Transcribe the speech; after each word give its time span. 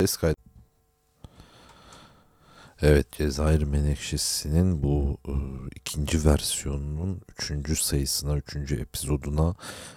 Ses 0.00 0.16
kaydı. 0.16 0.43
Evet 2.86 3.12
Cezayir 3.12 3.62
Menekşesi'nin 3.62 4.82
bu 4.82 5.18
e, 5.28 5.32
ikinci 5.76 6.24
versiyonunun 6.24 7.20
üçüncü 7.32 7.76
sayısına, 7.76 8.36
üçüncü 8.36 8.80
epizoduna 8.80 9.54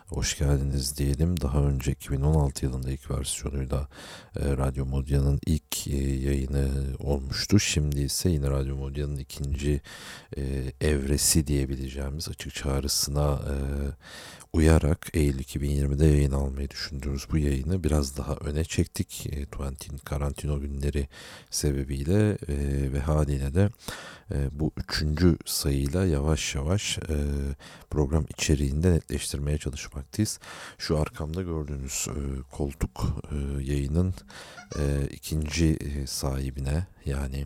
hoş 0.07 0.37
geldiniz 0.37 0.97
diyelim. 0.97 1.41
Daha 1.41 1.59
önce 1.59 1.91
2016 1.91 2.65
yılında 2.65 2.91
ilk 2.91 3.11
versiyonuyla 3.11 3.87
e, 4.39 4.57
Radyo 4.57 4.85
Modya'nın 4.85 5.39
ilk 5.45 5.87
e, 5.87 5.97
yayını 5.97 6.69
olmuştu. 6.99 7.59
Şimdi 7.59 8.01
ise 8.01 8.29
yine 8.29 8.49
Radyo 8.49 8.75
Modya'nın 8.75 9.17
ikinci 9.17 9.81
e, 10.37 10.41
evresi 10.81 11.47
diyebileceğimiz 11.47 12.29
açık 12.29 12.55
çağrısına 12.55 13.33
e, 13.33 13.55
uyarak 14.53 15.07
Eylül 15.13 15.39
2020'de 15.39 16.05
yayın 16.05 16.31
almayı 16.31 16.69
düşündüğümüz 16.69 17.27
bu 17.31 17.37
yayını 17.37 17.83
biraz 17.83 18.17
daha 18.17 18.35
öne 18.35 18.63
çektik. 18.63 19.27
E, 19.31 19.45
Tuantin 19.45 19.97
karantino 19.97 20.59
günleri 20.59 21.07
sebebiyle 21.49 22.37
e, 22.47 22.76
ve 22.93 22.99
haliyle 22.99 23.53
de 23.53 23.69
e, 24.31 24.59
bu 24.59 24.71
üçüncü 24.77 25.37
sayıyla 25.45 26.05
yavaş 26.05 26.55
yavaş 26.55 26.97
e, 26.97 27.17
program 27.89 28.25
içeriğinde 28.37 28.91
netleştirmeye 28.91 29.57
çalışmaktayız. 29.57 30.39
Şu 30.77 30.99
arkamda 30.99 31.41
gördüğünüz 31.41 32.07
e, 32.07 32.41
koltuk 32.51 33.03
e, 33.31 33.63
yayının 33.63 34.13
e, 34.79 35.07
ikinci 35.11 35.77
sahibine 36.07 36.87
yani 37.05 37.45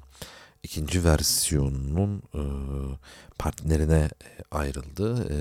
ikinci 0.64 1.04
versiyonunun 1.04 2.24
e, 2.34 2.44
partnerine 3.42 4.10
ayrıldı. 4.52 5.28
E, 5.34 5.38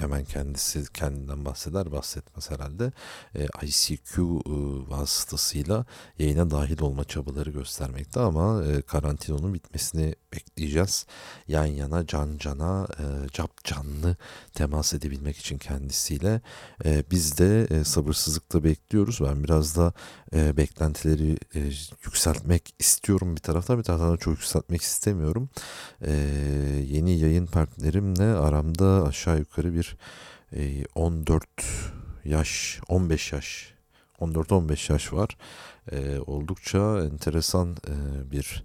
hemen 0.00 0.24
kendisi 0.24 0.92
kendinden 0.92 1.44
bahseder 1.44 1.92
bahsetmez 1.92 2.50
herhalde. 2.50 2.92
E, 3.34 3.46
ICQ 3.62 4.22
e, 4.22 4.52
vasıtasıyla 4.90 5.86
yayına 6.18 6.50
dahil 6.50 6.80
olma 6.80 7.04
çabaları 7.04 7.50
göstermekte 7.50 8.20
ama 8.20 8.64
e, 8.64 8.82
karantinonun 8.82 9.54
bitmesini 9.54 10.14
bekleyeceğiz. 10.32 11.06
Yan 11.48 11.66
yana 11.66 12.06
can 12.06 12.38
cana 12.38 12.86
e, 12.98 13.28
cap 13.28 13.64
canlı 13.64 14.16
temas 14.54 14.94
edebilmek 14.94 15.36
için 15.36 15.58
kendisiyle. 15.58 16.40
E, 16.84 17.04
biz 17.10 17.38
de 17.38 17.66
e, 17.70 17.84
sabırsızlıkla 17.84 18.64
bekliyoruz. 18.64 19.18
Ben 19.20 19.44
biraz 19.44 19.76
da 19.76 19.92
e, 20.34 20.56
beklentileri 20.56 21.38
e, 21.54 21.60
yükseltmek 22.04 22.74
istiyorum 22.78 23.36
bir 23.36 23.40
taraftan 23.40 23.78
bir 23.78 23.84
taraftan 23.84 24.12
da 24.12 24.16
çok 24.16 24.34
yükseltmek 24.34 24.82
istemiyorum. 24.82 25.48
E, 26.02 26.12
yeni 26.86 27.18
yayın 27.18 27.43
partnerimle 27.46 28.24
aramda 28.24 29.06
aşağı 29.08 29.38
yukarı 29.38 29.74
bir 29.74 29.96
e, 30.52 30.84
14 30.94 31.44
yaş 32.24 32.80
15 32.88 33.32
yaş 33.32 33.74
14-15 34.20 34.92
yaş 34.92 35.12
var. 35.12 35.36
E, 35.92 36.18
oldukça 36.18 37.04
enteresan 37.04 37.76
e, 37.88 38.30
bir 38.30 38.64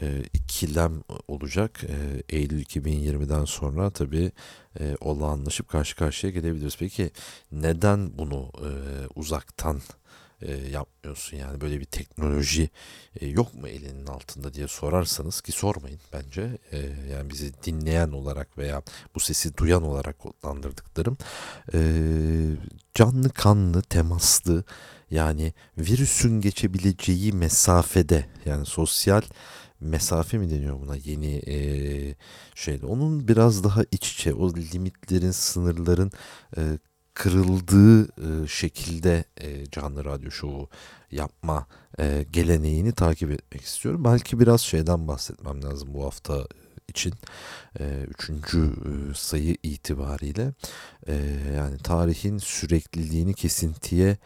e, 0.00 0.22
ikilem 0.32 1.02
olacak. 1.28 1.84
E, 1.84 2.22
Eylül 2.36 2.62
2020'den 2.64 3.44
sonra 3.44 3.90
tabii 3.90 4.32
e, 4.80 4.96
olağanlaşıp 5.00 5.68
karşı 5.68 5.96
karşıya 5.96 6.32
gelebiliriz. 6.32 6.76
Peki 6.78 7.10
neden 7.52 8.18
bunu 8.18 8.50
e, 8.58 8.70
uzaktan 9.14 9.80
e, 10.42 10.52
yapmıyorsun 10.52 11.36
yani? 11.36 11.60
Böyle 11.60 11.80
bir 11.80 11.84
teknoloji 11.84 12.70
e, 13.20 13.26
yok 13.26 13.54
mu 13.54 13.68
elinin 13.68 14.06
altında 14.06 14.54
diye 14.54 14.68
sorarsanız 14.68 15.40
ki 15.40 15.52
sormayın 15.52 16.00
bence. 16.12 16.58
E, 16.72 16.78
yani 17.12 17.30
bizi 17.30 17.62
dinleyen 17.62 18.08
olarak 18.08 18.58
veya 18.58 18.82
bu 19.14 19.20
sesi 19.20 19.56
duyan 19.56 19.82
olarak 19.82 20.18
kodlandırdıklarım. 20.18 21.18
E, 21.74 21.80
canlı 22.94 23.30
kanlı 23.30 23.82
temaslı 23.82 24.64
yani 25.10 25.52
virüsün 25.78 26.40
geçebileceği 26.40 27.32
mesafede 27.32 28.26
yani 28.46 28.66
sosyal 28.66 29.22
mesafe 29.80 30.38
mi 30.38 30.50
deniyor 30.50 30.80
buna 30.80 30.96
yeni 30.96 31.42
e, 31.46 31.56
şeyde? 32.54 32.86
Onun 32.86 33.28
biraz 33.28 33.64
daha 33.64 33.82
iç 33.90 34.12
içe 34.12 34.34
o 34.34 34.54
limitlerin 34.54 35.30
sınırların 35.30 36.12
e, 36.56 36.60
kırıldığı 37.14 38.04
e, 38.04 38.46
şekilde 38.48 39.24
e, 39.40 39.66
canlı 39.66 40.04
radyo 40.04 40.30
şovu 40.30 40.68
yapma 41.10 41.66
e, 41.98 42.26
geleneğini 42.30 42.92
takip 42.92 43.30
etmek 43.30 43.62
istiyorum. 43.62 44.04
Belki 44.04 44.40
biraz 44.40 44.60
şeyden 44.60 45.08
bahsetmem 45.08 45.62
lazım 45.62 45.94
bu 45.94 46.04
hafta 46.04 46.46
için 46.88 47.14
üçüncü 48.08 48.72
sayı 49.14 49.56
itibariyle 49.62 50.52
yani 51.56 51.78
tarihin 51.78 52.38
sürekliliğini 52.38 53.34
kesintiye 53.34 54.16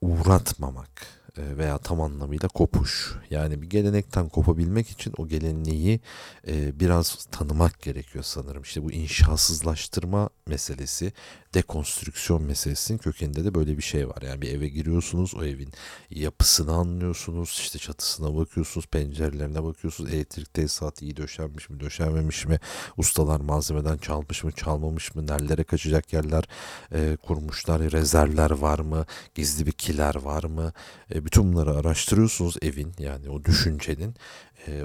uğratmamak 0.00 1.06
veya 1.38 1.78
tam 1.78 2.00
anlamıyla 2.00 2.48
kopuş. 2.48 3.14
Yani 3.30 3.62
bir 3.62 3.70
gelenekten 3.70 4.28
kopabilmek 4.28 4.90
için 4.90 5.12
o 5.18 5.28
geleneği 5.28 6.00
biraz 6.48 7.24
tanımak 7.30 7.82
gerekiyor 7.82 8.24
sanırım. 8.24 8.62
İşte 8.62 8.82
bu 8.84 8.92
inşasızlaştırma 8.92 10.30
meselesi, 10.46 11.12
dekonstrüksiyon 11.54 12.42
meselesinin 12.42 12.98
kökeninde 12.98 13.44
de 13.44 13.54
böyle 13.54 13.76
bir 13.76 13.82
şey 13.82 14.08
var. 14.08 14.22
Yani 14.22 14.42
bir 14.42 14.54
eve 14.54 14.68
giriyorsunuz, 14.68 15.34
o 15.34 15.44
evin 15.44 15.72
yapısını 16.10 16.72
anlıyorsunuz, 16.72 17.58
işte 17.60 17.78
çatısına 17.78 18.36
bakıyorsunuz, 18.36 18.86
pencerelerine 18.86 19.64
bakıyorsunuz, 19.64 20.14
elektrik 20.14 20.54
tesisatı 20.54 21.04
iyi 21.04 21.16
döşenmiş 21.16 21.70
mi, 21.70 21.80
döşenmemiş 21.80 22.46
mi, 22.46 22.60
ustalar 22.96 23.40
malzemeden 23.40 23.96
çalmış 23.96 24.44
mı, 24.44 24.52
çalmamış 24.52 25.14
mı, 25.14 25.26
nerelere 25.26 25.64
kaçacak 25.64 26.12
yerler 26.12 26.44
e, 26.92 27.16
kurmuşlar, 27.16 27.92
rezervler 27.92 28.50
var 28.50 28.78
mı, 28.78 29.06
gizli 29.34 29.66
bir 29.66 29.72
kiler 29.72 30.14
var 30.14 30.44
mı, 30.44 30.72
e, 31.14 31.24
bütün 31.24 31.52
bunları 31.52 31.76
araştırıyorsunuz 31.76 32.56
evin 32.62 32.92
yani 32.98 33.30
o 33.30 33.44
düşüncenin 33.44 34.14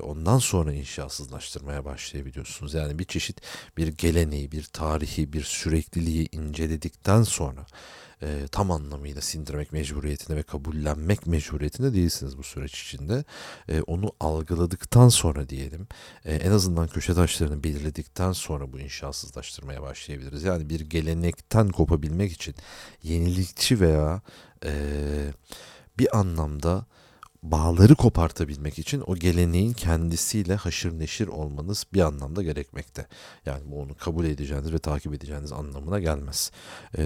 ondan 0.02 0.38
sonra 0.38 0.74
inşasızlaştırmaya 0.74 1.86
başlayabiliyorsunuz. 1.86 2.74
Yani 2.74 3.00
bir 3.00 3.06
çeşit 3.06 3.42
bir 3.78 3.88
geleneği, 3.88 4.52
bir 4.52 4.64
tarihi, 4.64 5.34
bir 5.34 5.44
sürekliliği 5.44 6.30
inceledikten 6.32 7.24
sonra 7.24 7.66
e, 8.22 8.48
tam 8.52 8.72
anlamıyla 8.72 9.22
sindirmek 9.22 9.74
mecburiyetine 9.74 10.38
ve 10.38 10.44
kabullenmek 10.44 11.28
mecburiyetinde 11.28 11.94
değilsiniz 11.94 12.38
bu 12.38 12.44
süreç 12.44 12.82
içinde. 12.84 13.24
E, 13.70 13.82
onu 13.82 14.12
algıladıktan 14.20 15.10
sonra 15.10 15.50
diyelim 15.50 15.88
e, 16.26 16.36
en 16.36 16.52
azından 16.52 16.88
köşe 16.88 17.14
taşlarını 17.14 17.64
belirledikten 17.64 18.32
sonra 18.32 18.74
bu 18.74 18.80
inşasızlaştırmaya 18.80 19.82
başlayabiliriz. 19.82 20.44
Yani 20.44 20.70
bir 20.70 20.80
gelenekten 20.80 21.70
kopabilmek 21.70 22.32
için 22.32 22.56
yenilikçi 23.04 23.80
veya 23.80 24.22
e, 24.66 24.74
bir 26.00 26.18
anlamda 26.20 26.86
bağları 27.44 27.96
kopartabilmek 27.96 28.80
için 28.80 29.04
o 29.08 29.16
geleneğin 29.16 29.74
kendisiyle 29.74 30.56
haşır 30.56 31.00
neşir 31.00 31.28
olmanız 31.28 31.86
bir 31.94 32.02
anlamda 32.02 32.44
gerekmekte. 32.44 33.08
Yani 33.46 33.62
bu 33.66 33.82
onu 33.82 33.96
kabul 33.96 34.26
edeceğiniz 34.26 34.74
ve 34.74 34.80
takip 34.80 35.14
edeceğiniz 35.14 35.52
anlamına 35.52 36.00
gelmez. 36.00 36.52
E, 36.98 37.04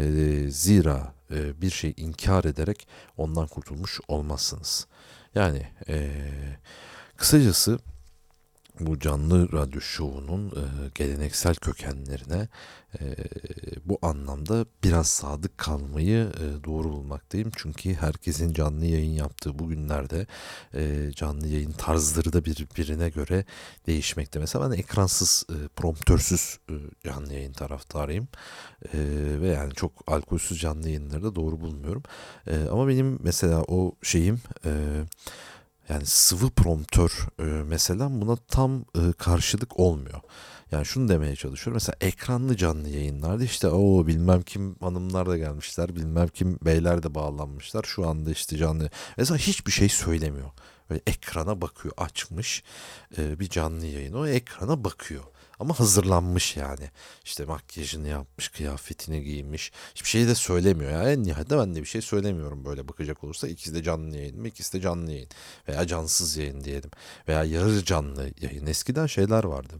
zira 0.49 1.13
e, 1.31 1.61
bir 1.61 1.69
şey 1.69 1.93
inkar 1.97 2.43
ederek 2.43 2.87
ondan 3.17 3.47
kurtulmuş 3.47 3.99
olmazsınız. 4.07 4.87
Yani 5.35 5.67
e, 5.87 6.11
kısacası 7.17 7.79
bu 8.79 8.99
canlı 8.99 9.51
radyo 9.51 9.81
şovunun 9.81 10.47
e, 10.49 10.63
geleneksel 10.95 11.55
kökenlerine 11.55 12.47
e, 12.99 13.15
bu 13.85 13.99
anlamda 14.01 14.65
biraz 14.83 15.07
sadık 15.07 15.57
kalmayı 15.57 16.17
e, 16.17 16.63
doğru 16.63 16.91
bulmaktayım. 16.91 17.51
Çünkü 17.55 17.93
herkesin 17.93 18.53
canlı 18.53 18.85
yayın 18.85 19.11
yaptığı 19.11 19.59
bugünlerde 19.59 20.27
e, 20.73 21.11
canlı 21.15 21.47
yayın 21.47 21.71
tarzları 21.71 22.33
da 22.33 22.45
birbirine 22.45 23.09
göre 23.09 23.45
değişmekte. 23.87 24.39
Mesela 24.39 24.71
ben 24.71 24.77
ekransız, 24.77 25.45
e, 25.49 25.67
promptörsüz 25.67 26.59
e, 26.69 26.73
canlı 27.05 27.33
yayın 27.33 27.53
taraftarıyım. 27.53 28.27
E, 28.93 28.99
ve 29.41 29.47
yani 29.47 29.73
çok 29.73 29.91
alkolsüz 30.07 30.59
canlı 30.59 30.87
yayınları 30.87 31.23
da 31.23 31.35
doğru 31.35 31.61
bulmuyorum. 31.61 32.03
E, 32.47 32.67
ama 32.71 32.87
benim 32.87 33.19
mesela 33.23 33.63
o 33.67 33.95
şeyim... 34.01 34.41
E, 34.65 34.71
yani 35.89 36.05
sıvı 36.05 36.49
promptör 36.49 37.27
e, 37.39 37.43
mesela 37.43 38.21
buna 38.21 38.35
tam 38.35 38.79
e, 38.79 39.13
karşılık 39.17 39.79
olmuyor. 39.79 40.21
Yani 40.71 40.85
şunu 40.85 41.09
demeye 41.09 41.35
çalışıyorum. 41.35 41.75
Mesela 41.75 41.95
ekranlı 42.01 42.57
canlı 42.57 42.89
yayınlarda 42.89 43.43
işte 43.43 43.67
o 43.67 44.07
bilmem 44.07 44.41
kim 44.41 44.75
hanımlar 44.75 45.29
da 45.29 45.37
gelmişler. 45.37 45.95
Bilmem 45.95 46.27
kim 46.27 46.59
beyler 46.65 47.03
de 47.03 47.15
bağlanmışlar. 47.15 47.83
Şu 47.83 48.07
anda 48.07 48.31
işte 48.31 48.57
canlı. 48.57 48.89
Mesela 49.17 49.37
hiçbir 49.37 49.71
şey 49.71 49.89
söylemiyor. 49.89 50.51
Böyle 50.89 51.01
ekrana 51.07 51.61
bakıyor 51.61 51.93
açmış 51.97 52.63
e, 53.17 53.39
bir 53.39 53.49
canlı 53.49 53.85
yayın 53.85 54.13
o 54.13 54.27
ekrana 54.27 54.83
bakıyor. 54.83 55.23
Ama 55.59 55.79
hazırlanmış 55.79 56.57
yani. 56.57 56.89
İşte 57.25 57.45
makyajını 57.45 58.07
yapmış, 58.07 58.49
kıyafetini 58.49 59.23
giymiş. 59.23 59.71
Hiçbir 59.95 60.09
şey 60.09 60.27
de 60.27 60.35
söylemiyor. 60.35 60.91
Yani 60.91 61.09
en 61.09 61.23
nihayetinde 61.23 61.59
ben 61.59 61.75
de 61.75 61.81
bir 61.81 61.85
şey 61.85 62.01
söylemiyorum 62.01 62.65
böyle 62.65 62.87
bakacak 62.87 63.23
olursa. 63.23 63.47
ikisi 63.47 63.75
de 63.75 63.83
canlı 63.83 64.17
yayın 64.17 64.39
mı? 64.39 64.47
İkisi 64.47 64.73
de 64.73 64.81
canlı 64.81 65.11
yayın. 65.11 65.29
Veya 65.67 65.87
cansız 65.87 66.37
yayın 66.37 66.63
diyelim. 66.63 66.91
Veya 67.27 67.43
yarı 67.43 67.85
canlı 67.85 68.29
yayın. 68.41 68.65
Eskiden 68.65 69.05
şeyler 69.05 69.43
vardı. 69.43 69.73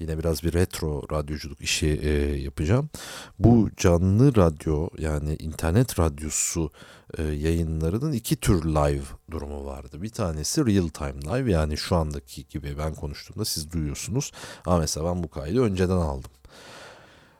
Yine 0.00 0.18
biraz 0.18 0.42
bir 0.42 0.52
retro 0.52 1.02
radyoculuk 1.12 1.60
işi 1.60 1.86
e, 1.86 2.10
yapacağım. 2.36 2.90
Bu 3.38 3.70
canlı 3.76 4.36
radyo 4.36 4.88
yani 4.98 5.36
internet 5.36 5.98
radyosu 5.98 6.70
e, 7.18 7.22
yayınlarının 7.22 8.12
iki 8.12 8.36
tür 8.36 8.64
live 8.64 9.04
durumu 9.30 9.64
vardı. 9.64 10.02
Bir 10.02 10.08
tanesi 10.08 10.66
real 10.66 10.88
time 10.88 11.20
live 11.22 11.52
yani 11.52 11.76
şu 11.76 11.96
andaki 11.96 12.48
gibi 12.48 12.78
ben 12.78 12.94
konuştuğumda 12.94 13.44
siz 13.44 13.72
duyuyorsunuz. 13.72 14.32
Ama 14.66 14.78
mesela 14.78 15.06
ben 15.06 15.15
bu 15.22 15.28
kaydı 15.28 15.62
önceden 15.62 15.96
aldım. 15.96 16.30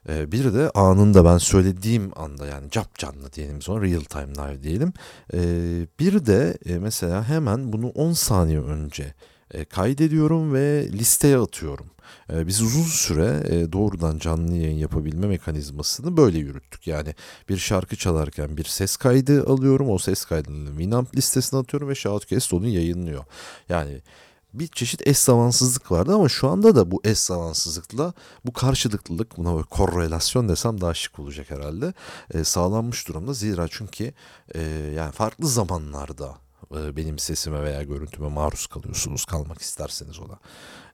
E, 0.08 0.32
bir 0.32 0.54
de 0.54 0.70
anında 0.70 1.24
ben 1.24 1.38
söylediğim 1.38 2.12
anda 2.16 2.46
yani 2.46 2.70
cap 2.70 2.98
canlı 2.98 3.32
diyelim 3.32 3.62
sonra 3.62 3.86
real 3.86 4.00
time 4.00 4.34
live 4.34 4.62
diyelim. 4.62 4.92
E, 5.34 5.40
bir 6.00 6.26
de 6.26 6.58
e, 6.66 6.78
mesela 6.78 7.28
hemen 7.28 7.72
bunu 7.72 7.88
10 7.88 8.12
saniye 8.12 8.60
önce 8.60 9.14
e, 9.50 9.64
kaydediyorum 9.64 10.54
ve 10.54 10.88
listeye 10.92 11.38
atıyorum. 11.38 11.86
E, 12.32 12.46
biz 12.46 12.62
uzun 12.62 12.82
süre 12.82 13.42
e, 13.48 13.72
doğrudan 13.72 14.18
canlı 14.18 14.56
yayın 14.56 14.78
yapabilme 14.78 15.26
mekanizmasını 15.26 16.16
böyle 16.16 16.38
yürüttük. 16.38 16.86
Yani 16.86 17.14
bir 17.48 17.56
şarkı 17.56 17.96
çalarken 17.96 18.56
bir 18.56 18.64
ses 18.64 18.96
kaydı 18.96 19.46
alıyorum. 19.46 19.90
O 19.90 19.98
ses 19.98 20.24
kaydını 20.24 20.68
Winamp 20.68 21.16
listesine 21.16 21.60
atıyorum 21.60 21.88
ve 21.88 21.94
Shoutcast 21.94 22.54
onu 22.54 22.68
yayınlıyor. 22.68 23.24
Yani 23.68 24.00
bir 24.58 24.68
çeşit 24.68 25.06
eş 25.06 25.18
zamansızlık 25.18 25.92
vardı 25.92 26.14
ama 26.14 26.28
şu 26.28 26.48
anda 26.48 26.76
da 26.76 26.90
bu 26.90 27.00
eş 27.04 27.18
zamansızlıkla 27.18 28.14
bu 28.44 28.52
karşılıklılık 28.52 29.36
buna 29.36 29.54
böyle 29.54 29.66
korrelasyon 29.66 30.48
desem 30.48 30.80
daha 30.80 30.94
şık 30.94 31.18
olacak 31.18 31.50
herhalde 31.50 31.94
e, 32.34 32.44
sağlanmış 32.44 33.08
durumda. 33.08 33.32
Zira 33.32 33.68
çünkü 33.70 34.12
e, 34.54 34.60
yani 34.96 35.12
farklı 35.12 35.48
zamanlarda 35.48 36.34
e, 36.74 36.96
benim 36.96 37.18
sesime 37.18 37.62
veya 37.62 37.82
görüntüme 37.82 38.28
maruz 38.28 38.66
kalıyorsunuz 38.66 39.24
kalmak 39.24 39.60
isterseniz 39.60 40.18
ona. 40.18 40.38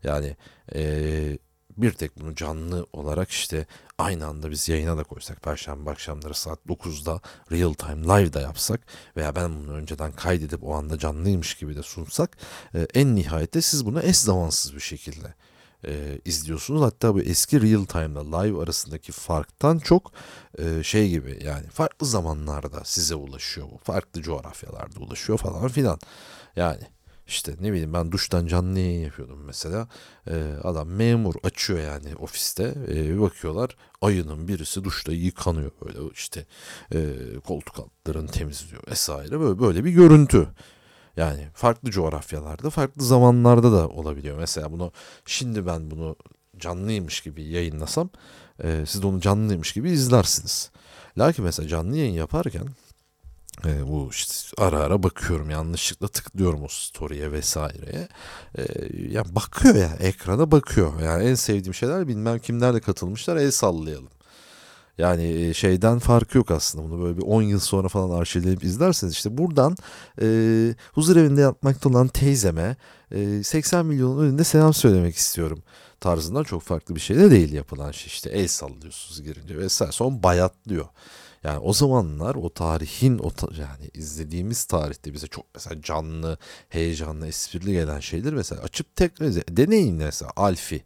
Yani 0.02 0.36
e, 0.74 1.38
bir 1.76 1.92
tek 1.92 2.20
bunu 2.20 2.34
canlı 2.34 2.86
olarak 2.92 3.30
işte 3.30 3.66
aynı 3.98 4.26
anda 4.26 4.50
biz 4.50 4.69
yayına 4.69 4.96
da 4.96 5.04
koysak 5.04 5.42
Perşembe 5.42 5.90
akşamları 5.90 6.34
saat 6.34 6.58
9'da 6.69 7.20
real 7.52 7.72
time 7.72 8.04
live 8.04 8.32
da 8.32 8.40
yapsak 8.40 8.80
veya 9.16 9.36
ben 9.36 9.54
bunu 9.54 9.72
önceden 9.72 10.12
kaydedip 10.12 10.64
o 10.64 10.74
anda 10.74 10.98
canlıymış 10.98 11.54
gibi 11.54 11.76
de 11.76 11.82
sunsak 11.82 12.36
e, 12.74 12.86
en 12.94 13.16
nihayette 13.16 13.60
siz 13.60 13.86
bunu 13.86 14.02
eş 14.02 14.16
zamansız 14.16 14.74
bir 14.74 14.80
şekilde 14.80 15.34
e, 15.86 16.19
izliyorsunuz. 16.24 16.82
Hatta 16.82 17.14
bu 17.14 17.20
eski 17.20 17.62
real 17.62 17.84
time'la 17.84 18.40
live 18.40 18.62
arasındaki 18.62 19.12
farktan 19.12 19.78
çok 19.78 20.12
e, 20.58 20.82
şey 20.82 21.08
gibi 21.08 21.38
yani 21.44 21.66
farklı 21.66 22.06
zamanlarda 22.06 22.84
size 22.84 23.14
ulaşıyor 23.14 23.66
bu. 23.70 23.78
Farklı 23.78 24.22
coğrafyalarda 24.22 25.00
ulaşıyor 25.00 25.38
falan 25.38 25.69
filan. 25.69 25.98
Yani 26.56 26.82
işte 27.26 27.56
ne 27.60 27.72
bileyim 27.72 27.92
ben 27.92 28.12
duştan 28.12 28.46
canlı 28.46 28.78
yayın 28.78 29.04
yapıyordum 29.04 29.44
mesela. 29.44 29.88
Ee, 30.30 30.54
adam 30.62 30.88
memur 30.88 31.34
açıyor 31.42 31.80
yani 31.80 32.16
ofiste. 32.16 32.74
Ee, 32.88 33.20
bakıyorlar 33.20 33.76
ayının 34.00 34.48
birisi 34.48 34.84
duşta 34.84 35.12
yıkanıyor 35.12 35.70
böyle 35.84 35.98
işte 36.14 36.46
e, 36.94 37.14
koltuk 37.46 37.78
altlarını 37.78 38.30
temizliyor 38.30 38.82
vesaire 38.90 39.40
böyle 39.40 39.60
böyle 39.60 39.84
bir 39.84 39.90
görüntü. 39.90 40.48
Yani 41.16 41.48
farklı 41.54 41.90
coğrafyalarda, 41.90 42.70
farklı 42.70 43.04
zamanlarda 43.04 43.72
da 43.72 43.88
olabiliyor. 43.88 44.38
Mesela 44.38 44.72
bunu 44.72 44.92
şimdi 45.26 45.66
ben 45.66 45.90
bunu 45.90 46.16
canlıymış 46.58 47.20
gibi 47.20 47.42
yayınlasam 47.44 48.10
e, 48.64 48.84
siz 48.86 49.02
de 49.02 49.06
onu 49.06 49.20
canlıymış 49.20 49.72
gibi 49.72 49.90
izlersiniz. 49.90 50.70
Lakin 51.19 51.44
mesela 51.44 51.69
canlı 51.69 51.96
yayın 51.96 52.12
yaparken 52.12 52.66
e, 53.66 53.88
bu 53.88 54.08
işte 54.10 54.34
ara 54.58 54.78
ara 54.78 55.02
bakıyorum 55.02 55.50
yanlışlıkla 55.50 56.08
tıklıyorum 56.08 56.62
o 56.64 56.69
story'e 56.69 57.32
vesaireye. 57.32 58.08
E, 58.58 58.62
ya 59.10 59.25
bakıyor 59.34 59.75
ya 59.75 59.96
ekrana 60.00 60.50
bakıyor. 60.50 61.00
Yani 61.00 61.25
en 61.25 61.34
sevdiğim 61.34 61.75
şeyler 61.75 62.08
bilmem 62.08 62.38
kimlerle 62.38 62.81
katılmışlar 62.81 63.37
el 63.37 63.50
sallayalım. 63.50 64.08
Yani 64.99 65.25
e, 65.25 65.54
şeyden 65.54 65.99
farkı 65.99 66.38
yok 66.38 66.50
aslında 66.50 66.90
bunu 66.90 67.02
böyle 67.02 67.16
bir 67.16 67.22
10 67.22 67.43
yıl 67.43 67.60
sonra 67.60 67.88
falan 67.88 68.19
arşivleyip 68.20 68.64
izlerseniz 68.64 69.12
işte 69.12 69.38
buradan 69.38 69.76
e, 70.22 70.26
huzur 70.93 71.16
evinde 71.16 71.40
yatmakta 71.40 71.88
olan 71.88 72.08
teyzeme 72.08 72.76
e, 73.10 73.43
80 73.43 73.87
milyonun 73.87 74.25
önünde 74.25 74.44
selam 74.44 74.75
söylemek 74.75 75.16
istiyorum 75.16 75.62
tarzından 76.00 76.43
çok 76.43 76.62
farklı 76.62 76.94
bir 76.94 77.00
şey 77.00 77.16
de 77.16 77.31
değil 77.31 77.52
yapılan 77.52 77.90
şey 77.90 78.06
işte 78.06 78.31
el 78.31 78.48
sallıyorsunuz 78.48 79.22
girince 79.22 79.58
vesaire 79.58 79.93
son 79.93 80.22
bayatlıyor. 80.22 80.87
Yani 81.44 81.58
o 81.58 81.72
zamanlar 81.72 82.34
o 82.34 82.50
tarihin 82.50 83.18
o 83.18 83.30
ta 83.30 83.48
yani 83.58 83.90
izlediğimiz 83.94 84.64
tarihte 84.64 85.14
bize 85.14 85.26
çok 85.26 85.46
mesela 85.54 85.82
canlı, 85.82 86.38
heyecanlı, 86.68 87.26
esprili 87.26 87.72
gelen 87.72 88.00
şeyler 88.00 88.34
mesela 88.34 88.62
açıp 88.62 88.96
tekrar 88.96 89.34
deneyin 89.56 89.96
mesela 89.96 90.30
Alfi. 90.36 90.84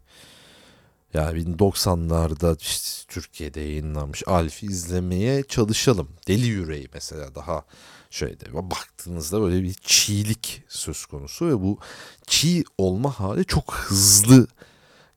Yani 1.13 1.39
1990'larda 1.39 2.61
işte 2.61 3.13
Türkiye'de 3.13 3.59
yayınlanmış 3.59 4.23
Alfi 4.27 4.65
izlemeye 4.65 5.43
çalışalım. 5.43 6.09
Deli 6.27 6.47
Yüreği 6.47 6.89
mesela 6.93 7.35
daha 7.35 7.65
şöyle 8.09 8.53
baktığınızda 8.53 9.41
böyle 9.41 9.63
bir 9.63 9.73
çiğlik 9.73 10.63
söz 10.67 11.05
konusu 11.05 11.47
ve 11.47 11.61
bu 11.61 11.79
çiğ 12.27 12.63
olma 12.77 13.19
hali 13.19 13.45
çok 13.45 13.73
hızlı 13.73 14.47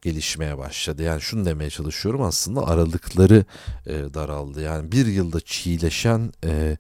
gelişmeye 0.02 0.58
başladı. 0.58 1.02
Yani 1.02 1.20
şunu 1.20 1.44
demeye 1.44 1.70
çalışıyorum 1.70 2.22
aslında 2.22 2.66
aralıkları 2.66 3.44
e, 3.86 3.92
daraldı. 3.92 4.62
Yani 4.62 4.92
bir 4.92 5.06
yılda 5.06 5.40
çiğleşen 5.40 6.32
e, 6.44 6.76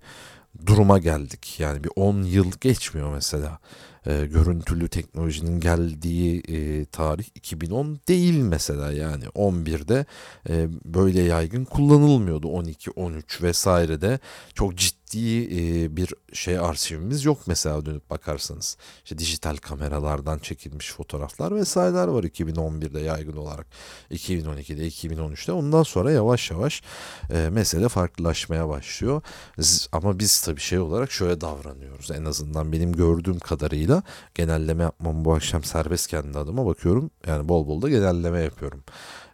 duruma 0.66 0.98
geldik. 0.98 1.60
Yani 1.60 1.84
bir 1.84 1.90
10 1.96 2.22
yıl 2.22 2.52
geçmiyor 2.60 3.14
mesela. 3.14 3.58
E, 4.06 4.26
görüntülü 4.26 4.88
teknolojinin 4.88 5.60
geldiği 5.60 6.42
e, 6.48 6.84
tarih 6.84 7.24
2010 7.34 8.00
değil 8.08 8.38
mesela 8.38 8.92
yani 8.92 9.24
11'de 9.24 10.06
e, 10.48 10.68
böyle 10.84 11.22
yaygın 11.22 11.64
kullanılmıyordu 11.64 12.48
12 12.48 12.90
13 12.90 13.42
vesairede 13.42 14.18
çok 14.54 14.76
ciddi 14.76 14.99
ciddi 15.10 15.96
bir 15.96 16.14
şey 16.32 16.58
arşivimiz 16.58 17.24
yok 17.24 17.38
mesela 17.46 17.86
dönüp 17.86 18.10
bakarsanız. 18.10 18.76
İşte 19.04 19.18
dijital 19.18 19.56
kameralardan 19.56 20.38
çekilmiş 20.38 20.92
fotoğraflar 20.92 21.54
vesaireler 21.54 22.08
var 22.08 22.24
2011'de 22.24 23.00
yaygın 23.00 23.36
olarak. 23.36 23.66
2012'de, 24.10 24.88
2013'te. 24.88 25.52
Ondan 25.52 25.82
sonra 25.82 26.12
yavaş 26.12 26.50
yavaş 26.50 26.82
e, 27.30 27.48
mesele 27.52 27.88
farklılaşmaya 27.88 28.68
başlıyor. 28.68 29.22
Ama 29.92 30.18
biz 30.18 30.40
tabii 30.40 30.60
şey 30.60 30.78
olarak 30.78 31.12
şöyle 31.12 31.40
davranıyoruz. 31.40 32.10
En 32.10 32.24
azından 32.24 32.72
benim 32.72 32.92
gördüğüm 32.92 33.38
kadarıyla 33.38 34.02
genelleme 34.34 34.82
yapmam 34.82 35.24
bu 35.24 35.34
akşam 35.34 35.64
serbest 35.64 36.06
kendi 36.06 36.38
adıma 36.38 36.66
bakıyorum. 36.66 37.10
Yani 37.26 37.48
bol 37.48 37.66
bol 37.66 37.82
da 37.82 37.88
genelleme 37.88 38.40
yapıyorum. 38.40 38.84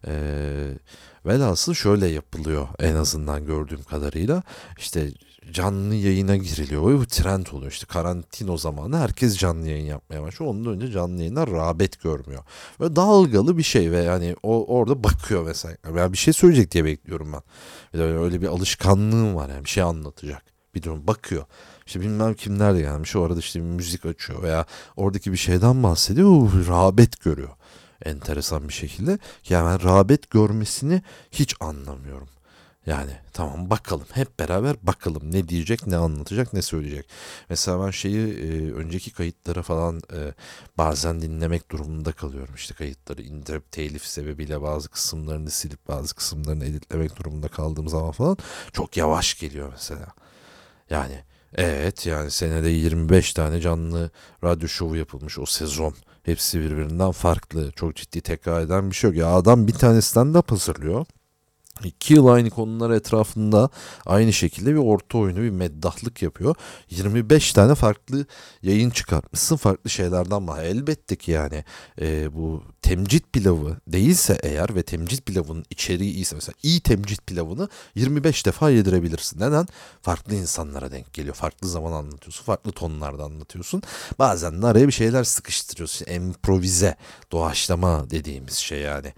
Eee 0.07 0.79
Velhasıl 1.27 1.75
şöyle 1.75 2.07
yapılıyor 2.07 2.69
en 2.79 2.95
azından 2.95 3.47
gördüğüm 3.47 3.83
kadarıyla. 3.83 4.43
İşte 4.79 5.11
canlı 5.53 5.95
yayına 5.95 6.37
giriliyor 6.37 6.91
ve 6.91 6.99
bu 6.99 7.07
trend 7.07 7.47
oluyor. 7.53 7.73
İşte 7.73 7.87
karantino 7.87 8.57
zamanı 8.57 8.99
herkes 8.99 9.37
canlı 9.39 9.69
yayın 9.69 9.87
yapmaya 9.87 10.23
başlıyor. 10.23 10.51
Ondan 10.51 10.73
önce 10.73 10.91
canlı 10.91 11.19
yayınlar 11.19 11.51
rağbet 11.51 12.03
görmüyor. 12.03 12.43
Ve 12.81 12.97
dalgalı 12.97 13.59
bir 13.59 13.63
şey 13.63 13.91
ve 13.91 14.03
yani 14.03 14.37
o 14.43 14.77
orada 14.77 15.05
bakıyor 15.05 15.43
mesela. 15.43 15.77
Yani 15.97 16.13
bir 16.13 16.19
şey 16.19 16.35
söyleyecek 16.35 16.73
diye 16.73 16.85
bekliyorum 16.85 17.33
ben. 17.33 17.43
Öyle, 18.01 18.19
öyle 18.19 18.43
bir 18.43 18.47
alışkanlığım 18.47 19.35
var 19.35 19.49
yani 19.49 19.65
bir 19.65 19.71
şey 19.71 19.83
anlatacak. 19.83 20.45
Bir 20.75 20.83
durum 20.83 21.07
bakıyor. 21.07 21.45
İşte 21.87 22.01
bilmem 22.01 22.35
kimler 22.35 22.75
de 22.75 22.81
gelmiş 22.81 23.17
o 23.17 23.23
arada 23.23 23.39
işte 23.39 23.61
bir 23.61 23.65
müzik 23.65 24.07
açıyor 24.07 24.43
veya 24.43 24.67
oradaki 24.97 25.33
bir 25.33 25.37
şeyden 25.37 25.83
bahsediyor. 25.83 26.67
Rağbet 26.69 27.21
görüyor 27.21 27.51
enteresan 28.05 28.69
bir 28.69 28.73
şekilde. 28.73 29.19
Yani 29.49 29.67
ben 29.67 29.89
rağbet 29.89 30.31
görmesini 30.31 31.03
hiç 31.31 31.55
anlamıyorum. 31.61 32.29
Yani 32.87 33.11
tamam 33.33 33.71
bakalım 33.71 34.07
hep 34.13 34.39
beraber 34.39 34.77
bakalım 34.83 35.33
ne 35.33 35.49
diyecek 35.49 35.87
ne 35.87 35.97
anlatacak 35.97 36.53
ne 36.53 36.63
söyleyecek. 36.63 37.09
Mesela 37.49 37.87
ben 37.87 37.91
şeyi 37.91 38.29
e, 38.29 38.73
önceki 38.73 39.11
kayıtlara 39.11 39.63
falan 39.63 39.97
e, 39.97 40.35
bazen 40.79 41.23
dinlemek 41.23 41.71
durumunda 41.71 42.13
kalıyorum. 42.13 42.55
İşte 42.55 42.75
kayıtları 42.75 43.23
indirip 43.23 43.73
telif 43.73 44.05
sebebiyle 44.07 44.63
bazı 44.63 44.89
kısımlarını 44.89 45.51
silip 45.51 45.89
bazı 45.89 46.15
kısımlarını 46.15 46.65
editlemek 46.65 47.17
durumunda 47.17 47.49
kaldığım 47.49 47.89
zaman 47.89 48.13
falan 48.13 48.37
çok 48.73 48.97
yavaş 48.97 49.39
geliyor 49.39 49.69
mesela. 49.73 50.07
Yani 50.91 51.25
evet 51.55 52.07
yani 52.07 52.31
senede 52.31 52.69
25 52.69 53.33
tane 53.33 53.61
canlı 53.61 54.11
radyo 54.45 54.69
şovu 54.69 54.97
yapılmış 54.97 55.39
o 55.39 55.47
sezon. 55.47 55.95
Hepsi 56.23 56.61
birbirinden 56.61 57.11
farklı. 57.13 57.73
Çok 57.73 57.97
ciddi 57.97 58.21
tekrar 58.21 58.61
eden 58.61 58.91
bir 58.91 58.95
şey 58.95 59.11
yok. 59.11 59.19
Ya 59.19 59.29
adam 59.29 59.67
bir 59.69 59.73
tane 59.73 59.99
stand-up 59.99 60.51
hazırlıyor 60.51 61.07
İki 61.85 62.15
yıl 62.15 62.27
aynı 62.27 62.51
konular 62.51 62.91
etrafında 62.91 63.71
aynı 64.07 64.33
şekilde 64.33 64.71
bir 64.71 64.79
orta 64.79 65.19
oyunu 65.19 65.39
bir 65.39 65.51
meddahlık 65.51 66.23
yapıyor. 66.23 66.55
25 66.91 67.53
tane 67.53 67.75
farklı 67.75 68.27
yayın 68.63 68.91
çıkartmışsın 68.91 69.57
farklı 69.57 69.91
şeylerden 69.91 70.31
ama 70.31 70.63
elbette 70.63 71.17
ki 71.17 71.31
yani 71.31 71.65
e, 72.01 72.35
bu 72.35 72.63
temcit 72.83 73.33
pilavı 73.33 73.77
değilse 73.87 74.39
eğer 74.43 74.75
ve 74.75 74.83
temcit 74.83 75.27
pilavının 75.27 75.65
içeriği 75.71 76.15
iyiyse 76.15 76.35
mesela 76.35 76.55
iyi 76.63 76.81
temcit 76.81 77.27
pilavını 77.27 77.69
25 77.95 78.47
defa 78.47 78.71
yedirebilirsin. 78.71 79.41
Neden? 79.41 79.67
Farklı 80.03 80.35
insanlara 80.35 80.93
denk 80.93 81.13
geliyor. 81.13 81.35
Farklı 81.35 81.69
zaman 81.69 81.93
anlatıyorsun. 81.93 82.45
Farklı 82.45 82.73
tonlarda 82.73 83.25
anlatıyorsun. 83.25 83.83
Bazen 84.19 84.63
de 84.63 84.67
araya 84.67 84.87
bir 84.87 84.93
şeyler 84.93 85.25
sıkıştırıyorsun. 85.25 86.07
Improvize, 86.07 86.97
doğaçlama 87.33 88.11
dediğimiz 88.11 88.55
şey 88.55 88.79
yani. 88.81 89.13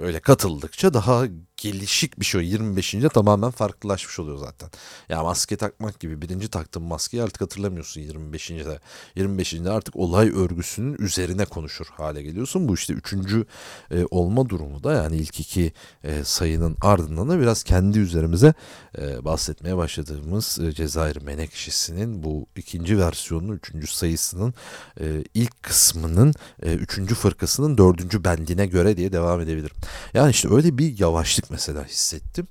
Öyle 0.00 0.20
katıldıkça 0.20 0.94
daha 0.94 1.26
gelişik 1.62 2.20
bir 2.20 2.24
şey. 2.24 2.46
25. 2.46 2.94
tamamen 3.14 3.50
farklılaşmış 3.50 4.18
oluyor 4.18 4.38
zaten. 4.38 4.70
Ya 5.08 5.22
maske 5.22 5.56
takmak 5.56 6.00
gibi 6.00 6.22
birinci 6.22 6.48
taktığın 6.48 6.82
maskeyi 6.82 7.22
artık 7.22 7.40
hatırlamıyorsun 7.40 8.00
25.de. 8.00 8.80
25'inde 9.16 9.70
artık 9.70 9.96
olay 9.96 10.28
örgüsünün 10.28 10.96
üzerine 10.98 11.44
konuşur 11.44 11.86
hale 11.86 12.22
geliyorsun. 12.22 12.68
Bu 12.68 12.74
işte 12.74 12.92
üçüncü 12.92 13.46
e, 13.90 14.04
olma 14.10 14.48
durumu 14.48 14.84
da 14.84 14.92
yani 14.92 15.16
ilk 15.16 15.40
iki 15.40 15.72
e, 16.04 16.24
sayının 16.24 16.76
ardından 16.80 17.28
da 17.28 17.40
biraz 17.40 17.62
kendi 17.62 17.98
üzerimize 17.98 18.54
e, 18.98 19.24
bahsetmeye 19.24 19.76
başladığımız 19.76 20.58
e, 20.58 20.72
Cezayir 20.72 21.22
Menekşesi'nin 21.22 22.22
bu 22.22 22.46
ikinci 22.56 22.98
versiyonunun 22.98 23.56
üçüncü 23.56 23.86
sayısının 23.86 24.54
e, 25.00 25.24
ilk 25.34 25.62
kısmının 25.62 26.34
e, 26.62 26.74
üçüncü 26.74 27.14
fırkasının 27.14 27.78
dördüncü 27.78 28.24
bendine 28.24 28.66
göre 28.66 28.96
diye 28.96 29.12
devam 29.12 29.40
edebilirim. 29.40 29.76
Yani 30.14 30.30
işte 30.30 30.54
öyle 30.54 30.78
bir 30.78 30.98
yavaşlık 30.98 31.51
mesela 31.52 31.84
hissettim. 31.84 32.48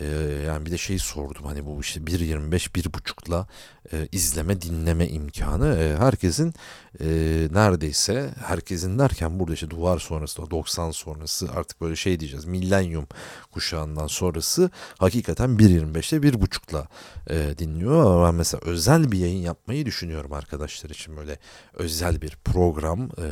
Ee, 0.00 0.06
yani 0.46 0.66
bir 0.66 0.70
de 0.70 0.78
şeyi 0.78 0.98
sordum 0.98 1.44
hani 1.44 1.66
bu 1.66 1.80
işte 1.80 2.00
1.25 2.00 2.50
1.5'la 2.50 3.46
e, 3.92 4.08
izleme 4.12 4.60
dinleme 4.60 5.08
imkanı. 5.08 5.76
E, 5.76 5.96
herkesin 5.96 6.54
e, 7.00 7.06
neredeyse 7.52 8.30
herkesin 8.46 8.98
derken 8.98 9.40
burada 9.40 9.54
işte 9.54 9.70
duvar 9.70 9.98
sonrası 9.98 10.50
90 10.50 10.90
sonrası 10.90 11.48
artık 11.56 11.80
böyle 11.80 11.96
şey 11.96 12.20
diyeceğiz 12.20 12.44
milenyum 12.44 13.06
kuşağından 13.52 14.06
sonrası 14.06 14.70
hakikaten 14.98 15.50
1.25'te 15.50 16.16
1.5'la 16.16 16.88
e, 17.30 17.58
dinliyor. 17.58 18.04
Ama 18.04 18.26
ben 18.26 18.34
mesela 18.34 18.60
özel 18.64 19.12
bir 19.12 19.18
yayın 19.18 19.42
yapmayı 19.42 19.86
düşünüyorum 19.86 20.32
arkadaşlar 20.32 20.90
için. 20.90 21.16
Böyle 21.16 21.38
özel 21.74 22.22
bir 22.22 22.36
program 22.44 23.02
e, 23.02 23.26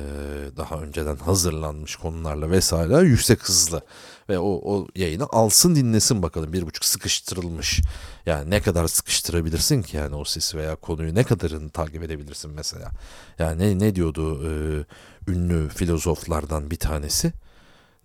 daha 0.57 0.81
önceden 0.81 1.16
hazırlanmış 1.16 1.97
konularla 1.97 2.50
vesaire 2.50 3.09
yüksek 3.09 3.49
hızlı 3.49 3.83
ve 4.28 4.38
o, 4.38 4.61
o 4.64 4.87
yayını 4.97 5.26
alsın 5.33 5.75
dinlesin 5.75 6.23
bakalım 6.23 6.51
bir 6.52 6.66
buçuk 6.66 6.85
sıkıştırılmış. 6.85 7.80
Yani 8.26 8.50
ne 8.50 8.61
kadar 8.61 8.88
sıkıştırabilirsin 8.88 9.82
ki 9.82 9.97
yani 9.97 10.16
o 10.16 10.25
sesi 10.25 10.59
veya 10.59 10.76
konuyu? 10.76 11.14
Ne 11.14 11.25
kadarını 11.25 11.71
takip 11.71 12.02
edebilirsin 12.02 12.50
mesela? 12.50 12.90
Yani 13.38 13.62
ne, 13.62 13.87
ne 13.87 13.94
diyordu 13.94 14.49
e, 14.49 14.50
ünlü 15.30 15.68
filozoflardan 15.68 16.71
bir 16.71 16.78
tanesi? 16.78 17.32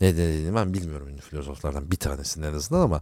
Ne 0.01 0.17
dediğini 0.17 0.55
ben 0.55 0.73
bilmiyorum 0.73 1.07
ünlü 1.07 1.21
filozoflardan 1.21 1.91
bir 1.91 1.97
tanesi 1.97 2.39
en 2.39 2.53
azından 2.53 2.81
ama 2.81 3.01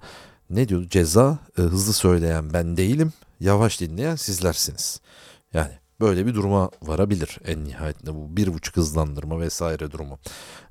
ne 0.49 0.67
diyordu? 0.69 0.87
Ceza 0.89 1.39
e, 1.57 1.61
hızlı 1.61 1.93
söyleyen 1.93 2.53
ben 2.53 2.77
değilim 2.77 3.13
yavaş 3.39 3.81
dinleyen 3.81 4.15
sizlersiniz. 4.15 5.01
Yani 5.53 5.71
böyle 5.99 6.25
bir 6.25 6.33
duruma 6.33 6.69
varabilir 6.81 7.37
en 7.45 7.65
nihayetinde 7.65 8.15
bu 8.15 8.37
bir 8.37 8.53
buçuk 8.53 8.77
hızlandırma 8.77 9.39
vesaire 9.39 9.91
durumu. 9.91 10.19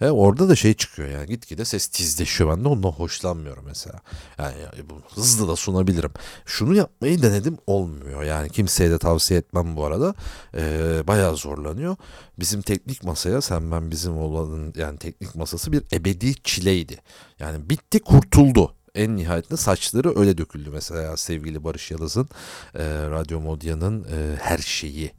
E, 0.01 0.11
orada 0.11 0.49
da 0.49 0.57
şey 0.57 0.75
çıkıyor 0.75 1.09
yani 1.09 1.27
gitgide 1.27 1.65
ses 1.65 1.87
tizleşiyor 1.87 2.51
ben 2.51 2.65
de 2.65 2.69
ondan 2.69 2.89
hoşlanmıyorum 2.89 3.65
mesela. 3.67 4.01
Yani, 4.39 4.55
yani 4.61 4.91
bu 4.91 5.01
hızlı 5.15 5.49
da 5.49 5.57
sunabilirim. 5.57 6.11
Şunu 6.47 6.75
yapmayı 6.75 7.23
denedim 7.23 7.59
olmuyor 7.67 8.23
yani 8.23 8.51
kimseye 8.51 8.91
de 8.91 8.99
tavsiye 8.99 9.41
etmem 9.41 9.77
bu 9.77 9.85
arada. 9.85 10.15
E, 10.57 11.03
bayağı 11.07 11.37
zorlanıyor. 11.37 11.97
Bizim 12.39 12.63
teknik 12.63 13.05
masaya 13.05 13.41
sen 13.41 13.71
ben 13.71 13.91
bizim 13.91 14.19
olanın 14.19 14.73
yani 14.77 14.99
teknik 14.99 15.35
masası 15.35 15.73
bir 15.73 15.83
ebedi 15.93 16.35
çileydi. 16.35 17.01
Yani 17.41 17.71
bitti 17.71 18.01
kurtuldu 18.01 18.75
en 18.95 19.17
nihayetinde 19.17 19.57
saçları 19.57 20.19
öyle 20.19 20.39
döküldü 20.39 20.71
mesela 20.71 21.17
sevgili 21.17 21.65
Barış 21.65 21.91
Yalız'ın 21.91 22.29
e, 22.75 22.85
Radyo 22.87 23.41
Modya'nın 23.41 24.05
e, 24.05 24.37
her 24.41 24.59
şeyi. 24.59 25.13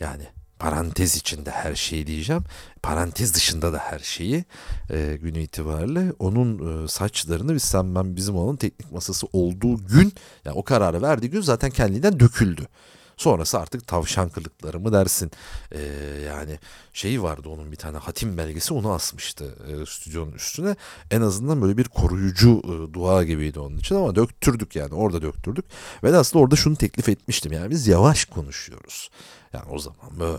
Yani 0.00 0.24
parantez 0.58 1.16
içinde 1.16 1.50
her 1.50 1.74
şeyi 1.74 2.06
diyeceğim. 2.06 2.44
Parantez 2.82 3.34
dışında 3.34 3.72
da 3.72 3.78
her 3.78 3.98
şeyi 3.98 4.44
e, 4.90 5.18
günü 5.22 5.38
itibariyle. 5.38 6.12
Onun 6.18 6.84
e, 6.84 6.88
saçlarını 6.88 7.54
biz 7.54 7.62
sen 7.62 7.94
ben 7.94 8.16
bizim 8.16 8.36
olan 8.36 8.56
teknik 8.56 8.92
masası 8.92 9.26
olduğu 9.32 9.86
gün 9.86 10.12
yani 10.44 10.56
o 10.56 10.64
kararı 10.64 11.02
verdiği 11.02 11.30
gün 11.30 11.40
zaten 11.40 11.70
kendinden 11.70 12.20
döküldü. 12.20 12.68
Sonrası 13.16 13.58
artık 13.58 13.86
tavşan 13.86 14.28
kılıkları 14.28 14.80
mı 14.80 14.92
dersin. 14.92 15.30
Ee, 15.72 15.80
yani 16.26 16.58
şeyi 16.92 17.22
vardı 17.22 17.48
onun 17.48 17.72
bir 17.72 17.76
tane 17.76 17.98
hatim 17.98 18.38
belgesi 18.38 18.74
onu 18.74 18.92
asmıştı 18.92 19.56
e, 19.68 19.86
stüdyonun 19.86 20.32
üstüne. 20.32 20.76
En 21.10 21.20
azından 21.20 21.62
böyle 21.62 21.76
bir 21.76 21.84
koruyucu 21.84 22.62
e, 22.64 22.94
dua 22.94 23.24
gibiydi 23.24 23.60
onun 23.60 23.76
için 23.76 23.94
ama 23.94 24.14
döktürdük 24.14 24.76
yani 24.76 24.94
orada 24.94 25.22
döktürdük. 25.22 25.64
Ve 26.02 26.16
aslında 26.16 26.44
orada 26.44 26.56
şunu 26.56 26.76
teklif 26.76 27.08
etmiştim 27.08 27.52
yani 27.52 27.70
biz 27.70 27.86
yavaş 27.86 28.24
konuşuyoruz. 28.24 29.10
Yani 29.52 29.70
o 29.70 29.78
zaman 29.78 30.20
böyle 30.20 30.38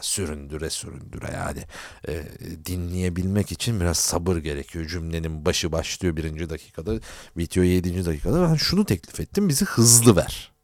süründüre 0.00 0.70
süründüre 0.70 1.30
yani 1.34 1.62
e, 2.08 2.24
dinleyebilmek 2.66 3.52
için 3.52 3.80
biraz 3.80 3.96
sabır 3.96 4.36
gerekiyor. 4.36 4.86
Cümlenin 4.86 5.44
başı 5.44 5.72
başlıyor 5.72 6.16
birinci 6.16 6.50
dakikada, 6.50 7.00
bitiyor 7.36 7.66
yedinci 7.66 8.06
dakikada. 8.06 8.48
Ben 8.48 8.54
şunu 8.54 8.84
teklif 8.84 9.20
ettim 9.20 9.48
bizi 9.48 9.64
hızlı 9.64 10.16
ver 10.16 10.55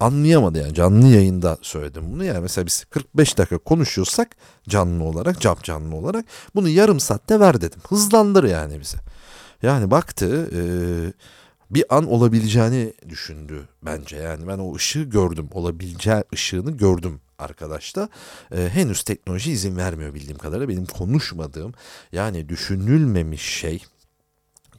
anlayamadı 0.00 0.58
yani. 0.58 0.74
Canlı 0.74 1.06
yayında 1.06 1.58
söyledim 1.62 2.12
bunu. 2.12 2.24
Yani 2.24 2.40
mesela 2.40 2.66
biz 2.66 2.84
45 2.84 3.38
dakika 3.38 3.58
konuşuyorsak 3.58 4.36
canlı 4.68 5.04
olarak 5.04 5.40
cap 5.40 5.64
canlı 5.64 5.96
olarak 5.96 6.24
bunu 6.54 6.68
yarım 6.68 7.00
saatte 7.00 7.40
ver 7.40 7.60
dedim. 7.60 7.80
Hızlandır 7.88 8.44
yani 8.44 8.80
bize. 8.80 8.98
Yani 9.62 9.90
baktı 9.90 10.50
e, 10.52 10.60
bir 11.70 11.84
an 11.96 12.06
olabileceğini 12.06 12.92
düşündü 13.08 13.68
bence. 13.82 14.16
Yani 14.16 14.48
ben 14.48 14.58
o 14.58 14.74
ışığı 14.74 15.02
gördüm. 15.02 15.48
Olabileceği 15.52 16.24
ışığını 16.34 16.70
gördüm 16.70 17.20
arkadaşta. 17.38 18.08
E, 18.56 18.68
henüz 18.68 19.02
teknoloji 19.02 19.52
izin 19.52 19.76
vermiyor 19.76 20.14
bildiğim 20.14 20.38
kadarıyla. 20.38 20.68
Benim 20.68 20.86
konuşmadığım 20.86 21.74
yani 22.12 22.48
düşünülmemiş 22.48 23.42
şey 23.42 23.82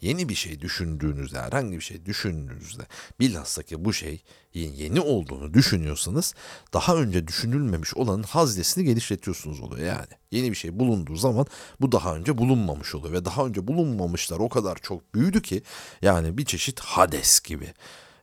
yeni 0.05 0.29
bir 0.29 0.35
şey 0.35 0.61
düşündüğünüzde, 0.61 1.39
herhangi 1.39 1.77
bir 1.77 1.81
şey 1.81 2.05
düşündüğünüzde 2.05 2.83
bilhassa 3.19 3.63
ki 3.63 3.85
bu 3.85 3.93
şey 3.93 4.23
yeni 4.53 5.01
olduğunu 5.01 5.53
düşünüyorsanız 5.53 6.33
daha 6.73 6.95
önce 6.95 7.27
düşünülmemiş 7.27 7.93
olanın 7.93 8.23
haznesini 8.23 8.83
genişletiyorsunuz 8.83 9.59
oluyor 9.61 9.87
yani. 9.87 10.13
Yeni 10.31 10.51
bir 10.51 10.55
şey 10.55 10.79
bulunduğu 10.79 11.15
zaman 11.15 11.45
bu 11.81 11.91
daha 11.91 12.15
önce 12.15 12.37
bulunmamış 12.37 12.95
oluyor 12.95 13.13
ve 13.13 13.25
daha 13.25 13.45
önce 13.45 13.67
bulunmamışlar 13.67 14.39
o 14.39 14.49
kadar 14.49 14.75
çok 14.75 15.15
büyüdü 15.15 15.41
ki 15.41 15.61
yani 16.01 16.37
bir 16.37 16.45
çeşit 16.45 16.79
Hades 16.79 17.39
gibi. 17.39 17.73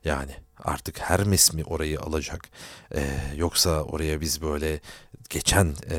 Yani 0.05 0.33
artık 0.59 1.01
Hermes 1.01 1.55
mi 1.55 1.65
orayı 1.65 2.01
alacak 2.01 2.51
ee, 2.95 3.07
yoksa 3.37 3.83
oraya 3.83 4.21
biz 4.21 4.43
böyle 4.43 4.81
geçen 5.33 5.75
e, 5.91 5.99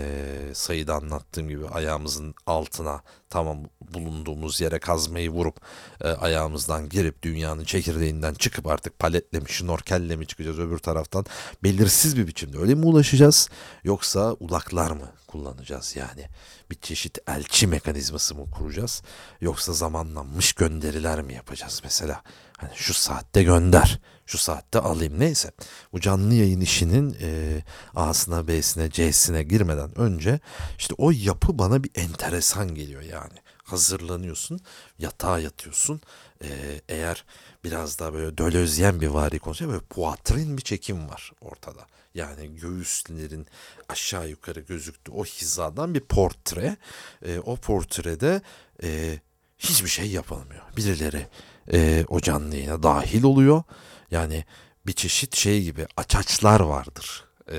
sayıda 0.53 0.95
anlattığım 0.95 1.49
gibi 1.49 1.67
ayağımızın 1.67 2.35
altına 2.47 3.01
tamam 3.29 3.57
bulunduğumuz 3.93 4.61
yere 4.61 4.79
kazmayı 4.79 5.29
vurup 5.29 5.57
e, 6.01 6.07
ayağımızdan 6.07 6.89
girip 6.89 7.23
dünyanın 7.23 7.63
çekirdeğinden 7.63 8.33
çıkıp 8.33 8.67
artık 8.67 8.99
paletle 8.99 9.39
mi 9.39 9.49
şnorkelle 9.49 10.15
mi 10.15 10.27
çıkacağız 10.27 10.59
öbür 10.59 10.77
taraftan 10.77 11.25
belirsiz 11.63 12.17
bir 12.17 12.27
biçimde 12.27 12.57
öyle 12.57 12.75
mi 12.75 12.85
ulaşacağız? 12.85 13.49
Yoksa 13.83 14.33
ulaklar 14.33 14.91
mı 14.91 15.11
kullanacağız 15.27 15.95
yani? 15.95 16.25
Bir 16.71 16.75
çeşit 16.75 17.17
elçi 17.27 17.67
mekanizması 17.67 18.35
mı 18.35 18.51
kuracağız? 18.51 19.01
Yoksa 19.41 19.73
zamanlanmış 19.73 20.53
gönderiler 20.53 21.21
mi 21.21 21.33
yapacağız 21.33 21.81
mesela 21.83 22.21
hani 22.63 22.77
şu 22.77 22.93
saatte 22.93 23.43
gönder 23.43 23.99
şu 24.25 24.37
saatte 24.37 24.79
alayım. 24.79 25.19
Neyse 25.19 25.51
bu 25.93 25.99
canlı 25.99 26.33
yayın 26.33 26.61
işinin 26.61 27.17
e, 27.21 27.61
A'sına 27.95 28.47
B'sine 28.47 28.89
C'sine 28.89 29.43
girmeden 29.43 29.99
önce 29.99 30.39
işte 30.77 30.93
o 30.97 31.11
yapı 31.11 31.59
bana 31.59 31.83
bir 31.83 31.91
enteresan 31.95 32.75
geliyor 32.75 33.01
yani. 33.01 33.33
Hazırlanıyorsun 33.63 34.59
yatağa 34.99 35.39
yatıyorsun. 35.39 36.01
Ee, 36.43 36.81
eğer 36.89 37.25
biraz 37.63 37.99
daha 37.99 38.13
böyle 38.13 38.37
dölözyen 38.37 39.01
bir 39.01 39.07
vari 39.07 39.39
konuşuyor 39.39 39.71
böyle 39.71 39.83
puatrin 39.83 40.57
bir 40.57 40.61
çekim 40.61 41.09
var 41.09 41.31
ortada. 41.41 41.87
Yani 42.13 42.55
göğüslerin 42.55 43.47
aşağı 43.89 44.29
yukarı 44.29 44.59
gözüktüğü 44.59 45.11
o 45.11 45.25
hizadan 45.25 45.93
bir 45.93 45.99
portre. 45.99 46.77
E, 47.25 47.39
o 47.39 47.55
portrede 47.55 48.41
e, 48.83 49.19
hiçbir 49.59 49.89
şey 49.89 50.07
yapılmıyor 50.07 50.61
birileri 50.77 51.27
e, 51.73 52.05
o 52.07 52.19
canlı 52.19 52.55
yayına 52.55 52.83
dahil 52.83 53.23
oluyor 53.23 53.63
yani 54.11 54.45
bir 54.85 54.93
çeşit 54.93 55.35
şey 55.35 55.63
gibi 55.63 55.87
açaçlar 55.97 56.59
vardır. 56.59 57.25
E, 57.51 57.57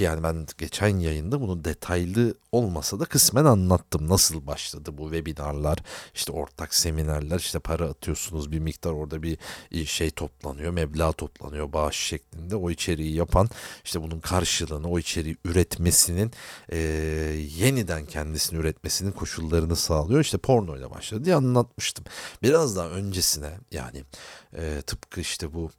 ki 0.00 0.04
yani 0.04 0.22
ben 0.22 0.46
geçen 0.58 0.98
yayında 0.98 1.40
bunu 1.40 1.64
detaylı 1.64 2.34
olmasa 2.52 3.00
da 3.00 3.04
kısmen 3.04 3.44
anlattım. 3.44 4.08
Nasıl 4.08 4.46
başladı 4.46 4.98
bu 4.98 5.02
webinarlar, 5.02 5.78
işte 6.14 6.32
ortak 6.32 6.74
seminerler, 6.74 7.38
işte 7.38 7.58
para 7.58 7.88
atıyorsunuz 7.88 8.52
bir 8.52 8.58
miktar 8.58 8.90
orada 8.90 9.22
bir 9.22 9.38
şey 9.86 10.10
toplanıyor, 10.10 10.72
meblağ 10.72 11.12
toplanıyor 11.12 11.72
bağış 11.72 11.96
şeklinde. 11.96 12.56
O 12.56 12.70
içeriği 12.70 13.14
yapan 13.14 13.48
işte 13.84 14.02
bunun 14.02 14.20
karşılığını, 14.20 14.88
o 14.88 14.98
içeriği 14.98 15.36
üretmesinin 15.44 16.32
e, 16.68 16.78
yeniden 17.56 18.06
kendisini 18.06 18.58
üretmesinin 18.58 19.12
koşullarını 19.12 19.76
sağlıyor. 19.76 20.20
İşte 20.20 20.38
porno 20.38 20.90
başladı 20.90 21.24
diye 21.24 21.34
anlatmıştım. 21.34 22.04
Biraz 22.42 22.76
daha 22.76 22.88
öncesine 22.88 23.50
yani 23.70 24.04
e, 24.56 24.82
tıpkı 24.86 25.20
işte 25.20 25.54
bu 25.54 25.70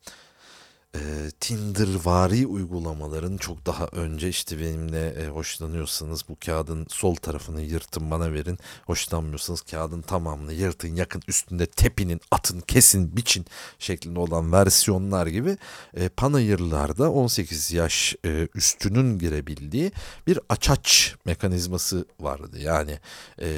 e, 0.96 1.32
Tinder 1.40 1.88
vari 2.06 2.48
uygulamaların 2.48 3.38
çok 3.38 3.66
daha 3.66 3.86
önce 3.86 4.30
işte 4.30 4.60
benimle 4.60 5.08
e, 5.10 5.28
hoşlanıyorsanız 5.28 6.30
bu 6.30 6.38
kağıdın 6.46 6.86
sol 6.90 7.16
tarafını 7.16 7.62
yırtın 7.62 8.12
bana 8.12 8.34
verin. 8.34 8.58
Hoşlanmıyorsanız 8.86 9.62
kağıdın 9.62 10.02
tamamını 10.02 10.54
yırtın 10.54 10.96
yakın 10.96 11.22
üstünde 11.28 11.66
tepinin 11.66 12.22
atın 12.32 12.62
kesin 12.62 13.18
biçin 13.18 13.46
şeklinde 13.80 14.20
olan 14.20 14.52
versiyonlar 14.52 15.28
gibi 15.28 15.58
e, 15.94 16.10
panayırlarda 16.10 17.12
18 17.12 17.72
yaş 17.72 18.16
e, 18.26 18.48
üstünün 18.56 19.20
girebildiği 19.20 19.92
bir 20.28 20.40
açaç 20.50 21.16
mekanizması 21.26 22.06
vardı. 22.20 22.60
Yani 22.60 23.00
e, 23.42 23.50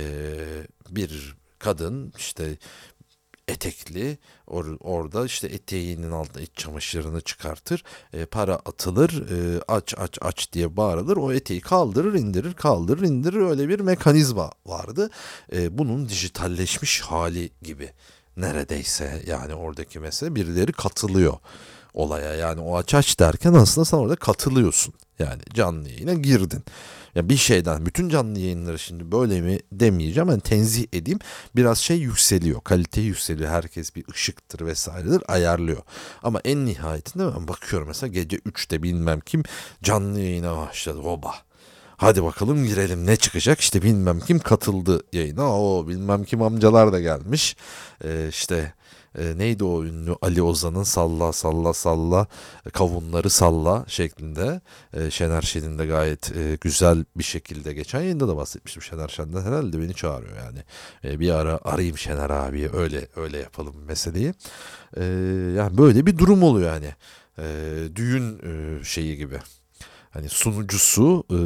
bir 0.89 1.35
kadın 1.63 2.13
işte 2.17 2.57
etekli 3.47 4.17
or, 4.47 4.65
orada 4.79 5.25
işte 5.25 5.47
eteğinin 5.47 6.11
altında 6.11 6.41
iç 6.41 6.51
çamaşırını 6.55 7.21
çıkartır 7.21 7.83
e, 8.13 8.25
para 8.25 8.55
atılır 8.55 9.09
e, 9.29 9.61
aç 9.67 9.93
aç 9.97 10.17
aç 10.21 10.53
diye 10.53 10.77
bağırılır 10.77 11.17
o 11.17 11.33
eteği 11.33 11.61
kaldırır 11.61 12.13
indirir 12.13 12.53
kaldırır 12.53 13.01
indirir 13.01 13.37
öyle 13.37 13.69
bir 13.69 13.79
mekanizma 13.79 14.51
vardı. 14.65 15.09
E, 15.53 15.77
bunun 15.77 16.09
dijitalleşmiş 16.09 17.01
hali 17.01 17.49
gibi 17.61 17.89
neredeyse 18.37 19.23
yani 19.27 19.53
oradaki 19.53 19.99
mesele 19.99 20.35
birileri 20.35 20.71
katılıyor 20.71 21.33
olaya. 21.93 22.35
Yani 22.35 22.61
o 22.61 22.77
aç 22.77 22.93
aç 22.93 23.19
derken 23.19 23.53
aslında 23.53 23.85
sen 23.85 23.97
orada 23.97 24.15
katılıyorsun. 24.15 24.93
Yani 25.19 25.41
canlı 25.53 25.89
yayına 25.89 26.13
girdin 26.13 26.63
ya 27.15 27.29
bir 27.29 27.37
şeyden 27.37 27.85
bütün 27.85 28.09
canlı 28.09 28.39
yayınları 28.39 28.79
şimdi 28.79 29.11
böyle 29.11 29.41
mi 29.41 29.59
demeyeceğim. 29.71 30.29
Yani 30.29 30.41
tenzih 30.41 30.85
edeyim. 30.93 31.19
Biraz 31.55 31.77
şey 31.77 31.97
yükseliyor. 31.97 32.61
Kalite 32.61 33.01
yükseliyor. 33.01 33.49
Herkes 33.49 33.95
bir 33.95 34.03
ışıktır 34.11 34.65
vesairedir 34.65 35.21
ayarlıyor. 35.27 35.81
Ama 36.23 36.39
en 36.45 36.65
nihayetinde 36.65 37.35
ben 37.35 37.47
bakıyorum 37.47 37.87
mesela 37.87 38.13
gece 38.13 38.37
3'te 38.37 38.83
bilmem 38.83 39.19
kim 39.19 39.43
canlı 39.83 40.19
yayına 40.19 40.57
başladı. 40.57 40.99
Oba. 40.99 41.33
Hadi 41.97 42.23
bakalım 42.23 42.65
girelim 42.65 43.05
ne 43.05 43.15
çıkacak 43.15 43.59
işte 43.59 43.81
bilmem 43.81 44.19
kim 44.19 44.39
katıldı 44.39 45.03
yayına 45.13 45.61
o 45.61 45.87
bilmem 45.87 46.23
kim 46.23 46.41
amcalar 46.41 46.93
da 46.93 46.99
gelmiş 46.99 47.55
ee, 48.03 48.27
işte 48.29 48.73
e, 49.17 49.37
neydi 49.37 49.63
o 49.63 49.83
ünlü 49.83 50.15
Ali 50.21 50.41
Ozan'ın 50.41 50.83
salla 50.83 51.33
salla 51.33 51.73
salla 51.73 52.27
kavunları 52.73 53.29
salla 53.29 53.85
şeklinde. 53.87 54.61
E, 54.93 55.11
Şener 55.11 55.41
Şen'in 55.41 55.79
de 55.79 55.85
gayet 55.85 56.37
e, 56.37 56.57
güzel 56.61 57.05
bir 57.15 57.23
şekilde 57.23 57.73
geçen 57.73 57.99
yayında 57.99 58.27
da 58.27 58.37
bahsetmiştim 58.37 58.83
Şener 58.83 59.07
Şen'den. 59.07 59.41
Herhalde 59.41 59.81
beni 59.81 59.93
çağırıyor 59.93 60.37
yani. 60.37 60.59
E, 61.03 61.19
bir 61.19 61.31
ara 61.31 61.59
arayayım 61.63 61.97
Şener 61.97 62.29
abi 62.29 62.69
öyle 62.73 63.07
öyle 63.15 63.37
yapalım 63.37 63.75
meseleyi. 63.87 64.33
E, 64.97 65.03
yani 65.57 65.77
böyle 65.77 66.05
bir 66.05 66.17
durum 66.17 66.43
oluyor 66.43 66.73
yani. 66.73 66.93
E, 67.37 67.45
düğün 67.95 68.39
e, 68.43 68.83
şeyi 68.83 69.17
gibi. 69.17 69.39
Hani 70.11 70.29
sunucusu 70.29 71.23
e, 71.31 71.39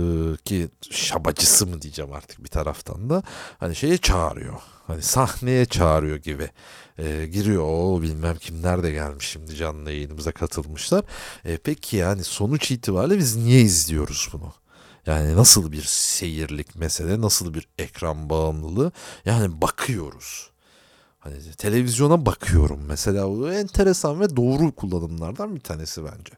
ki 0.43 0.69
şabacısı 0.91 1.67
mı 1.67 1.81
diyeceğim 1.81 2.13
artık 2.13 2.43
bir 2.43 2.49
taraftan 2.49 3.09
da 3.09 3.23
hani 3.59 3.75
şeye 3.75 3.97
çağırıyor. 3.97 4.53
Hani 4.87 5.01
sahneye 5.01 5.65
çağırıyor 5.65 6.17
gibi. 6.17 6.49
E, 6.97 7.25
giriyor 7.25 7.63
o 7.67 8.01
bilmem 8.01 8.37
kimler 8.37 8.83
de 8.83 8.91
gelmiş 8.91 9.27
şimdi 9.27 9.55
canlı 9.55 9.91
yayınımıza 9.91 10.31
katılmışlar. 10.31 11.05
E, 11.45 11.57
peki 11.57 11.97
yani 11.97 12.23
sonuç 12.23 12.71
itibariyle 12.71 13.17
biz 13.17 13.35
niye 13.35 13.61
izliyoruz 13.61 14.29
bunu? 14.33 14.53
Yani 15.05 15.35
nasıl 15.35 15.71
bir 15.71 15.83
seyirlik 15.83 16.75
mesele, 16.75 17.21
nasıl 17.21 17.53
bir 17.53 17.67
ekran 17.77 18.29
bağımlılığı? 18.29 18.91
Yani 19.25 19.61
bakıyoruz. 19.61 20.49
Hani 21.19 21.51
televizyona 21.57 22.25
bakıyorum 22.25 22.81
mesela. 22.87 23.29
Bu 23.29 23.51
enteresan 23.51 24.19
ve 24.19 24.35
doğru 24.35 24.71
kullanımlardan 24.71 25.55
bir 25.55 25.59
tanesi 25.59 26.03
bence. 26.03 26.33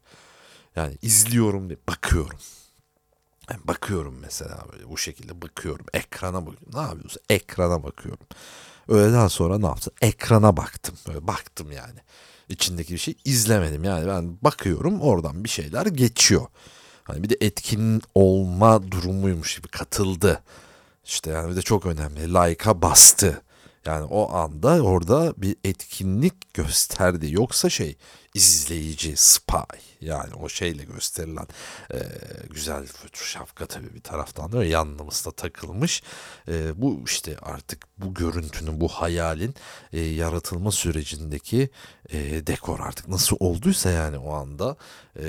Yani 0.75 0.97
izliyorum 1.01 1.69
diye 1.69 1.77
bakıyorum. 1.89 2.39
Yani 3.49 3.61
bakıyorum 3.67 4.17
mesela 4.21 4.65
böyle 4.73 4.89
bu 4.89 4.97
şekilde 4.97 5.41
bakıyorum. 5.41 5.85
Ekrana 5.93 6.45
bakıyorum. 6.45 6.67
Ne 6.73 6.81
yapıyorsun? 6.81 7.21
Ekrana 7.29 7.83
bakıyorum. 7.83 8.27
Öğleden 8.89 9.27
sonra 9.27 9.57
ne 9.57 9.65
yaptım? 9.65 9.93
Ekrana 10.01 10.57
baktım. 10.57 10.95
Böyle 11.07 11.27
baktım 11.27 11.71
yani. 11.71 11.99
İçindeki 12.49 12.93
bir 12.93 12.97
şey 12.97 13.15
izlemedim. 13.25 13.83
Yani 13.83 14.07
ben 14.07 14.37
bakıyorum 14.41 15.01
oradan 15.01 15.43
bir 15.43 15.49
şeyler 15.49 15.85
geçiyor. 15.85 16.47
Hani 17.03 17.23
bir 17.23 17.29
de 17.29 17.37
etkin 17.41 18.01
olma 18.15 18.91
durumuymuş 18.91 19.55
gibi 19.55 19.67
katıldı. 19.67 20.41
İşte 21.05 21.31
yani 21.31 21.51
bir 21.51 21.55
de 21.55 21.61
çok 21.61 21.85
önemli. 21.85 22.33
Like'a 22.33 22.81
bastı. 22.81 23.41
Yani 23.85 24.03
o 24.03 24.33
anda 24.33 24.81
orada 24.83 25.33
bir 25.37 25.55
etkinlik 25.63 26.53
gösterdi. 26.53 27.27
Yoksa 27.31 27.69
şey 27.69 27.97
izleyici, 28.35 29.13
spy 29.17 29.77
yani 30.01 30.33
o 30.33 30.49
şeyle 30.49 30.83
gösterilen 30.83 31.47
e, 31.93 31.99
güzel 32.49 32.87
şapka 33.13 33.65
tabii 33.65 33.93
bir 33.93 34.01
taraftan 34.01 34.51
da 34.51 34.65
yanımızda 34.65 35.31
takılmış. 35.31 36.03
E, 36.47 36.81
bu 36.81 37.01
işte 37.05 37.37
artık 37.41 37.87
bu 37.97 38.13
görüntünün, 38.13 38.81
bu 38.81 38.87
hayalin 38.87 39.55
e, 39.93 39.99
yaratılma 39.99 40.71
sürecindeki 40.71 41.69
e, 42.09 42.47
dekor 42.47 42.79
artık 42.79 43.07
nasıl 43.07 43.37
olduysa 43.39 43.89
yani 43.89 44.17
o 44.17 44.33
anda 44.33 44.75
e, 45.19 45.25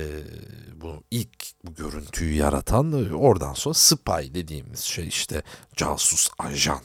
bu 0.74 1.04
ilk 1.10 1.64
bu 1.64 1.74
görüntüyü 1.74 2.34
yaratan 2.34 3.12
oradan 3.12 3.54
sonra 3.54 3.74
spy 3.74 4.34
dediğimiz 4.34 4.80
şey 4.80 5.08
işte 5.08 5.42
casus 5.76 6.30
ajan 6.38 6.80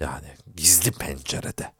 yani 0.00 0.26
gizli 0.56 0.90
pencerede. 0.90 1.62
Ya 1.62 1.72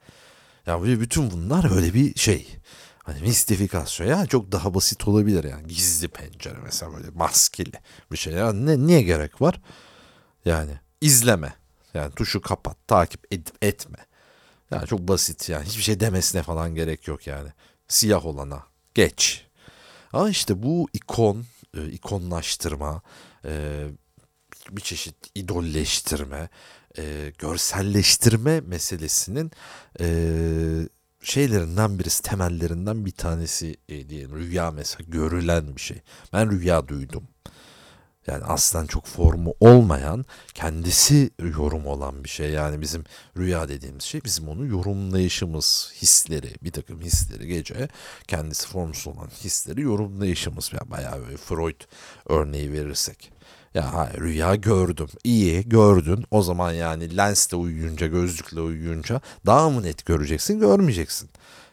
yani 0.66 1.00
bütün 1.00 1.31
bunlar 1.31 1.77
öyle 1.77 1.94
bir 1.94 2.18
şey. 2.18 2.57
Hani 2.98 3.20
mistifikasyon 3.20 4.07
ya 4.07 4.27
çok 4.27 4.53
daha 4.53 4.74
basit 4.74 5.09
olabilir 5.09 5.44
yani 5.44 5.66
gizli 5.66 6.09
pencere 6.09 6.59
mesela 6.62 6.96
böyle 6.96 7.11
maskeli 7.11 7.72
bir 8.12 8.16
şey. 8.16 8.33
Yani 8.33 8.66
ne, 8.66 8.87
niye 8.87 9.03
gerek 9.03 9.42
var? 9.42 9.61
Yani 10.44 10.72
izleme. 11.00 11.55
Yani 11.94 12.14
tuşu 12.14 12.40
kapat, 12.40 12.77
takip 12.88 13.33
edip 13.33 13.64
etme. 13.64 13.98
Yani 14.70 14.87
çok 14.87 15.00
basit 15.00 15.48
yani 15.48 15.66
hiçbir 15.66 15.83
şey 15.83 16.00
demesine 16.00 16.42
falan 16.42 16.74
gerek 16.74 17.09
yok 17.09 17.27
yani. 17.27 17.48
Siyah 17.88 18.27
olana 18.27 18.62
geç. 18.94 19.46
Ama 20.12 20.31
işte 20.31 20.62
bu 20.62 20.88
ikon, 20.92 21.44
e, 21.77 21.88
ikonlaştırma, 21.88 23.03
e, 23.44 23.85
bir 24.70 24.81
çeşit 24.81 25.16
idolleştirme, 25.35 26.48
e, 26.98 27.33
görselleştirme 27.38 28.61
meselesinin 28.61 29.50
e, 30.00 30.07
şeylerinden 31.22 31.98
birisi, 31.98 32.22
temellerinden 32.22 33.07
bir 33.07 33.11
tanesi 33.11 33.76
e, 33.88 34.09
diyelim. 34.09 34.37
Rüya 34.37 34.70
mesela 34.70 35.04
görülen 35.09 35.76
bir 35.76 35.80
şey. 35.80 35.96
Ben 36.33 36.50
rüya 36.50 36.88
duydum. 36.88 37.24
Yani 38.26 38.44
aslen 38.44 38.87
çok 38.87 39.07
formu 39.07 39.54
olmayan, 39.61 40.24
kendisi 40.54 41.30
yorum 41.38 41.87
olan 41.87 42.24
bir 42.24 42.28
şey. 42.28 42.50
Yani 42.50 42.80
bizim 42.80 43.04
rüya 43.37 43.68
dediğimiz 43.68 44.02
şey 44.02 44.24
bizim 44.24 44.48
onu 44.48 44.66
yorumlayışımız, 44.66 45.92
hisleri, 46.02 46.54
bir 46.62 46.72
takım 46.72 47.00
hisleri 47.00 47.46
gece 47.46 47.88
kendisi 48.26 48.68
formsuz 48.68 49.16
olan 49.16 49.28
hisleri 49.44 49.80
yorumlayışımız. 49.80 50.70
Yani 50.72 50.90
bayağı 50.90 51.20
böyle 51.22 51.37
Freud 51.37 51.80
örneği 52.26 52.72
verirsek. 52.72 53.34
Ya 53.74 53.94
hayır, 53.94 54.20
rüya 54.20 54.54
gördüm. 54.54 55.08
İyi 55.24 55.68
gördün. 55.68 56.24
O 56.30 56.42
zaman 56.42 56.72
yani 56.72 57.16
lensle 57.16 57.56
uyuyunca, 57.56 58.06
gözlükle 58.06 58.60
uyuyunca 58.60 59.20
daha 59.46 59.70
mı 59.70 59.82
net 59.82 60.06
göreceksin, 60.06 60.60
görmeyeceksin. 60.60 61.30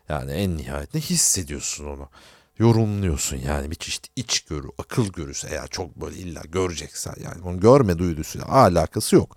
Yani 0.10 0.32
en 0.32 0.58
nihayetinde 0.58 1.02
hissediyorsun 1.04 1.86
onu. 1.86 2.10
Yorumluyorsun 2.60 3.38
yani 3.38 3.72
bir 3.72 3.76
çeşit 3.76 4.08
iç 4.16 4.42
görü, 4.42 4.68
akıl 4.78 5.08
görüsü 5.08 5.48
eğer 5.48 5.68
çok 5.68 5.96
böyle 5.96 6.16
illa 6.16 6.42
göreceksen 6.42 7.14
yani 7.24 7.44
bunu 7.44 7.60
görme 7.60 7.98
duydusuyla 7.98 8.48
alakası 8.48 9.16
yok. 9.16 9.36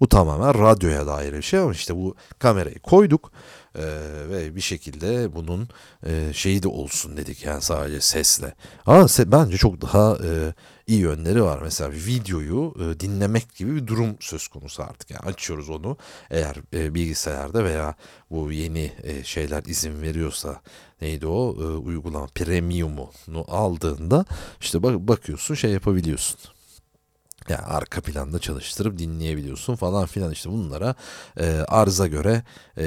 Bu 0.00 0.08
tamamen 0.08 0.58
radyoya 0.58 1.06
dair 1.06 1.32
bir 1.32 1.42
şey 1.42 1.60
ama 1.60 1.72
işte 1.72 1.96
bu 1.96 2.14
kamerayı 2.38 2.78
koyduk 2.78 3.32
e, 3.74 3.84
ve 4.30 4.56
bir 4.56 4.60
şekilde 4.60 5.34
bunun 5.34 5.68
e, 6.06 6.32
şeyi 6.32 6.62
de 6.62 6.68
olsun 6.68 7.16
dedik 7.16 7.44
yani 7.44 7.62
sadece 7.62 8.00
sesle. 8.00 8.54
Ama 8.86 9.08
se 9.08 9.32
bence 9.32 9.56
çok 9.56 9.82
daha 9.82 10.18
e, 10.24 10.54
iyi 10.92 11.00
yönleri 11.00 11.42
var. 11.42 11.58
Mesela 11.62 11.92
videoyu 11.92 12.74
e, 12.80 13.00
dinlemek 13.00 13.54
gibi 13.54 13.76
bir 13.76 13.86
durum 13.86 14.16
söz 14.20 14.48
konusu 14.48 14.82
artık. 14.82 15.10
Yani 15.10 15.20
açıyoruz 15.20 15.70
onu 15.70 15.96
eğer 16.30 16.56
e, 16.74 16.94
bilgisayarda 16.94 17.64
veya 17.64 17.94
bu 18.30 18.52
yeni 18.52 18.92
e, 19.02 19.24
şeyler 19.24 19.62
izin 19.64 20.02
veriyorsa 20.02 20.60
neydi 21.00 21.26
o 21.26 21.56
e, 21.60 21.64
uygulama 21.64 22.26
premium'unu 22.26 23.44
aldığında 23.48 24.24
işte 24.60 24.82
bak 24.82 24.94
bakıyorsun 24.94 25.54
şey 25.54 25.70
yapabiliyorsun. 25.70 26.38
Yani 27.50 27.62
arka 27.62 28.00
planda 28.00 28.38
çalıştırıp 28.38 28.98
dinleyebiliyorsun 28.98 29.76
falan 29.76 30.06
filan. 30.06 30.30
İşte 30.32 30.50
bunlara 30.50 30.94
e, 31.40 31.60
arıza 31.68 32.06
göre 32.06 32.42
e, 32.76 32.86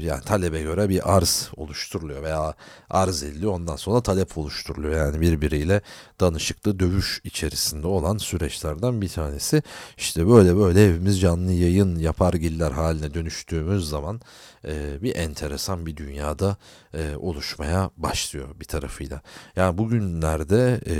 yani 0.00 0.24
talebe 0.24 0.62
göre 0.62 0.88
bir 0.88 1.16
arz 1.16 1.50
oluşturuluyor 1.56 2.22
veya 2.22 2.54
arz 2.90 3.22
ediliyor. 3.22 3.52
Ondan 3.52 3.76
sonra 3.76 4.00
talep 4.00 4.38
oluşturuluyor. 4.38 4.96
Yani 4.96 5.20
birbiriyle 5.20 5.82
danışıklı 6.20 6.78
dövüş 6.78 7.20
içerisinde 7.24 7.86
olan 7.86 8.18
süreçlerden 8.18 9.00
bir 9.00 9.08
tanesi. 9.08 9.62
İşte 9.96 10.28
böyle 10.28 10.56
böyle 10.56 10.84
evimiz 10.84 11.20
canlı 11.20 11.52
yayın 11.52 11.96
yapar 11.98 12.34
giller 12.34 12.70
haline 12.70 13.14
dönüştüğümüz 13.14 13.88
zaman 13.88 14.20
e, 14.64 15.02
bir 15.02 15.16
enteresan 15.16 15.86
bir 15.86 15.96
dünyada 15.96 16.56
e, 16.94 17.16
oluşmaya 17.16 17.90
başlıyor 17.96 18.48
bir 18.60 18.64
tarafıyla. 18.64 19.20
Yani 19.56 19.78
bugünlerde 19.78 20.80
e, 20.86 20.96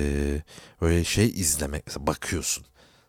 böyle 0.81 1.05
şey 1.05 1.27
izlemek 1.27 1.85
bakıyorsun 1.99 2.65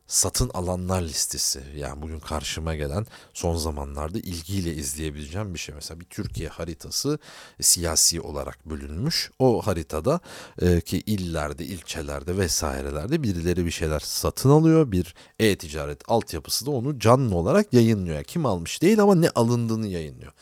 satın 0.09 0.51
alanlar 0.53 1.01
listesi 1.01 1.63
yani 1.75 2.01
bugün 2.01 2.19
karşıma 2.19 2.75
gelen 2.75 3.05
son 3.33 3.55
zamanlarda 3.55 4.19
ilgiyle 4.19 4.73
izleyebileceğim 4.73 5.53
bir 5.53 5.59
şey. 5.59 5.75
Mesela 5.75 5.99
bir 5.99 6.05
Türkiye 6.05 6.49
haritası 6.49 7.19
siyasi 7.61 8.21
olarak 8.21 8.69
bölünmüş. 8.69 9.31
O 9.39 9.61
haritada 9.61 10.19
e, 10.61 10.81
ki 10.81 11.03
illerde, 11.05 11.65
ilçelerde 11.65 12.37
vesairelerde 12.37 13.23
birileri 13.23 13.65
bir 13.65 13.71
şeyler 13.71 13.99
satın 13.99 14.49
alıyor. 14.49 14.91
Bir 14.91 15.15
e-ticaret 15.39 16.01
altyapısı 16.07 16.65
da 16.65 16.71
onu 16.71 16.99
canlı 16.99 17.35
olarak 17.35 17.73
yayınlıyor. 17.73 18.23
Kim 18.23 18.45
almış 18.45 18.81
değil 18.81 19.01
ama 19.01 19.15
ne 19.15 19.29
alındığını 19.29 19.87
yayınlıyor. 19.87 20.33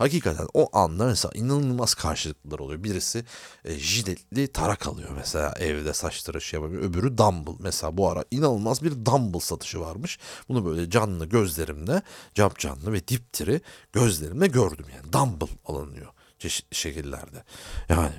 Hakikaten 0.00 0.46
o 0.54 0.78
anda 0.78 1.06
mesela 1.06 1.32
inanılmaz 1.34 1.94
karşılıklılar 1.94 2.58
oluyor. 2.58 2.84
Birisi 2.84 3.24
e, 3.64 3.78
jiletli 3.78 4.48
tarak 4.48 4.86
alıyor 4.86 5.10
mesela 5.16 5.54
evde 5.58 5.92
saç 5.92 6.22
tıraşı 6.22 6.56
yapıyor. 6.56 6.82
Öbürü 6.82 7.18
dumbbell. 7.18 7.54
Mesela 7.58 7.96
bu 7.96 8.10
ara 8.10 8.24
inanılmaz 8.30 8.82
bir 8.82 8.90
dumbbell 8.90 9.40
satışı 9.40 9.80
varmış. 9.80 10.18
Bunu 10.48 10.64
böyle 10.64 10.90
canlı 10.90 11.26
gözlerimle 11.26 12.02
cap 12.34 12.58
canlı 12.58 12.92
ve 12.92 13.08
diptiri 13.08 13.60
gözlerimle 13.92 14.46
gördüm 14.46 14.86
yani. 14.96 15.12
Dumbbell 15.12 15.56
alınıyor 15.66 16.12
çeşitli 16.38 16.76
şekillerde. 16.76 17.44
Yani 17.88 18.12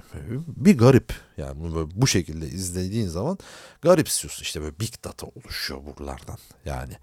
bir 0.48 0.78
garip. 0.78 1.14
Yani 1.38 1.60
bunu 1.60 1.76
böyle 1.76 1.90
bu 1.96 2.08
şekilde 2.08 2.48
izlediğin 2.48 3.08
zaman 3.08 3.38
garipsiyorsun. 3.82 4.44
İşte 4.44 4.62
böyle 4.62 4.80
big 4.80 4.94
data 5.04 5.28
oluşuyor 5.28 5.82
buralardan. 5.86 6.38
Yani 6.66 6.94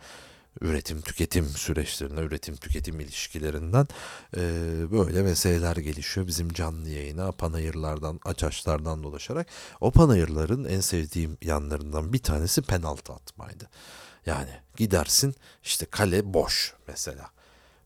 üretim 0.61 1.01
tüketim 1.01 1.45
süreçlerine, 1.45 2.21
üretim 2.21 2.57
tüketim 2.57 3.01
ilişkilerinden 3.01 3.89
e, 4.37 4.41
böyle 4.91 5.23
meseleler 5.23 5.77
gelişiyor. 5.77 6.27
Bizim 6.27 6.53
canlı 6.53 6.89
yayına 6.89 7.33
panayırlardan, 7.33 8.21
açaçlardan 8.25 9.03
dolaşarak 9.03 9.47
o 9.81 9.91
panayırların 9.91 10.65
en 10.65 10.81
sevdiğim 10.81 11.39
yanlarından 11.43 12.13
bir 12.13 12.19
tanesi 12.19 12.63
penaltı 12.63 13.13
atmaydı. 13.13 13.69
Yani 14.27 14.51
gidersin 14.77 15.35
işte 15.63 15.87
kale 15.87 16.35
boş 16.35 16.75
mesela. 16.89 17.31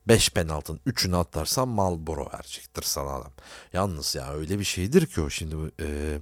5 0.08 0.30
penaltının 0.30 0.80
3'ünü 0.86 1.16
atarsan 1.16 1.68
Malboro 1.68 2.30
verecektir 2.32 2.82
sana 2.82 3.10
adam. 3.10 3.32
Yalnız 3.72 4.14
ya 4.14 4.34
öyle 4.34 4.58
bir 4.58 4.64
şeydir 4.64 5.06
ki 5.06 5.20
o 5.20 5.30
şimdi 5.30 5.56
e, 5.80 6.18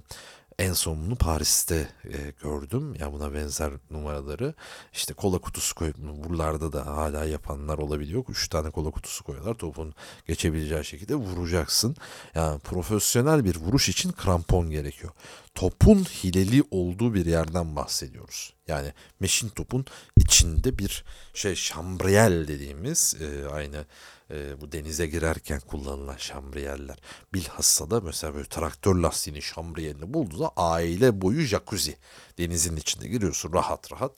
en 0.61 0.73
sonunu 0.73 1.15
Paris'te 1.15 1.87
e, 2.05 2.17
gördüm. 2.43 2.95
Ya 2.99 3.13
buna 3.13 3.33
benzer 3.33 3.71
numaraları. 3.89 4.53
İşte 4.93 5.13
kola 5.13 5.37
kutusu 5.37 5.75
koyup 5.75 5.97
buralarda 5.97 6.73
da 6.73 6.85
hala 6.85 7.25
yapanlar 7.25 7.77
olabiliyor. 7.77 8.23
Üç 8.29 8.47
tane 8.47 8.69
kola 8.69 8.91
kutusu 8.91 9.23
koyuyorlar. 9.23 9.53
Topun 9.53 9.93
geçebileceği 10.27 10.85
şekilde 10.85 11.15
vuracaksın. 11.15 11.95
Yani 12.35 12.59
profesyonel 12.59 13.45
bir 13.45 13.55
vuruş 13.55 13.89
için 13.89 14.11
krampon 14.11 14.69
gerekiyor. 14.69 15.13
Topun 15.55 15.97
hileli 15.97 16.63
olduğu 16.71 17.13
bir 17.13 17.25
yerden 17.25 17.75
bahsediyoruz. 17.75 18.53
Yani 18.67 18.93
meşin 19.19 19.49
topun 19.49 19.85
içinde 20.17 20.77
bir 20.77 21.03
şey 21.33 21.55
şambriyel 21.55 22.47
dediğimiz 22.47 23.15
e, 23.21 23.47
aynı 23.47 23.85
e, 24.31 24.61
bu 24.61 24.71
denize 24.71 25.07
girerken 25.07 25.59
kullanılan 25.59 26.17
şambriyeller. 26.17 26.97
Bilhassa 27.33 27.91
da 27.91 28.01
mesela 28.01 28.33
böyle 28.33 28.47
traktör 28.47 28.95
lastiğini 28.95 29.41
şambriyelini 29.41 30.13
buldu 30.13 30.39
da 30.39 30.51
aile 30.55 31.21
boyu 31.21 31.41
jacuzzi. 31.41 31.97
Denizin 32.37 32.75
içinde 32.75 33.07
giriyorsun 33.07 33.53
rahat 33.53 33.91
rahat. 33.91 34.11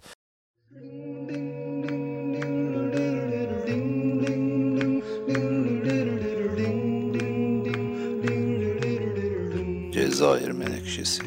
Cezayir 9.93 10.51
menekşesi. 10.51 11.23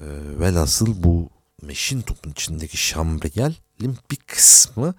E, 0.00 0.06
velhasıl 0.40 1.02
bu 1.02 1.30
meşin 1.62 2.02
topun 2.02 2.30
içindeki 2.30 2.76
şambriyelin 2.76 3.98
bir 4.10 4.16
kısmı 4.16 4.94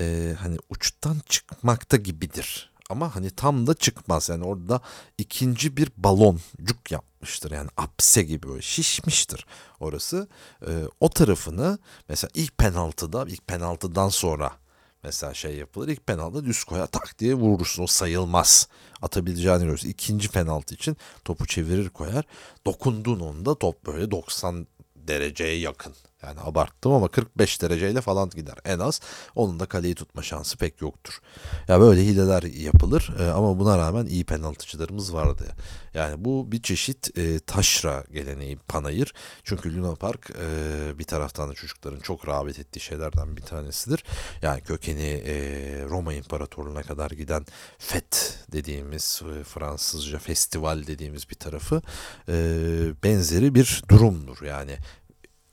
e, 0.00 0.34
hani 0.38 0.56
uçtan 0.68 1.16
çıkmakta 1.28 1.96
gibidir. 1.96 2.74
Ama 2.90 3.16
hani 3.16 3.30
tam 3.30 3.66
da 3.66 3.74
çıkmaz. 3.74 4.28
Yani 4.28 4.44
orada 4.44 4.80
ikinci 5.18 5.76
bir 5.76 5.90
baloncuk 5.96 6.90
yapmıştır. 6.90 7.50
Yani 7.50 7.68
apse 7.76 8.22
gibi 8.22 8.48
böyle 8.48 8.62
şişmiştir 8.62 9.46
orası. 9.80 10.28
E, 10.66 10.70
o 11.00 11.10
tarafını 11.10 11.78
mesela 12.08 12.30
ilk 12.34 12.58
penaltıda, 12.58 13.24
ilk 13.28 13.46
penaltıdan 13.46 14.08
sonra 14.08 14.52
mesela 15.02 15.34
şey 15.34 15.56
yapılır. 15.56 15.88
İlk 15.88 16.06
penaltıda 16.06 16.44
düz 16.44 16.64
koyar 16.64 16.86
tak 16.86 17.18
diye 17.18 17.34
vurursun. 17.34 17.82
O 17.82 17.86
sayılmaz. 17.86 18.68
Atabileceğini 19.02 19.64
görürsün. 19.64 19.88
İkinci 19.88 20.28
penaltı 20.28 20.74
için 20.74 20.96
topu 21.24 21.46
çevirir 21.46 21.88
koyar. 21.88 22.24
Dokundun 22.66 23.20
onda 23.20 23.54
top 23.58 23.86
böyle 23.86 24.10
90 24.10 24.66
dereceye 24.96 25.58
yakın 25.58 25.94
yani 26.26 26.40
abarttım 26.40 26.92
ama 26.92 27.08
45 27.08 27.62
dereceyle 27.62 28.00
falan 28.00 28.30
gider 28.30 28.54
en 28.64 28.78
az. 28.78 29.00
Onun 29.34 29.60
da 29.60 29.66
kaleyi 29.66 29.94
tutma 29.94 30.22
şansı 30.22 30.56
pek 30.56 30.80
yoktur. 30.80 31.20
Ya 31.68 31.80
böyle 31.80 32.02
hileler 32.02 32.42
yapılır 32.42 33.14
e, 33.20 33.30
ama 33.30 33.58
buna 33.58 33.78
rağmen 33.78 34.06
iyi 34.06 34.24
penaltıcılarımız 34.24 35.14
vardı. 35.14 35.44
Yani 35.94 36.24
bu 36.24 36.52
bir 36.52 36.62
çeşit 36.62 37.18
e, 37.18 37.38
taşra 37.38 38.04
geleneği 38.12 38.56
panayır. 38.56 39.14
Çünkü 39.44 39.76
Luna 39.76 39.94
Park 39.94 40.30
e, 40.30 40.98
bir 40.98 41.04
taraftan 41.04 41.50
da 41.50 41.54
çocukların 41.54 42.00
çok 42.00 42.28
rağbet 42.28 42.58
ettiği 42.58 42.80
şeylerden 42.80 43.36
bir 43.36 43.42
tanesidir. 43.42 44.04
Yani 44.42 44.60
kökeni 44.60 45.22
e, 45.26 45.34
Roma 45.84 46.14
İmparatorluğu'na 46.14 46.82
kadar 46.82 47.10
giden 47.10 47.46
FET 47.78 48.38
dediğimiz 48.52 49.22
e, 49.40 49.44
Fransızca 49.44 50.18
festival 50.18 50.86
dediğimiz 50.86 51.30
bir 51.30 51.34
tarafı 51.34 51.82
e, 52.28 52.34
benzeri 53.02 53.54
bir 53.54 53.82
durumdur. 53.88 54.42
Yani 54.42 54.78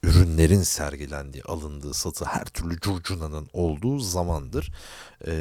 ürünlerin 0.03 0.61
sergilendiği, 0.61 1.43
alındığı, 1.43 1.93
satı 1.93 2.25
her 2.25 2.45
türlü 2.45 2.79
curcunanın 2.79 3.49
olduğu 3.53 3.99
zamandır. 3.99 4.73
Ee, 5.27 5.31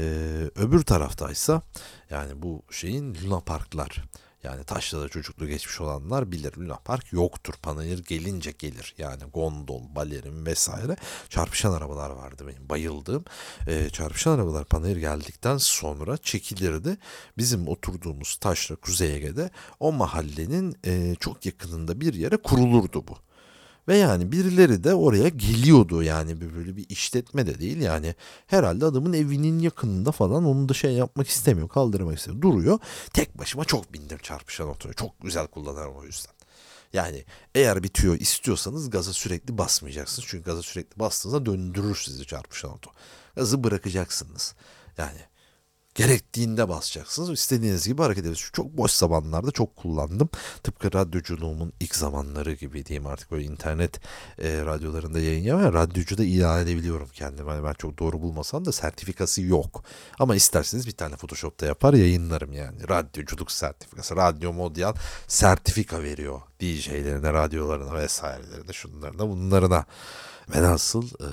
öbür 0.57 0.83
taraftaysa 0.83 1.62
yani 2.11 2.42
bu 2.42 2.62
şeyin 2.70 3.14
Luna 3.14 3.40
Parklar 3.40 4.05
yani 4.42 4.64
taşla 4.64 5.01
da 5.01 5.09
çocukluğu 5.09 5.46
geçmiş 5.46 5.81
olanlar 5.81 6.33
bilir. 6.33 6.57
Luna 6.57 6.77
Park 6.77 7.12
yoktur. 7.12 7.55
Panayır 7.62 8.05
gelince 8.05 8.51
gelir. 8.51 8.94
Yani 8.99 9.23
gondol, 9.25 9.83
balerin 9.94 10.46
vesaire. 10.46 10.96
Çarpışan 11.29 11.73
arabalar 11.73 12.11
vardı 12.11 12.44
benim 12.49 12.68
bayıldığım. 12.68 13.25
Ee, 13.68 13.90
çarpışan 13.90 14.33
arabalar 14.33 14.64
Panayır 14.64 14.96
geldikten 14.96 15.57
sonra 15.57 16.16
çekilirdi. 16.16 16.96
Bizim 17.38 17.68
oturduğumuz 17.68 18.37
taşla 18.37 18.77
Kuzey 18.77 19.14
Ege'de 19.14 19.51
o 19.81 19.92
mahallenin 19.92 20.77
e, 20.87 21.14
çok 21.20 21.46
yakınında 21.46 22.01
bir 22.01 22.14
yere 22.14 22.37
kurulurdu 22.37 23.05
bu. 23.09 23.30
Ve 23.90 23.96
yani 23.96 24.33
birileri 24.33 24.85
de 24.85 24.94
oraya 24.94 25.29
geliyordu 25.29 26.03
yani 26.03 26.40
böyle 26.40 26.76
bir 26.76 26.87
işletme 26.88 27.46
de 27.46 27.61
değil 27.61 27.81
yani 27.81 28.14
herhalde 28.46 28.85
adamın 28.85 29.12
evinin 29.12 29.59
yakınında 29.59 30.12
falan 30.12 30.44
onu 30.44 30.68
da 30.68 30.74
şey 30.74 30.92
yapmak 30.92 31.29
istemiyor 31.29 31.68
kaldırmak 31.68 32.18
istemiyor 32.18 32.42
duruyor 32.42 32.79
tek 33.12 33.38
başıma 33.38 33.64
çok 33.64 33.92
bindim 33.92 34.18
çarpışan 34.18 34.68
otoya 34.68 34.94
çok 34.94 35.20
güzel 35.20 35.46
kullanırım 35.46 35.96
o 35.96 36.05
yüzden. 36.05 36.33
Yani 36.92 37.24
eğer 37.55 37.83
bir 37.83 37.88
tüyo 37.88 38.14
istiyorsanız 38.14 38.90
gaza 38.90 39.12
sürekli 39.12 39.59
basmayacaksınız. 39.59 40.29
Çünkü 40.29 40.44
gaza 40.44 40.62
sürekli 40.62 41.00
bastığınızda 41.00 41.46
döndürür 41.46 41.96
sizi 41.96 42.26
çarpışan 42.26 42.70
oto. 42.70 42.90
Gazı 43.37 43.64
bırakacaksınız. 43.64 44.55
Yani 44.98 45.18
gerektiğinde 45.94 46.68
basacaksınız. 46.68 47.31
İstediğiniz 47.31 47.87
gibi 47.87 48.03
hareket 48.03 48.20
ediyorsunuz. 48.24 48.53
Çok 48.53 48.76
boş 48.76 48.92
zamanlarda 48.92 49.50
çok 49.50 49.76
kullandım. 49.76 50.29
Tıpkı 50.62 50.92
radyoculuğumun 50.92 51.72
ilk 51.81 51.94
zamanları 51.94 52.53
gibi 52.53 52.87
diyeyim 52.87 53.07
artık 53.07 53.31
böyle 53.31 53.44
internet 53.44 54.00
e, 54.38 54.64
radyolarında 54.64 55.20
yayın 55.20 55.44
yapıyor. 55.44 55.72
Radyocu 55.72 56.18
da 56.18 56.24
ilan 56.24 56.62
edebiliyorum 56.62 57.09
kendimi. 57.12 57.50
Yani 57.50 57.64
ben 57.64 57.72
çok 57.72 57.98
doğru 57.98 58.22
bulmasam 58.22 58.64
da 58.64 58.72
sertifikası 58.72 59.42
yok. 59.42 59.85
Ama 60.18 60.37
isterseniz 60.37 60.87
bir 60.87 60.92
tane 60.92 61.16
Photoshop'ta 61.16 61.66
yapar 61.66 61.94
yayınlarım 61.94 62.53
yani. 62.53 62.88
Radyoculuk 62.88 63.53
sertifikası. 63.53 64.16
Radyo 64.16 64.53
Modyal 64.53 64.94
sertifika 65.29 66.03
veriyor 66.03 66.40
DJ'lerine, 66.61 67.33
radyolarına 67.33 67.94
vesairelerine, 67.94 68.72
şunlarına, 68.72 69.29
bunlarına. 69.29 69.85
Velhasıl 70.55 71.07
e, 71.07 71.29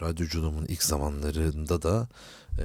radyoculuğumun 0.00 0.66
ilk 0.66 0.82
zamanlarında 0.82 1.82
da 1.82 2.08
e, 2.58 2.64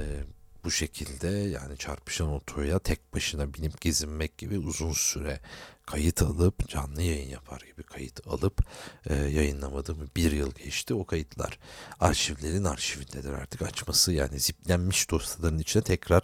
bu 0.63 0.71
şekilde 0.71 1.27
yani 1.27 1.77
çarpışan 1.77 2.27
otoya 2.27 2.79
tek 2.79 3.13
başına 3.13 3.53
binip 3.53 3.81
gezinmek 3.81 4.37
gibi 4.37 4.59
uzun 4.59 4.91
süre 4.91 5.39
kayıt 5.85 6.21
alıp 6.21 6.69
canlı 6.69 7.01
yayın 7.01 7.29
yapar 7.29 7.61
gibi 7.61 7.83
kayıt 7.83 8.27
alıp 8.27 8.59
e, 9.05 9.15
yayınlamadığım 9.15 10.09
bir 10.15 10.31
yıl 10.31 10.51
geçti. 10.51 10.93
O 10.93 11.05
kayıtlar 11.05 11.59
arşivlerin 11.99 12.63
arşivindedir 12.63 13.33
artık 13.33 13.61
açması 13.61 14.13
yani 14.13 14.39
ziplenmiş 14.39 15.11
dosyaların 15.11 15.59
içine 15.59 15.83
tekrar 15.83 16.23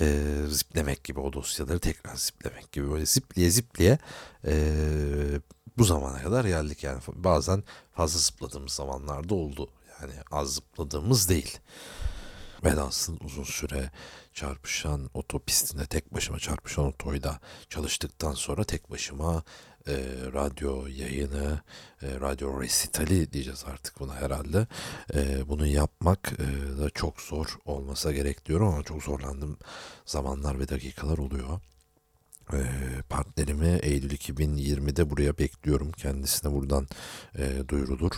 e, 0.00 0.24
ziplemek 0.48 1.04
gibi 1.04 1.20
o 1.20 1.32
dosyaları 1.32 1.78
tekrar 1.78 2.16
ziplemek 2.16 2.72
gibi 2.72 2.90
böyle 2.90 3.06
zipliye 3.06 3.50
zipliye 3.50 3.98
e, 4.46 4.54
bu 5.78 5.84
zamana 5.84 6.22
kadar 6.22 6.44
geldik 6.44 6.84
yani 6.84 7.00
bazen 7.14 7.64
fazla 7.92 8.18
zıpladığımız 8.18 8.72
zamanlarda 8.72 9.34
oldu 9.34 9.70
yani 10.00 10.12
az 10.30 10.54
zıpladığımız 10.54 11.28
değil. 11.28 11.58
Velhasıl 12.64 13.16
uzun 13.20 13.44
süre 13.44 13.90
çarpışan 14.32 15.10
otopistinde 15.14 15.86
tek 15.86 16.14
başıma 16.14 16.38
çarpışan 16.38 16.84
otoyda 16.84 17.40
çalıştıktan 17.68 18.32
sonra 18.32 18.64
tek 18.64 18.90
başıma 18.90 19.42
e, 19.88 19.94
radyo 20.32 20.86
yayını, 20.86 21.60
e, 22.02 22.20
radyo 22.20 22.62
resitali 22.62 23.32
diyeceğiz 23.32 23.64
artık 23.66 24.00
buna 24.00 24.14
herhalde. 24.14 24.66
E, 25.14 25.48
bunu 25.48 25.66
yapmak 25.66 26.32
e, 26.32 26.78
da 26.80 26.90
çok 26.90 27.20
zor 27.20 27.58
olmasa 27.64 28.12
gerek 28.12 28.46
diyorum 28.46 28.68
ama 28.68 28.82
çok 28.82 29.02
zorlandım 29.02 29.58
zamanlar 30.06 30.58
ve 30.58 30.68
dakikalar 30.68 31.18
oluyor. 31.18 31.60
E, 32.52 32.62
partnerimi 33.08 33.78
Eylül 33.82 34.10
2020'de 34.10 35.10
buraya 35.10 35.38
bekliyorum. 35.38 35.92
Kendisine 35.92 36.52
buradan 36.52 36.88
e, 37.38 37.68
duyurulur. 37.68 38.12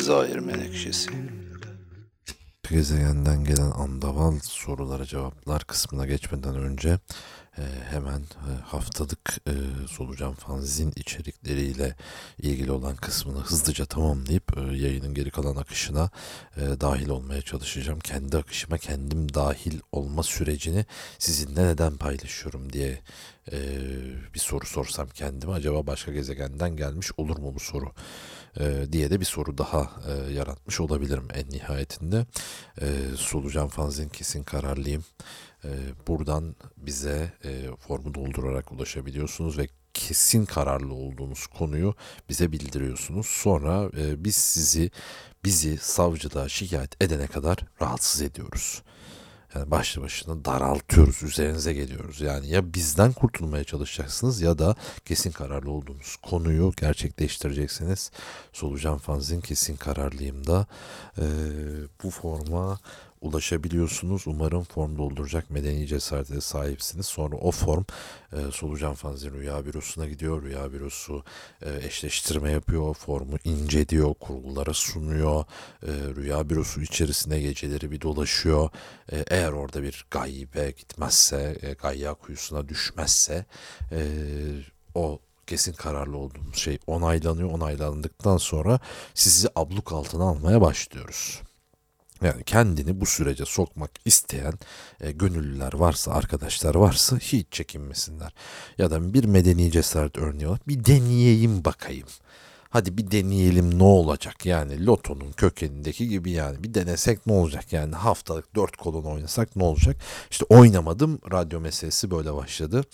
Cezayir 0.00 0.38
Menekşesi 0.38 1.10
Gezegenden 2.70 3.44
gelen 3.44 3.70
andaval 3.70 4.38
sorulara 4.42 5.04
cevaplar 5.04 5.64
kısmına 5.64 6.06
geçmeden 6.06 6.54
önce 6.54 6.98
e, 7.58 7.62
hemen 7.90 8.20
e, 8.20 8.50
haftalık 8.64 9.38
e, 9.48 9.52
solucan 9.88 10.34
fanzin 10.34 10.92
içerikleriyle 10.96 11.96
ilgili 12.38 12.72
olan 12.72 12.96
kısmını 12.96 13.38
hızlıca 13.38 13.84
tamamlayıp 13.84 14.56
yayının 14.56 15.14
geri 15.14 15.30
kalan 15.30 15.56
akışına 15.56 16.10
dahil 16.56 17.08
olmaya 17.08 17.42
çalışacağım. 17.42 18.00
Kendi 18.00 18.36
akışıma 18.36 18.78
kendim 18.78 19.34
dahil 19.34 19.80
olma 19.92 20.22
sürecini 20.22 20.84
sizinle 21.18 21.66
neden 21.66 21.96
paylaşıyorum 21.96 22.72
diye 22.72 23.00
bir 24.34 24.38
soru 24.38 24.66
sorsam 24.66 25.08
kendime 25.08 25.52
acaba 25.52 25.86
başka 25.86 26.12
gezegenden 26.12 26.76
gelmiş 26.76 27.10
olur 27.16 27.38
mu 27.38 27.54
bu 27.54 27.60
soru 27.60 27.92
e, 28.60 28.92
diye 28.92 29.10
de 29.10 29.20
bir 29.20 29.24
soru 29.24 29.58
daha 29.58 29.90
e, 30.08 30.32
yaratmış 30.32 30.80
olabilirim 30.80 31.28
en 31.34 31.50
nihayetinde. 31.50 32.26
E, 32.80 32.86
solucan 33.16 33.68
fanzin 33.68 34.08
kesin 34.08 34.42
kararlıyım. 34.42 35.04
E, 35.64 35.68
buradan 36.06 36.56
bize 36.76 37.32
e, 37.44 37.66
formu 37.78 38.14
doldurarak 38.14 38.72
ulaşabiliyorsunuz 38.72 39.58
ve 39.58 39.68
kesin 39.94 40.44
kararlı 40.44 40.94
olduğunuz 40.94 41.46
konuyu 41.46 41.94
bize 42.28 42.52
bildiriyorsunuz. 42.52 43.26
Sonra 43.26 43.90
e, 43.98 44.24
biz 44.24 44.36
sizi 44.36 44.90
bizi 45.44 45.78
savcılığa 45.78 46.48
şikayet 46.48 47.02
edene 47.02 47.26
kadar 47.26 47.58
rahatsız 47.82 48.22
ediyoruz. 48.22 48.82
Yani 49.54 49.70
başlı 49.70 50.02
başına 50.02 50.44
daraltıyoruz, 50.44 51.22
üzerinize 51.22 51.72
geliyoruz. 51.72 52.20
Yani 52.20 52.48
ya 52.48 52.74
bizden 52.74 53.12
kurtulmaya 53.12 53.64
çalışacaksınız 53.64 54.40
ya 54.40 54.58
da 54.58 54.74
kesin 55.04 55.30
kararlı 55.30 55.70
olduğunuz 55.70 56.16
konuyu 56.16 56.72
gerçekleştireceksiniz. 56.76 58.10
Solucan 58.52 58.98
Fanzin 58.98 59.40
kesin 59.40 59.76
kararlıyım 59.76 60.46
da 60.46 60.66
e, 61.18 61.24
bu 62.02 62.10
forma 62.10 62.78
ulaşabiliyorsunuz. 63.20 64.26
Umarım 64.26 64.64
form 64.64 64.98
dolduracak 64.98 65.50
medeni 65.50 65.86
cesarete 65.86 66.40
sahipsiniz. 66.40 67.06
Sonra 67.06 67.36
o 67.36 67.50
form 67.50 67.84
e, 68.32 68.36
Solucan 68.52 68.94
Fanzin 68.94 69.32
Rüya 69.34 69.66
Bürosu'na 69.66 70.06
gidiyor. 70.06 70.42
Rüya 70.42 70.72
Bürosu 70.72 71.24
e, 71.62 71.86
eşleştirme 71.86 72.50
yapıyor. 72.50 72.94
Formu 72.94 73.36
inceliyor, 73.44 74.14
kurullara 74.14 74.74
sunuyor. 74.74 75.44
E, 75.82 75.92
Rüya 76.16 76.50
Bürosu 76.50 76.82
içerisinde 76.82 77.40
geceleri 77.40 77.90
bir 77.90 78.00
dolaşıyor. 78.00 78.70
E, 79.12 79.24
eğer 79.30 79.52
orada 79.52 79.82
bir 79.82 80.06
gaybe 80.10 80.70
gitmezse, 80.70 81.58
e, 81.62 81.72
gayya 81.72 82.14
kuyusuna 82.14 82.68
düşmezse 82.68 83.44
e, 83.92 84.00
o 84.94 85.20
kesin 85.46 85.72
kararlı 85.72 86.16
olduğumuz 86.16 86.56
şey 86.56 86.78
onaylanıyor. 86.86 87.50
Onaylandıktan 87.50 88.36
sonra 88.36 88.80
sizi 89.14 89.48
abluk 89.56 89.92
altına 89.92 90.24
almaya 90.24 90.60
başlıyoruz. 90.60 91.40
Yani 92.22 92.44
kendini 92.44 93.00
bu 93.00 93.06
sürece 93.06 93.44
sokmak 93.44 93.90
isteyen 94.04 94.52
e, 95.00 95.12
gönüllüler 95.12 95.72
varsa, 95.74 96.12
arkadaşlar 96.12 96.74
varsa 96.74 97.18
hiç 97.18 97.46
çekinmesinler. 97.50 98.34
Ya 98.78 98.90
da 98.90 99.14
bir 99.14 99.24
medeni 99.24 99.70
cesaret 99.70 100.18
örneği 100.18 100.48
olarak 100.48 100.68
bir 100.68 100.84
deneyeyim 100.84 101.64
bakayım. 101.64 102.08
Hadi 102.70 102.98
bir 102.98 103.10
deneyelim 103.10 103.78
ne 103.78 103.82
olacak? 103.82 104.46
Yani 104.46 104.86
lotonun 104.86 105.32
kökenindeki 105.32 106.08
gibi 106.08 106.30
yani. 106.30 106.62
Bir 106.62 106.74
denesek 106.74 107.26
ne 107.26 107.32
olacak? 107.32 107.72
Yani 107.72 107.94
haftalık 107.94 108.54
dört 108.54 108.76
kolon 108.76 109.04
oynasak 109.04 109.56
ne 109.56 109.64
olacak? 109.64 109.96
İşte 110.30 110.44
oynamadım. 110.48 111.18
Radyo 111.32 111.60
meselesi 111.60 112.10
böyle 112.10 112.34
başladı. 112.34 112.84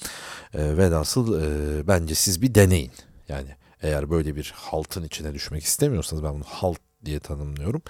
E, 0.54 0.76
velhasıl 0.76 1.42
e, 1.42 1.88
bence 1.88 2.14
siz 2.14 2.42
bir 2.42 2.54
deneyin. 2.54 2.92
Yani 3.28 3.48
eğer 3.82 4.10
böyle 4.10 4.36
bir 4.36 4.52
haltın 4.56 5.04
içine 5.04 5.34
düşmek 5.34 5.64
istemiyorsanız 5.64 6.22
ben 6.22 6.34
bunu 6.34 6.44
halt 6.46 6.78
diye 7.07 7.21
tanımlıyorum. 7.21 7.83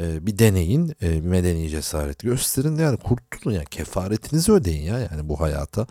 E, 0.00 0.26
bir 0.26 0.38
deneyin, 0.38 0.88
e, 1.02 1.12
bir 1.12 1.28
medeni 1.28 1.68
cesaret 1.68 2.18
gösterin. 2.18 2.76
Yani 2.76 2.96
kurtulun 2.96 3.54
yani 3.54 3.66
kefaretinizi 3.66 4.52
ödeyin 4.52 4.82
ya 4.82 4.98
yani 4.98 5.28
bu 5.28 5.40
hayata. 5.40 5.86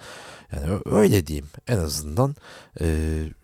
Yani 0.55 0.79
öyle 0.85 1.27
diyeyim 1.27 1.47
en 1.67 1.77
azından 1.77 2.35
e, 2.81 2.85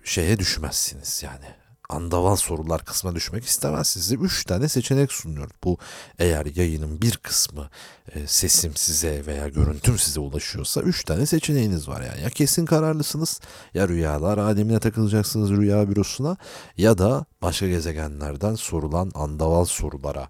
şeye 0.03 0.39
düşmezsiniz 0.39 1.23
yani 1.23 1.62
andaval 1.89 2.35
sorular 2.35 2.85
kısmına 2.85 3.15
düşmek 3.15 3.45
istemez. 3.45 3.87
Size 3.87 4.15
3 4.15 4.45
tane 4.45 4.69
seçenek 4.69 5.11
sunuyor. 5.11 5.49
Bu 5.63 5.77
eğer 6.19 6.45
yayının 6.45 7.01
bir 7.01 7.17
kısmı 7.17 7.69
e, 8.11 8.27
sesim 8.27 8.75
size 8.75 9.25
veya 9.25 9.47
görüntüm 9.49 9.97
size 9.97 10.19
ulaşıyorsa 10.19 10.81
3 10.81 11.03
tane 11.03 11.25
seçeneğiniz 11.25 11.87
var 11.87 12.01
yani. 12.01 12.21
Ya 12.21 12.29
kesin 12.29 12.65
kararlısınız 12.65 13.41
ya 13.73 13.87
rüyalar 13.87 14.37
alemine 14.37 14.79
takılacaksınız 14.79 15.49
rüya 15.49 15.89
bürosuna 15.89 16.37
ya 16.77 16.97
da 16.97 17.25
başka 17.41 17.67
gezegenlerden 17.67 18.55
sorulan 18.55 19.11
andaval 19.15 19.65
sorulara 19.65 20.29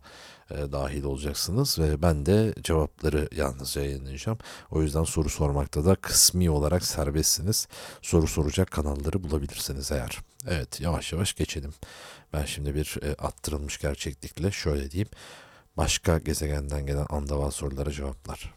e, 0.51 0.71
dahil 0.71 1.03
olacaksınız 1.03 1.79
ve 1.79 2.01
ben 2.01 2.25
de 2.25 2.53
cevapları 2.63 3.29
yalnızca 3.35 3.81
yayınlayacağım. 3.81 4.37
O 4.71 4.81
yüzden 4.81 5.03
soru 5.03 5.29
sormakta 5.29 5.85
da 5.85 5.95
kısmi 5.95 6.49
olarak 6.49 6.85
serbestsiniz. 6.85 7.67
Soru 8.01 8.27
soracak 8.27 8.71
kanalları 8.71 9.23
bulabilirsiniz 9.23 9.91
eğer. 9.91 10.19
Evet 10.47 10.81
yavaş 10.81 11.13
yavaş 11.13 11.33
geçelim. 11.33 11.73
Ben 12.33 12.45
şimdi 12.45 12.75
bir 12.75 12.97
e, 13.01 13.13
attırılmış 13.13 13.77
gerçeklikle 13.77 14.51
şöyle 14.51 14.91
diyeyim. 14.91 15.09
Başka 15.77 16.17
gezegenden 16.17 16.85
gelen 16.85 17.05
andaval 17.09 17.51
sorulara 17.51 17.91
cevaplar. 17.91 18.53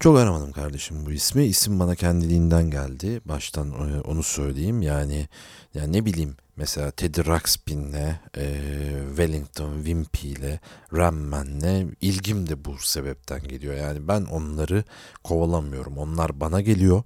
Çok 0.00 0.18
aramadım 0.18 0.52
kardeşim 0.52 1.06
bu 1.06 1.12
ismi. 1.12 1.44
İsim 1.44 1.80
bana 1.80 1.94
kendiliğinden 1.94 2.70
geldi. 2.70 3.20
Baştan 3.24 3.70
e, 3.70 4.00
onu 4.00 4.22
söyleyeyim. 4.22 4.82
Yani 4.82 5.28
yani 5.74 5.92
ne 5.92 6.04
bileyim 6.04 6.36
mesela 6.56 6.90
Teddy 6.90 7.20
Ruxpin'le, 7.20 8.18
e, 8.36 8.44
Wellington 9.08 9.74
Wimpy'le, 9.76 10.58
Ramman'le 10.92 11.94
ilgim 12.00 12.48
de 12.48 12.64
bu 12.64 12.78
sebepten 12.78 13.42
geliyor. 13.42 13.74
Yani 13.74 14.08
ben 14.08 14.22
onları 14.22 14.84
kovalamıyorum. 15.24 15.98
Onlar 15.98 16.40
bana 16.40 16.60
geliyor. 16.60 17.02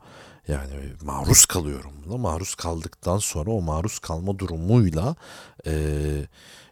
Yani 0.48 0.72
maruz 1.02 1.44
kalıyorum 1.46 1.92
buna. 2.06 2.16
Maruz 2.16 2.54
kaldıktan 2.54 3.18
sonra 3.18 3.50
o 3.50 3.60
maruz 3.60 3.98
kalma 3.98 4.38
durumuyla 4.38 5.16
e, 5.66 5.72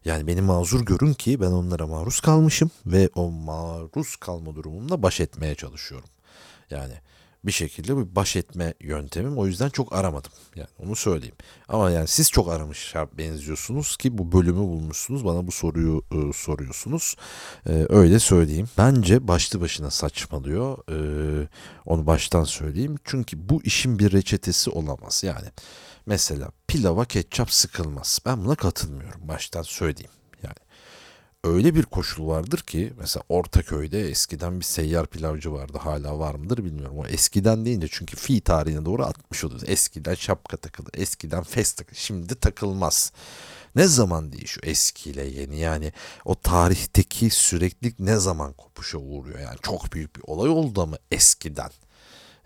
yani 0.05 0.27
beni 0.27 0.41
mazur 0.41 0.81
görün 0.81 1.15
ki 1.15 1.41
ben 1.41 1.51
onlara 1.51 1.87
maruz 1.87 2.21
kalmışım 2.21 2.71
ve 2.87 3.09
o 3.15 3.31
maruz 3.31 4.17
kalma 4.17 4.55
durumumla 4.55 5.03
baş 5.03 5.21
etmeye 5.21 5.55
çalışıyorum. 5.55 6.09
Yani 6.71 6.95
bir 7.45 7.53
şekilde 7.53 7.97
bir 7.97 8.17
baş 8.17 8.37
etme 8.37 8.75
yöntemim. 8.81 9.39
O 9.39 9.47
yüzden 9.47 9.69
çok 9.69 9.93
aramadım. 9.93 10.31
Yani 10.57 10.69
onu 10.79 10.97
söyleyeyim. 10.97 11.35
Ama 11.69 11.91
yani 11.91 12.09
siz 12.09 12.31
çok 12.31 12.49
aramış 12.49 12.95
benziyorsunuz 13.19 13.97
ki 13.97 14.19
bu 14.19 14.33
bölümü 14.33 14.59
bulmuşsunuz. 14.59 15.25
Bana 15.25 15.47
bu 15.47 15.53
soruyu 15.53 16.05
e, 16.13 16.33
soruyorsunuz. 16.33 17.17
E, 17.67 17.87
öyle 17.89 18.19
söyleyeyim. 18.19 18.69
Bence 18.79 19.29
başlı 19.29 19.61
başına 19.61 19.91
saçmalıyor. 19.91 20.79
E, 20.91 21.49
onu 21.85 22.07
baştan 22.07 22.45
söyleyeyim. 22.45 22.97
Çünkü 23.05 23.49
bu 23.49 23.63
işin 23.63 23.99
bir 23.99 24.13
reçetesi 24.13 24.71
olamaz. 24.71 25.23
Yani 25.25 25.49
mesela 26.07 26.51
pilava 26.69 27.05
ketçap 27.05 27.53
sıkılmaz. 27.53 28.19
Ben 28.27 28.45
buna 28.45 28.55
katılmıyorum. 28.55 29.29
Baştan 29.29 29.63
söyleyeyim. 29.63 30.11
Öyle 31.45 31.75
bir 31.75 31.83
koşul 31.83 32.27
vardır 32.29 32.59
ki 32.59 32.93
mesela 32.99 33.23
Ortaköy'de 33.29 34.11
eskiden 34.11 34.61
bir 34.61 34.65
seyyar 34.65 35.07
pilavcı 35.07 35.53
vardı 35.53 35.79
hala 35.79 36.19
var 36.19 36.35
mıdır 36.35 36.65
bilmiyorum. 36.65 36.99
O 36.99 37.07
eskiden 37.07 37.65
deyince 37.65 37.89
çünkü 37.91 38.17
fi 38.17 38.41
tarihine 38.41 38.85
doğru 38.85 39.05
atmış 39.05 39.45
oluyoruz. 39.45 39.69
Eskiden 39.69 40.15
şapka 40.15 40.57
takılır, 40.57 40.91
eskiden 40.95 41.43
fes 41.43 41.73
takılır, 41.73 41.99
şimdi 41.99 42.35
takılmaz. 42.35 43.13
Ne 43.77 43.87
zaman 43.87 44.33
değişiyor 44.33 44.67
eskiyle 44.67 45.25
yeni 45.25 45.59
yani 45.59 45.93
o 46.25 46.35
tarihteki 46.35 47.31
süreklilik 47.31 48.01
ne 48.01 48.17
zaman 48.17 48.53
kopuşa 48.53 48.99
uğruyor 48.99 49.39
yani 49.39 49.57
çok 49.63 49.93
büyük 49.93 50.17
bir 50.17 50.23
olay 50.27 50.51
oldu 50.51 50.83
ama 50.83 50.99
eskiden. 51.11 51.71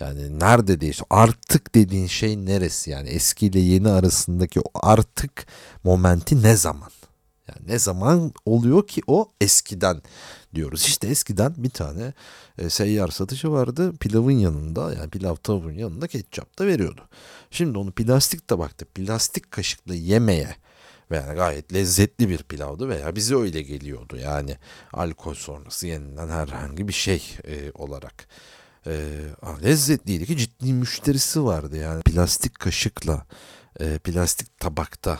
Yani 0.01 0.39
nerede 0.41 0.81
değişti? 0.81 1.05
Artık 1.11 1.75
dediğin 1.75 2.07
şey 2.07 2.37
neresi? 2.37 2.91
Yani 2.91 3.09
eskiyle 3.09 3.59
yeni 3.59 3.89
arasındaki 3.89 4.61
o 4.61 4.71
artık 4.75 5.47
momenti 5.85 6.43
ne 6.43 6.57
zaman? 6.57 6.91
Ne 7.66 7.79
zaman 7.79 8.33
oluyor 8.44 8.87
ki 8.87 9.02
o 9.07 9.33
eskiden 9.40 10.02
diyoruz. 10.55 10.85
İşte 10.85 11.09
eskiden 11.09 11.55
bir 11.57 11.70
tane 11.70 12.12
e, 12.59 12.70
seyyar 12.70 13.09
satıcı 13.09 13.52
vardı. 13.52 13.92
Pilavın 14.00 14.31
yanında 14.31 14.94
yani 14.94 15.11
pilav 15.11 15.37
tavuğun 15.37 15.72
yanında 15.72 16.07
ketçap 16.07 16.59
da 16.59 16.66
veriyordu. 16.66 17.09
Şimdi 17.50 17.79
onu 17.79 17.92
plastik 17.92 18.48
tabakta 18.48 18.87
plastik 18.94 19.50
kaşıkla 19.50 19.94
yemeye 19.94 20.57
veya 21.11 21.35
gayet 21.35 21.74
lezzetli 21.74 22.29
bir 22.29 22.38
pilavdı 22.38 22.88
veya 22.88 23.16
bize 23.16 23.37
öyle 23.37 23.62
geliyordu. 23.62 24.16
Yani 24.16 24.57
alkol 24.92 25.35
sonrası 25.35 25.87
yenilen 25.87 26.29
herhangi 26.29 26.88
bir 26.88 26.92
şey 26.92 27.22
e, 27.44 27.70
olarak. 27.74 28.29
E, 28.87 29.20
lezzetliydi 29.64 30.26
ki 30.26 30.37
ciddi 30.37 30.72
müşterisi 30.72 31.44
vardı 31.44 31.76
yani 31.76 32.02
plastik 32.02 32.55
kaşıkla 32.55 33.26
e, 33.81 33.98
plastik 33.98 34.61
tabakta 34.61 35.18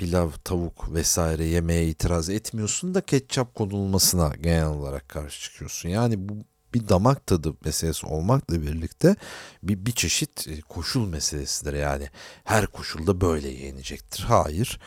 pilav, 0.00 0.30
tavuk 0.44 0.94
vesaire 0.94 1.44
yemeye 1.44 1.88
itiraz 1.88 2.30
etmiyorsun 2.30 2.94
da 2.94 3.00
ketçap 3.00 3.54
konulmasına 3.54 4.32
genel 4.40 4.66
olarak 4.66 5.08
karşı 5.08 5.40
çıkıyorsun. 5.40 5.88
Yani 5.88 6.28
bu 6.28 6.36
bir 6.74 6.88
damak 6.88 7.26
tadı 7.26 7.54
meselesi 7.64 8.06
olmakla 8.06 8.62
birlikte 8.62 9.16
bir, 9.62 9.86
bir 9.86 9.92
çeşit 9.92 10.48
e, 10.48 10.60
koşul 10.60 11.08
meselesidir. 11.08 11.72
Yani 11.72 12.08
her 12.44 12.66
koşulda 12.66 13.20
böyle 13.20 13.48
yenecektir. 13.48 14.22
Hayır. 14.22 14.80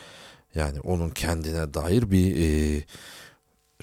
Yani 0.54 0.80
onun 0.80 1.10
kendine 1.10 1.74
dair 1.74 2.10
bir 2.10 2.36
e, 2.36 2.84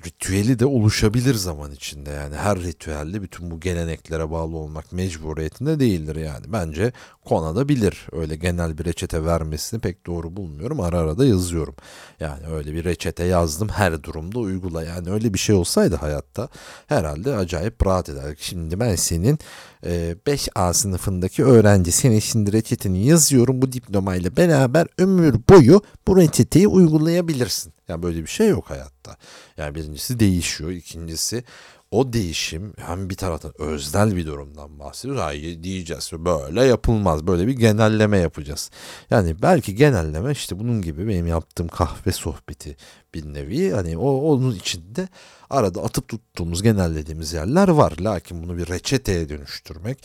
ritüeli 0.06 0.60
de 0.60 0.66
oluşabilir 0.66 1.34
zaman 1.34 1.72
içinde. 1.72 2.10
Yani 2.10 2.36
her 2.36 2.60
ritüelde 2.60 3.22
bütün 3.22 3.52
bu 3.52 3.60
geleneklere 3.60 4.32
bağlı 4.32 4.58
olmak 4.58 4.92
mecburiyetinde 4.92 5.80
değildir 5.80 6.16
yani. 6.16 6.46
Bence 6.48 6.92
konabilir. 7.26 8.08
Öyle 8.12 8.36
genel 8.36 8.78
bir 8.78 8.86
reçete 8.86 9.26
vermesini 9.26 9.80
pek 9.80 10.06
doğru 10.06 10.36
bulmuyorum. 10.38 10.80
Ara 10.80 11.00
ara 11.00 11.18
da 11.18 11.26
yazıyorum. 11.26 11.76
Yani 12.20 12.48
öyle 12.48 12.74
bir 12.74 12.84
reçete 12.84 13.24
yazdım 13.24 13.70
her 13.70 14.04
durumda 14.04 14.40
uygula. 14.40 14.84
Yani 14.84 15.12
öyle 15.12 15.34
bir 15.34 15.40
şey 15.40 15.56
olsaydı 15.56 15.96
hayatta 15.96 16.50
herhalde 16.88 17.36
acayip 17.36 17.86
rahat 17.86 18.10
eder. 18.10 18.36
Şimdi 18.40 18.80
ben 18.80 18.96
senin 18.96 19.40
5A 19.84 20.70
e, 20.70 20.74
sınıfındaki 20.74 21.44
öğrenci 21.44 21.92
senin 21.92 22.20
şimdi 22.20 22.54
reçeteni 22.54 23.06
yazıyorum. 23.06 23.62
Bu 23.62 23.72
diplomayla 23.72 24.38
beraber 24.38 24.88
ömür 24.98 25.36
boyu 25.50 25.82
bu 26.08 26.18
reçeteyi 26.18 26.68
uygulayabilirsin. 26.68 27.74
Yani 27.88 28.04
böyle 28.04 28.22
bir 28.22 28.28
şey 28.28 28.48
yok 28.50 28.70
hayatta. 28.70 29.18
Yani 29.58 29.76
birincisi 29.76 30.20
değişiyor. 30.20 30.72
ikincisi 30.72 31.44
o 31.92 32.14
değişim 32.14 32.74
hem 32.78 33.10
bir 33.10 33.16
taraftan 33.16 33.62
öznel 33.62 34.16
bir 34.16 34.26
durumdan 34.26 34.80
bahsediyoruz. 34.80 35.22
Hayır 35.22 35.64
diyeceğiz 35.64 36.12
böyle 36.14 36.64
yapılmaz. 36.64 37.28
Böyle 37.28 37.48
bir 37.48 37.54
genelleme 37.54 38.18
yapacağız. 38.18 38.72
Yani 39.10 39.42
belki 39.42 39.76
genelleme 39.76 40.32
işte 40.32 40.60
bunun 40.60 40.82
gibi 40.82 41.08
benim 41.08 41.28
yaptığım 41.28 41.68
kahve 41.68 42.12
sohbeti 42.12 42.78
bir 43.14 43.34
nevi. 43.34 43.72
Hani 43.72 43.98
o 43.98 44.10
onun 44.10 44.56
içinde 44.56 45.08
arada 45.50 45.84
atıp 45.84 46.08
tuttuğumuz 46.08 46.64
genellediğimiz 46.64 47.34
yerler 47.34 47.68
var. 47.68 47.94
Lakin 48.00 48.44
bunu 48.44 48.58
bir 48.58 48.68
reçeteye 48.68 49.30
dönüştürmek 49.30 50.04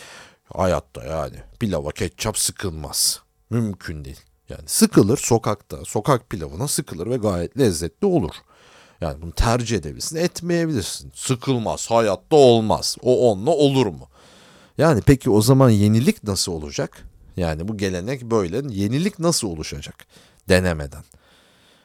hayatta 0.54 1.04
yani 1.04 1.36
pilava 1.60 1.90
ketçap 1.90 2.38
sıkılmaz. 2.38 3.20
Mümkün 3.50 4.04
değil. 4.04 4.20
Yani 4.48 4.62
sıkılır 4.66 5.16
sokakta, 5.16 5.84
sokak 5.84 6.30
pilavına 6.30 6.68
sıkılır 6.68 7.10
ve 7.10 7.16
gayet 7.16 7.58
lezzetli 7.58 8.06
olur. 8.06 8.34
Yani 9.00 9.22
bunu 9.22 9.32
tercih 9.32 9.76
edebilirsin, 9.76 10.16
etmeyebilirsin. 10.16 11.12
Sıkılmaz, 11.14 11.90
hayatta 11.90 12.36
olmaz. 12.36 12.96
O 13.02 13.30
onunla 13.30 13.50
olur 13.50 13.86
mu? 13.86 14.08
Yani 14.78 15.02
peki 15.06 15.30
o 15.30 15.42
zaman 15.42 15.70
yenilik 15.70 16.24
nasıl 16.24 16.52
olacak? 16.52 17.02
Yani 17.36 17.68
bu 17.68 17.76
gelenek 17.76 18.22
böyle. 18.22 18.62
Yenilik 18.74 19.18
nasıl 19.18 19.48
oluşacak? 19.48 20.06
Denemeden. 20.48 21.04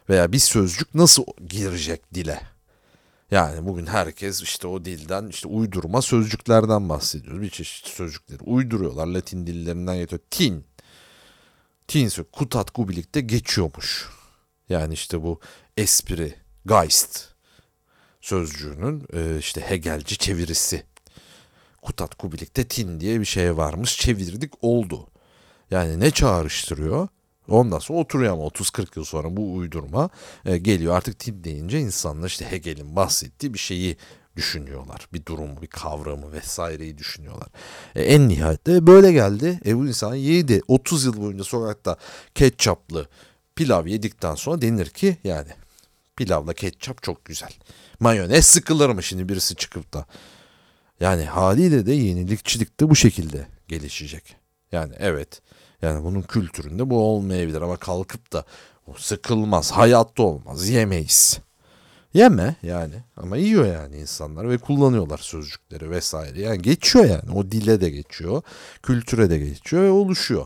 Veya 0.09 0.31
bir 0.31 0.39
sözcük 0.39 0.95
nasıl 0.95 1.23
girecek 1.49 2.13
dile? 2.13 2.41
Yani 3.31 3.67
bugün 3.67 3.85
herkes 3.85 4.41
işte 4.41 4.67
o 4.67 4.85
dilden 4.85 5.27
işte 5.27 5.47
uydurma 5.47 6.01
sözcüklerden 6.01 6.89
bahsediyor. 6.89 7.41
Bir 7.41 7.49
çeşit 7.49 7.87
sözcükleri 7.87 8.43
uyduruyorlar. 8.43 9.07
Latin 9.07 9.47
dillerinden 9.47 9.97
getiriyor. 9.97 10.21
Tin 10.29 10.65
Tinsö 11.87 12.23
Kutat 12.23 12.71
Kubilik'te 12.71 13.21
geçiyormuş. 13.21 14.09
Yani 14.69 14.93
işte 14.93 15.23
bu 15.23 15.39
espri, 15.77 16.35
Geist 16.65 17.27
sözcüğünün 18.21 19.07
e, 19.13 19.37
işte 19.39 19.61
Hegelci 19.61 20.17
çevirisi. 20.17 20.83
Kutat 21.81 22.15
Kubilik'te 22.15 22.67
tin 22.67 22.99
diye 22.99 23.19
bir 23.19 23.25
şey 23.25 23.57
varmış. 23.57 23.97
Çevirdik 23.97 24.53
oldu. 24.61 25.07
Yani 25.71 25.99
ne 25.99 26.11
çağrıştırıyor? 26.11 27.07
Ondan 27.47 27.79
sonra 27.79 27.99
oturuyor 27.99 28.33
ama 28.33 28.43
30-40 28.43 28.87
yıl 28.95 29.03
sonra 29.03 29.37
bu 29.37 29.53
uydurma 29.53 30.09
e, 30.45 30.57
geliyor. 30.57 30.95
Artık 30.95 31.19
tin 31.19 31.43
deyince 31.43 31.79
insanlar 31.79 32.27
işte 32.27 32.51
Hegel'in 32.51 32.95
bahsettiği 32.95 33.53
bir 33.53 33.59
şeyi 33.59 33.97
düşünüyorlar. 34.35 35.07
Bir 35.13 35.25
durumu, 35.25 35.61
bir 35.61 35.67
kavramı 35.67 36.31
vesaireyi 36.31 36.97
düşünüyorlar. 36.97 37.47
E, 37.95 38.03
en 38.03 38.29
nihayette 38.29 38.87
böyle 38.87 39.11
geldi. 39.11 39.59
E, 39.65 39.77
bu 39.77 39.87
insan 39.87 40.15
yedi. 40.15 40.61
30 40.67 41.05
yıl 41.05 41.21
boyunca 41.21 41.43
sokakta 41.43 41.97
ketçaplı 42.35 43.07
pilav 43.55 43.87
yedikten 43.87 44.35
sonra 44.35 44.61
denir 44.61 44.89
ki 44.89 45.17
yani 45.23 45.49
pilavla 46.15 46.53
ketçap 46.53 47.03
çok 47.03 47.25
güzel. 47.25 47.51
Mayonez 47.99 48.45
sıkılır 48.45 48.89
mı 48.89 49.03
şimdi 49.03 49.29
birisi 49.29 49.55
çıkıp 49.55 49.93
da? 49.93 50.05
Yani 50.99 51.25
haliyle 51.25 51.85
de 51.85 51.93
yenilikçilik 51.93 52.79
de 52.79 52.89
bu 52.89 52.95
şekilde 52.95 53.47
gelişecek. 53.67 54.35
Yani 54.71 54.93
evet 54.99 55.41
yani 55.81 56.03
bunun 56.03 56.21
kültüründe 56.21 56.89
bu 56.89 56.99
olmayabilir 56.99 57.61
ama 57.61 57.77
kalkıp 57.77 58.33
da 58.33 58.45
o 58.87 58.93
sıkılmaz, 58.97 59.71
hayatta 59.71 60.23
olmaz, 60.23 60.69
yemeyiz. 60.69 61.39
Yeme 62.13 62.55
yani 62.63 62.93
ama 63.17 63.37
yiyor 63.37 63.65
yani 63.65 63.97
insanlar 63.97 64.49
ve 64.49 64.57
kullanıyorlar 64.57 65.17
sözcükleri 65.17 65.91
vesaire. 65.91 66.41
Yani 66.41 66.61
geçiyor 66.61 67.05
yani 67.05 67.31
o 67.35 67.51
dile 67.51 67.81
de 67.81 67.89
geçiyor, 67.89 68.41
kültüre 68.83 69.29
de 69.29 69.37
geçiyor 69.37 69.83
ve 69.83 69.91
oluşuyor. 69.91 70.45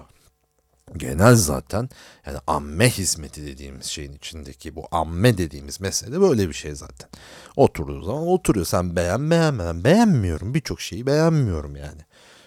Genel 0.97 1.35
zaten 1.35 1.89
yani 2.25 2.37
amme 2.47 2.89
hizmeti 2.89 3.45
dediğimiz 3.45 3.85
şeyin 3.85 4.13
içindeki 4.13 4.75
bu 4.75 4.87
amme 4.91 5.37
dediğimiz 5.37 5.81
mesele 5.81 6.21
böyle 6.21 6.49
bir 6.49 6.53
şey 6.53 6.75
zaten. 6.75 7.09
Oturduğu 7.55 8.01
zaman 8.01 8.27
oturuyor 8.27 8.65
sen 8.65 8.95
beğen 8.95 9.31
beğenmeden 9.31 9.83
beğenmiyorum 9.83 10.53
birçok 10.53 10.81
şeyi 10.81 11.05
beğenmiyorum 11.05 11.75
yani 11.75 12.01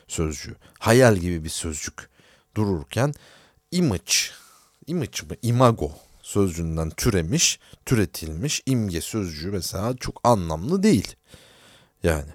sözcüğü. 0.08 0.56
Hayal 0.78 1.16
gibi 1.16 1.44
bir 1.44 1.48
sözcük 1.48 2.08
dururken 2.56 3.14
image, 3.70 4.14
image 4.86 5.22
mı 5.28 5.36
imago 5.42 5.92
sözcüğünden 6.22 6.90
türemiş, 6.90 7.60
türetilmiş 7.86 8.62
imge 8.66 9.00
sözcüğü 9.00 9.50
mesela 9.50 9.96
çok 9.96 10.20
anlamlı 10.24 10.82
değil. 10.82 11.16
Yani 12.02 12.30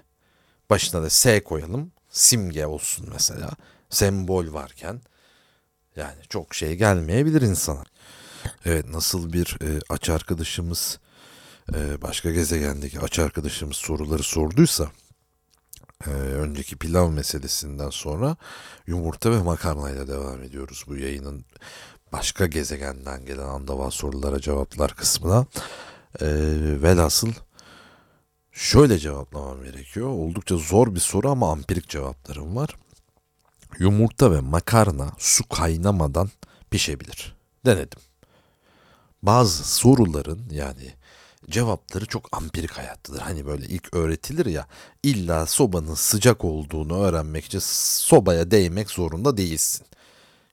başına 0.70 1.02
da 1.02 1.10
S 1.10 1.44
koyalım, 1.44 1.92
simge 2.10 2.66
olsun 2.66 3.08
mesela. 3.12 3.50
Sembol 3.90 4.52
varken 4.52 5.00
yani 5.96 6.22
çok 6.28 6.54
şey 6.54 6.76
gelmeyebilir 6.76 7.42
insana. 7.42 7.84
Evet 8.64 8.88
nasıl 8.88 9.32
bir 9.32 9.58
e, 9.62 9.80
aç 9.88 10.10
arkadaşımız 10.10 10.98
e, 11.74 12.02
başka 12.02 12.30
gezegendeki 12.30 13.00
aç 13.00 13.18
arkadaşımız 13.18 13.76
soruları 13.76 14.22
sorduysa 14.22 14.90
e, 16.06 16.10
önceki 16.10 16.76
pilav 16.76 17.10
meselesinden 17.10 17.90
sonra 17.90 18.36
yumurta 18.86 19.30
ve 19.30 19.42
makarnayla 19.42 20.08
devam 20.08 20.42
ediyoruz 20.42 20.84
bu 20.88 20.96
yayının 20.96 21.44
başka 22.12 22.46
gezegenden 22.46 23.24
gelen 23.26 23.48
andaval 23.48 23.90
sorulara 23.90 24.40
cevaplar 24.40 24.94
kısmına. 24.94 25.46
E, 26.20 26.26
velhasıl 26.82 27.32
şöyle 28.52 28.98
cevaplamam 28.98 29.64
gerekiyor. 29.64 30.08
Oldukça 30.08 30.56
zor 30.56 30.94
bir 30.94 31.00
soru 31.00 31.30
ama 31.30 31.52
ampirik 31.52 31.88
cevaplarım 31.88 32.56
var. 32.56 32.76
Yumurta 33.78 34.32
ve 34.32 34.40
makarna 34.40 35.12
su 35.18 35.48
kaynamadan 35.48 36.30
pişebilir. 36.70 37.36
Denedim. 37.66 37.98
Bazı 39.22 39.64
soruların 39.64 40.42
yani 40.50 40.94
cevapları 41.50 42.06
çok 42.06 42.36
ampirik 42.36 42.70
hayattadır. 42.70 43.20
Hani 43.20 43.46
böyle 43.46 43.66
ilk 43.66 43.94
öğretilir 43.94 44.46
ya 44.46 44.66
illa 45.02 45.46
sobanın 45.46 45.94
sıcak 45.94 46.44
olduğunu 46.44 47.02
öğrenmek 47.02 47.44
için 47.44 47.58
sobaya 47.62 48.50
değmek 48.50 48.90
zorunda 48.90 49.36
değilsin. 49.36 49.86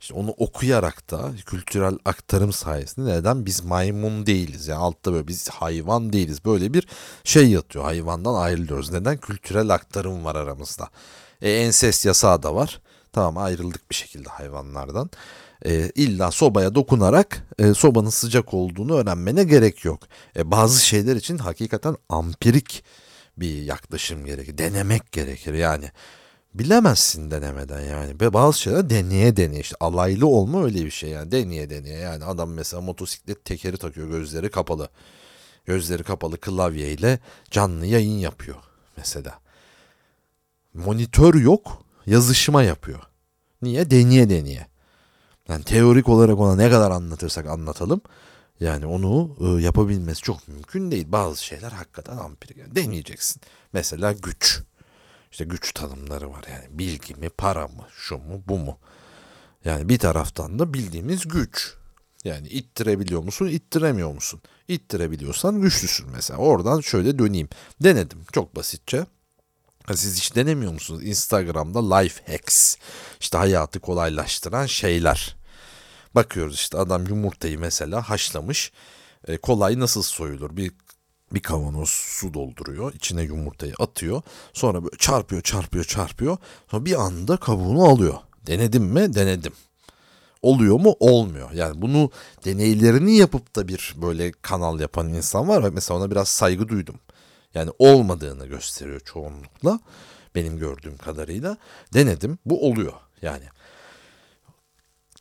İşte 0.02 0.14
onu 0.14 0.30
okuyarak 0.30 1.12
da 1.12 1.32
kültürel 1.46 1.98
aktarım 2.06 2.54
sayesinde 2.54 3.10
neden 3.10 3.46
biz 3.46 3.64
maymun 3.64 4.26
değiliz 4.26 4.68
yani 4.68 4.80
altta 4.80 5.14
böyle 5.14 5.28
biz 5.28 5.50
hayvan 5.50 6.14
değiliz 6.14 6.46
böyle 6.46 6.74
bir 6.74 6.88
şey 7.24 7.50
yatıyor 7.50 7.86
hayvandan 7.86 8.34
ayrılıyoruz 8.34 8.92
neden 8.92 9.18
kültürel 9.18 9.70
aktarım 9.70 10.26
var 10.26 10.36
aramızda 10.36 10.90
e, 11.42 11.52
ensest 11.52 12.06
yasağı 12.06 12.44
da 12.44 12.56
var 12.56 12.82
tamam 13.14 13.38
ayrıldık 13.38 13.90
bir 13.90 13.96
şekilde 13.96 14.30
hayvanlardan 14.30 15.10
e, 15.66 15.92
illa 15.96 16.32
sobaya 16.32 16.76
dokunarak 16.76 17.48
e, 17.60 17.74
sobanın 17.74 18.10
sıcak 18.10 18.54
olduğunu 18.54 18.96
öğrenmene 18.96 19.44
gerek 19.44 19.86
yok 19.86 20.00
e, 20.38 20.52
bazı 20.52 20.86
şeyler 20.86 21.16
için 21.16 21.38
hakikaten 21.38 21.96
ampirik 22.10 22.84
bir 23.38 23.62
yaklaşım 23.62 24.26
gerekir 24.26 24.58
denemek 24.58 25.12
gerekir 25.12 25.54
yani 25.54 25.86
bilemezsin 26.54 27.32
denemeden 27.32 27.82
yani. 27.82 28.16
Ve 28.22 28.34
bazı 28.34 28.60
şeyler 28.60 28.90
deneye 28.90 29.36
deneye 29.38 29.60
işte 29.60 29.76
alaylı 29.80 30.28
olma 30.28 30.64
öyle 30.64 30.86
bir 30.86 30.92
şey 30.92 31.10
yani 31.10 31.32
deneye 31.32 31.70
deneye 31.70 32.00
yani 32.00 32.26
adam 32.26 32.52
mesela 32.52 32.82
motosiklet 32.82 33.46
tekeri 33.46 33.78
takıyor 33.78 34.10
gözleri 34.10 34.52
kapalı. 34.52 34.90
Gözleri 35.66 36.04
kapalı 36.04 36.38
klavyeyle 36.38 37.20
canlı 37.52 37.86
yayın 37.86 38.18
yapıyor 38.18 38.58
mesela. 38.98 39.40
Monitör 40.74 41.34
yok 41.34 41.84
yazışma 42.06 42.64
yapıyor. 42.64 43.00
Niye? 43.62 43.92
Deneye 43.92 44.30
deneye. 44.30 44.68
Yani 45.50 45.64
teorik 45.64 46.10
olarak 46.10 46.40
ona 46.40 46.56
ne 46.56 46.70
kadar 46.70 46.92
anlatırsak 46.92 47.46
anlatalım. 47.46 48.02
Yani 48.60 48.86
onu 48.86 49.36
e, 49.40 49.62
yapabilmesi 49.62 50.22
çok 50.22 50.48
mümkün 50.48 50.92
değil. 50.92 51.06
Bazı 51.12 51.46
şeyler 51.46 51.72
hakikaten 51.72 52.18
ampirik. 52.18 52.58
Yani 52.58 52.76
deneyeceksin. 52.76 53.42
Mesela 53.74 54.12
güç. 54.12 54.62
İşte 55.32 55.46
güç 55.46 55.74
tanımları 55.74 56.32
var 56.32 56.44
yani 56.52 56.66
bilgi 56.70 57.16
mi, 57.16 57.30
para 57.30 57.68
mı, 57.68 57.88
şu 57.96 58.18
mu, 58.18 58.44
bu 58.48 58.58
mu? 58.58 58.78
Yani 59.66 59.90
bir 59.90 60.00
taraftan 60.00 60.60
da 60.60 60.74
bildiğimiz 60.74 61.28
güç. 61.28 61.74
Yani 62.24 62.48
ittirebiliyor 62.48 63.24
musun, 63.24 63.48
ittiremiyor 63.48 64.14
musun? 64.14 64.42
İttirebiliyorsan 64.68 65.62
güçlüsün 65.62 66.10
mesela. 66.12 66.40
Oradan 66.40 66.80
şöyle 66.80 67.20
döneyim. 67.20 67.50
Denedim 67.84 68.20
çok 68.32 68.56
basitçe. 68.56 69.06
Siz 69.96 70.18
hiç 70.18 70.36
denemiyor 70.36 70.74
musunuz? 70.74 71.04
Instagram'da 71.04 71.96
life 71.96 72.32
hacks. 72.32 72.76
İşte 73.20 73.38
hayatı 73.38 73.80
kolaylaştıran 73.80 74.66
şeyler. 74.66 75.36
Bakıyoruz 76.16 76.56
işte 76.56 76.78
adam 76.78 77.08
yumurtayı 77.08 77.60
mesela 77.60 78.10
haşlamış. 78.10 78.72
E, 79.28 79.38
kolay 79.38 79.80
nasıl 79.80 80.02
soyulur? 80.02 80.58
Bir 80.58 80.72
bir 81.34 81.40
kavanoz 81.40 81.90
su 81.90 82.34
dolduruyor. 82.34 82.94
içine 82.94 83.22
yumurtayı 83.22 83.74
atıyor. 83.80 84.22
Sonra 84.54 84.84
böyle 84.84 84.98
çarpıyor 84.98 85.42
çarpıyor 85.42 85.86
çarpıyor. 85.86 86.38
Sonra 86.72 86.86
bir 86.86 87.02
anda 87.02 87.38
kabuğunu 87.38 87.84
alıyor. 87.84 88.16
Denedim 88.48 88.84
mi? 88.84 89.14
Denedim. 89.14 89.54
Oluyor 90.42 90.80
mu? 90.80 90.96
Olmuyor. 91.00 91.52
Yani 91.52 91.82
bunu 91.82 92.12
deneylerini 92.46 93.18
yapıp 93.18 93.56
da 93.56 93.68
bir 93.68 93.96
böyle 94.02 94.32
kanal 94.32 94.80
yapan 94.80 95.10
insan 95.14 95.48
var. 95.48 95.70
Mesela 95.74 96.00
ona 96.00 96.12
biraz 96.12 96.28
saygı 96.28 96.68
duydum. 96.68 96.96
Yani 97.54 97.72
olmadığını 97.80 98.46
gösteriyor 98.46 99.00
çoğunlukla. 99.00 99.80
Benim 100.36 100.60
gördüğüm 100.60 100.98
kadarıyla. 100.98 101.58
Denedim. 101.94 102.38
Bu 102.46 102.68
oluyor. 102.68 102.94
Yani 103.22 103.44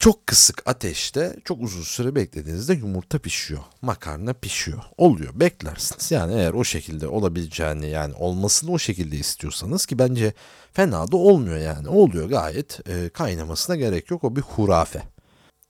çok 0.00 0.26
kısık 0.26 0.62
ateşte 0.66 1.36
çok 1.44 1.62
uzun 1.62 1.82
süre 1.82 2.14
beklediğinizde 2.14 2.74
yumurta 2.74 3.18
pişiyor. 3.18 3.60
Makarna 3.82 4.32
pişiyor. 4.32 4.82
Oluyor. 4.96 5.40
Beklersiniz. 5.40 6.10
Yani 6.10 6.34
eğer 6.34 6.52
o 6.52 6.64
şekilde 6.64 7.08
olabileceğini 7.08 7.86
yani 7.90 8.14
olmasını 8.14 8.72
o 8.72 8.78
şekilde 8.78 9.16
istiyorsanız 9.16 9.86
ki 9.86 9.98
bence 9.98 10.32
fena 10.72 11.12
da 11.12 11.16
olmuyor 11.16 11.58
yani. 11.58 11.88
Oluyor 11.88 12.28
gayet. 12.28 12.88
E, 12.88 13.08
kaynamasına 13.08 13.76
gerek 13.76 14.10
yok. 14.10 14.24
O 14.24 14.36
bir 14.36 14.40
hurafe. 14.40 15.02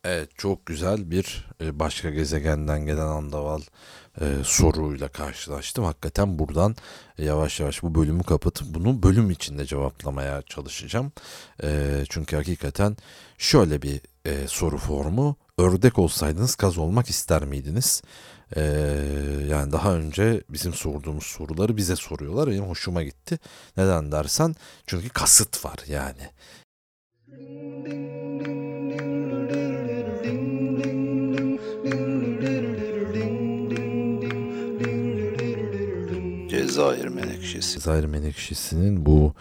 Evet 0.04 0.30
çok 0.38 0.66
güzel 0.66 1.10
bir 1.10 1.48
e, 1.60 1.78
başka 1.78 2.10
gezegenden 2.10 2.86
gelen 2.86 3.06
andaval 3.06 3.60
e, 4.20 4.24
soruyla 4.44 5.08
karşılaştım. 5.08 5.84
Hakikaten 5.84 6.38
buradan 6.38 6.76
yavaş 7.18 7.60
yavaş 7.60 7.82
bu 7.82 7.94
bölümü 7.94 8.22
kapatıp 8.22 8.74
bunu 8.74 9.02
bölüm 9.02 9.30
içinde 9.30 9.66
cevaplamaya 9.66 10.42
çalışacağım. 10.42 11.12
E, 11.62 12.02
çünkü 12.08 12.36
hakikaten 12.36 12.96
şöyle 13.38 13.82
bir 13.82 14.00
e, 14.24 14.48
soru 14.48 14.78
formu. 14.78 15.36
Ördek 15.58 15.98
olsaydınız 15.98 16.54
kaz 16.54 16.78
olmak 16.78 17.10
ister 17.10 17.44
miydiniz? 17.44 18.02
E, 18.56 18.62
yani 19.48 19.72
daha 19.72 19.94
önce 19.94 20.42
bizim 20.50 20.74
sorduğumuz 20.74 21.24
soruları 21.24 21.76
bize 21.76 21.96
soruyorlar. 21.96 22.50
Benim 22.50 22.64
hoşuma 22.64 23.02
gitti. 23.02 23.38
Neden 23.76 24.12
dersen 24.12 24.54
çünkü 24.86 25.08
kasıt 25.08 25.64
var 25.64 25.78
yani. 25.88 26.30
Cezayir 36.80 37.08
Menekşesi. 37.08 37.74
Cezayir 37.74 38.04
Menekşesi'nin 38.04 39.06
bu 39.06 39.34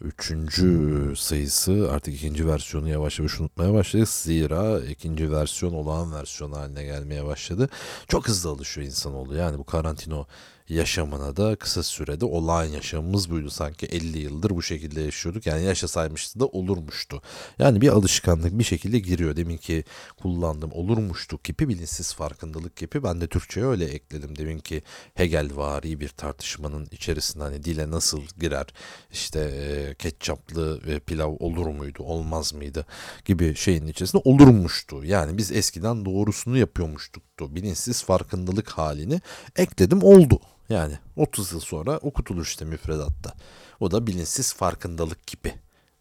üçüncü 0.00 1.12
sayısı 1.16 1.88
artık 1.92 2.14
ikinci 2.14 2.48
versiyonu 2.48 2.88
yavaş 2.88 3.18
yavaş 3.18 3.40
unutmaya 3.40 3.74
başladık. 3.74 4.08
Zira 4.08 4.80
ikinci 4.80 5.32
versiyon 5.32 5.72
olağan 5.72 6.12
versiyon 6.14 6.52
haline 6.52 6.84
gelmeye 6.84 7.24
başladı. 7.24 7.68
Çok 8.08 8.28
hızlı 8.28 8.50
alışıyor 8.50 8.86
insan 8.86 9.12
insanoğlu. 9.12 9.36
Yani 9.36 9.58
bu 9.58 9.64
karantino 9.64 10.26
yaşamına 10.68 11.36
da 11.36 11.56
kısa 11.56 11.82
sürede 11.82 12.24
olağan 12.24 12.64
yaşamımız 12.64 13.30
buydu. 13.30 13.50
Sanki 13.50 13.86
50 13.86 14.18
yıldır 14.18 14.50
bu 14.50 14.62
şekilde 14.62 15.00
yaşıyorduk. 15.00 15.46
Yani 15.46 15.64
yaşasaymıştı 15.64 16.40
da 16.40 16.46
olurmuştu. 16.46 17.22
Yani 17.58 17.80
bir 17.80 17.88
alışkanlık 17.88 18.58
bir 18.58 18.64
şekilde 18.64 18.98
giriyor. 18.98 19.36
Demin 19.36 19.56
ki 19.56 19.84
kullandım 20.16 20.72
olurmuştu 20.72 21.38
kipi 21.42 21.68
bilinçsiz 21.68 22.14
farkındalık 22.14 22.76
kipi. 22.76 23.02
Ben 23.02 23.20
de 23.20 23.26
Türkçe'ye 23.26 23.66
öyle 23.66 23.84
ekledim. 23.84 24.36
Demin 24.38 24.58
ki 24.58 24.82
Hegel 25.14 25.56
vari 25.56 26.00
bir 26.00 26.08
tartışmanın 26.08 26.88
içerisinde 26.90 27.44
hani 27.44 27.64
dile 27.64 27.90
nasıl 27.90 28.22
girer 28.40 28.66
işte 29.12 29.40
e, 29.40 29.94
ketçaplı 29.94 30.80
e, 30.86 30.98
pilav 30.98 31.36
olur 31.38 31.66
muydu 31.66 32.02
olmaz 32.02 32.54
mıydı 32.54 32.86
gibi 33.24 33.54
şeyin 33.54 33.86
içerisinde 33.86 34.22
olurmuştu. 34.24 35.04
Yani 35.04 35.38
biz 35.38 35.52
eskiden 35.52 36.04
doğrusunu 36.04 36.58
yapıyormuştuk. 36.58 37.25
Bilinçsiz 37.40 38.02
farkındalık 38.02 38.70
halini 38.70 39.20
ekledim 39.56 40.02
oldu. 40.02 40.40
Yani 40.68 40.98
30 41.16 41.52
yıl 41.52 41.60
sonra 41.60 41.98
okutulur 41.98 42.42
işte 42.42 42.64
müfredatta. 42.64 43.32
O 43.80 43.90
da 43.90 44.06
bilinçsiz 44.06 44.54
farkındalık 44.54 45.26
gibi 45.26 45.54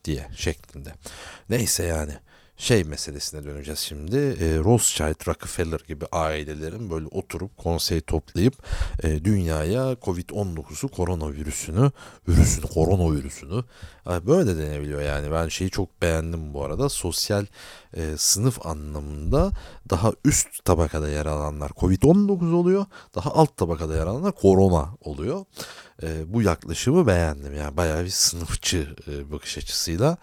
diye 0.05 0.27
şeklinde. 0.35 0.93
Neyse 1.49 1.83
yani 1.83 2.13
şey 2.57 2.83
meselesine 2.83 3.43
döneceğiz 3.43 3.79
şimdi. 3.79 4.17
E, 4.17 4.57
Rothschild, 4.57 5.27
Rockefeller 5.27 5.79
gibi 5.87 6.05
ailelerin 6.11 6.89
böyle 6.89 7.07
oturup 7.07 7.57
konsey 7.57 8.01
toplayıp 8.01 8.53
e, 9.03 9.25
dünyaya 9.25 9.93
Covid-19'u, 9.93 10.87
koronavirüsünü, 10.87 11.91
virüsünü, 12.27 12.65
koronavirüsünü 12.65 13.63
e, 14.09 14.27
böyle 14.27 14.47
de 14.47 14.57
denebiliyor 14.57 15.01
yani. 15.01 15.31
Ben 15.31 15.47
şeyi 15.47 15.69
çok 15.69 16.01
beğendim 16.01 16.53
bu 16.53 16.63
arada. 16.63 16.89
Sosyal 16.89 17.45
e, 17.93 18.17
sınıf 18.17 18.65
anlamında 18.65 19.51
daha 19.89 20.11
üst 20.25 20.65
tabakada 20.65 21.09
yer 21.09 21.25
alanlar 21.25 21.69
Covid-19 21.69 22.53
oluyor. 22.53 22.85
Daha 23.15 23.31
alt 23.31 23.57
tabakada 23.57 23.95
yer 23.95 24.07
alanlar 24.07 24.31
korona 24.31 24.89
oluyor 25.01 25.45
e, 26.03 26.33
bu 26.33 26.41
yaklaşımı 26.41 27.07
beğendim. 27.07 27.55
Yani 27.55 27.77
bayağı 27.77 28.03
bir 28.03 28.09
sınıfçı 28.09 28.95
e, 29.07 29.31
bakış 29.31 29.57
açısıyla 29.57 30.17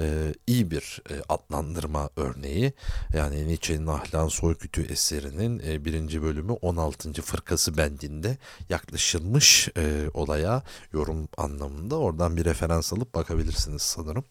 e, 0.00 0.34
iyi 0.46 0.70
bir 0.70 1.02
e, 1.10 1.14
adlandırma 1.28 2.10
örneği. 2.16 2.72
Yani 3.14 3.48
Nietzsche'nin 3.48 3.86
Ahlan 3.86 4.28
Soykütü 4.28 4.82
eserinin 4.82 5.62
e, 5.66 5.84
birinci 5.84 6.22
bölümü 6.22 6.52
16. 6.52 7.22
fırkası 7.22 7.76
bendinde 7.76 8.38
yaklaşılmış 8.68 9.68
e, 9.76 10.10
olaya 10.14 10.62
yorum 10.92 11.28
anlamında. 11.36 11.96
Oradan 11.98 12.36
bir 12.36 12.44
referans 12.44 12.92
alıp 12.92 13.14
bakabilirsiniz 13.14 13.82
sanırım 13.82 14.24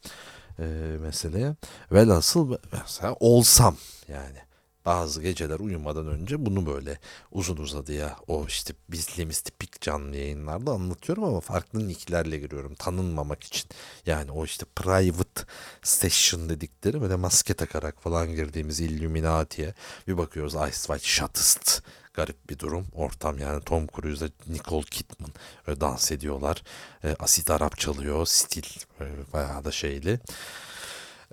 e, 0.60 0.66
meseleye. 1.02 1.56
Velhasıl 1.91 2.58
mesela 2.72 3.16
olsam 3.20 3.78
yani 4.08 4.47
bazı 4.88 5.21
geceler 5.21 5.59
uyumadan 5.59 6.07
önce 6.07 6.45
bunu 6.45 6.65
böyle 6.65 6.99
uzun 7.31 7.57
uzadıya 7.57 8.17
o 8.27 8.45
işte 8.47 8.73
bizliğimiz 8.89 9.41
tipik 9.41 9.81
canlı 9.81 10.15
yayınlarda 10.15 10.71
anlatıyorum 10.71 11.23
ama 11.23 11.39
farklı 11.39 11.88
nicklerle 11.88 12.38
giriyorum 12.38 12.75
tanınmamak 12.75 13.43
için. 13.43 13.69
Yani 14.05 14.31
o 14.31 14.45
işte 14.45 14.65
private 14.75 15.41
session 15.83 16.49
dedikleri 16.49 17.01
böyle 17.01 17.15
maske 17.15 17.53
takarak 17.53 18.01
falan 18.01 18.35
girdiğimiz 18.35 18.79
Illuminati'ye 18.79 19.73
bir 20.07 20.17
bakıyoruz 20.17 20.53
Ice 20.53 20.71
White 20.71 21.07
Shuttlest 21.07 21.83
garip 22.13 22.49
bir 22.49 22.59
durum. 22.59 22.88
Ortam 22.95 23.38
yani 23.38 23.63
Tom 23.63 23.88
Cruise'la 23.88 24.29
Nicole 24.47 24.85
Kidman 24.85 25.31
öyle 25.67 25.81
dans 25.81 26.11
ediyorlar. 26.11 26.63
E, 27.03 27.15
asit 27.19 27.49
Arap 27.51 27.77
çalıyor. 27.77 28.25
Stil 28.25 28.79
e, 29.01 29.05
bayağı 29.33 29.65
da 29.65 29.71
şeyli. 29.71 30.19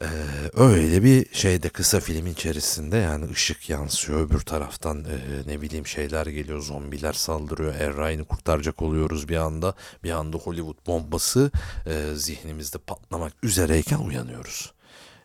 Ee, 0.03 0.07
öyle 0.55 1.03
bir 1.05 1.35
şeyde 1.35 1.69
kısa 1.69 2.01
film 2.01 2.27
içerisinde 2.27 2.97
yani 2.97 3.31
ışık 3.31 3.71
yansıyor 3.71 4.21
öbür 4.21 4.41
taraftan 4.41 5.05
e, 5.05 5.17
ne 5.47 5.61
bileyim 5.61 5.87
şeyler 5.87 6.27
geliyor 6.27 6.63
zombiler 6.63 7.13
saldırıyor 7.13 7.75
Erray'ını 7.75 8.25
kurtaracak 8.25 8.83
oluyoruz 8.83 9.29
bir 9.29 9.37
anda 9.37 9.75
bir 10.05 10.11
anda 10.11 10.37
Hollywood 10.37 10.87
bombası 10.87 11.51
e, 11.87 12.15
zihnimizde 12.15 12.79
patlamak 12.79 13.33
üzereyken 13.43 13.99
uyanıyoruz. 13.99 14.73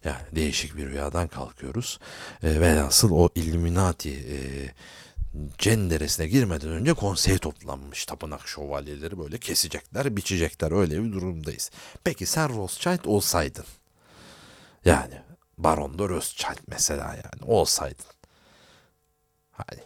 Yani 0.04 0.22
değişik 0.36 0.78
bir 0.78 0.86
rüyadan 0.86 1.28
kalkıyoruz. 1.28 2.00
E, 2.44 2.62
velhasıl 2.62 3.12
o 3.12 3.30
Illuminati 3.36 4.10
e, 4.10 4.38
cenderesine 5.58 6.28
girmeden 6.28 6.70
önce 6.70 6.94
konsey 6.94 7.38
toplanmış. 7.38 8.06
Tapınak 8.06 8.48
şövalyeleri 8.48 9.20
böyle 9.20 9.38
kesecekler, 9.38 10.18
biçecekler. 10.18 10.72
Öyle 10.72 11.04
bir 11.04 11.12
durumdayız. 11.12 11.72
Peki 12.04 12.26
sen 12.26 12.58
Rothschild 12.58 13.06
olsaydın. 13.06 13.66
Yani 14.86 15.14
Baron 15.58 16.00
de 16.00 16.10
Rothschild 16.10 16.60
mesela 16.68 17.06
yani 17.06 17.52
olsaydın. 17.52 18.06
Hani 19.52 19.80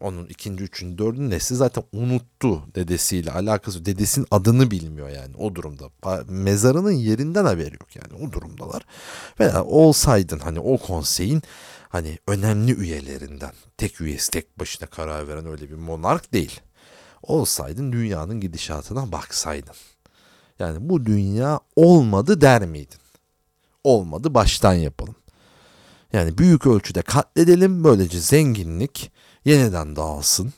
onun 0.00 0.26
ikinci, 0.26 0.64
üçüncü, 0.64 0.98
dördüncü 0.98 1.30
nesli 1.30 1.56
zaten 1.56 1.84
unuttu 1.92 2.62
dedesiyle 2.74 3.32
alakası. 3.32 3.84
Dedesinin 3.84 4.26
adını 4.30 4.70
bilmiyor 4.70 5.08
yani 5.08 5.36
o 5.36 5.54
durumda. 5.54 5.90
Mezarının 6.28 6.90
yerinden 6.90 7.44
haberi 7.44 7.74
yok 7.74 7.96
yani 7.96 8.26
o 8.26 8.32
durumdalar. 8.32 8.82
Veya 9.40 9.64
olsaydın 9.64 10.38
hani 10.38 10.60
o 10.60 10.78
konseyin 10.78 11.42
hani 11.88 12.18
önemli 12.28 12.74
üyelerinden 12.74 13.52
tek 13.76 14.00
üyesi 14.00 14.30
tek 14.30 14.58
başına 14.58 14.88
karar 14.88 15.28
veren 15.28 15.46
öyle 15.46 15.70
bir 15.70 15.74
monark 15.74 16.32
değil. 16.32 16.60
Olsaydın 17.22 17.92
dünyanın 17.92 18.40
gidişatına 18.40 19.12
baksaydın. 19.12 19.74
Yani 20.58 20.88
bu 20.88 21.06
dünya 21.06 21.60
olmadı 21.76 22.40
der 22.40 22.66
miydin? 22.66 22.98
Olmadı 23.86 24.34
baştan 24.34 24.74
yapalım. 24.74 25.14
Yani 26.12 26.38
büyük 26.38 26.66
ölçüde 26.66 27.02
katledelim 27.02 27.84
böylece 27.84 28.20
zenginlik 28.20 29.12
yeniden 29.44 29.96
dağılsın. 29.96 30.52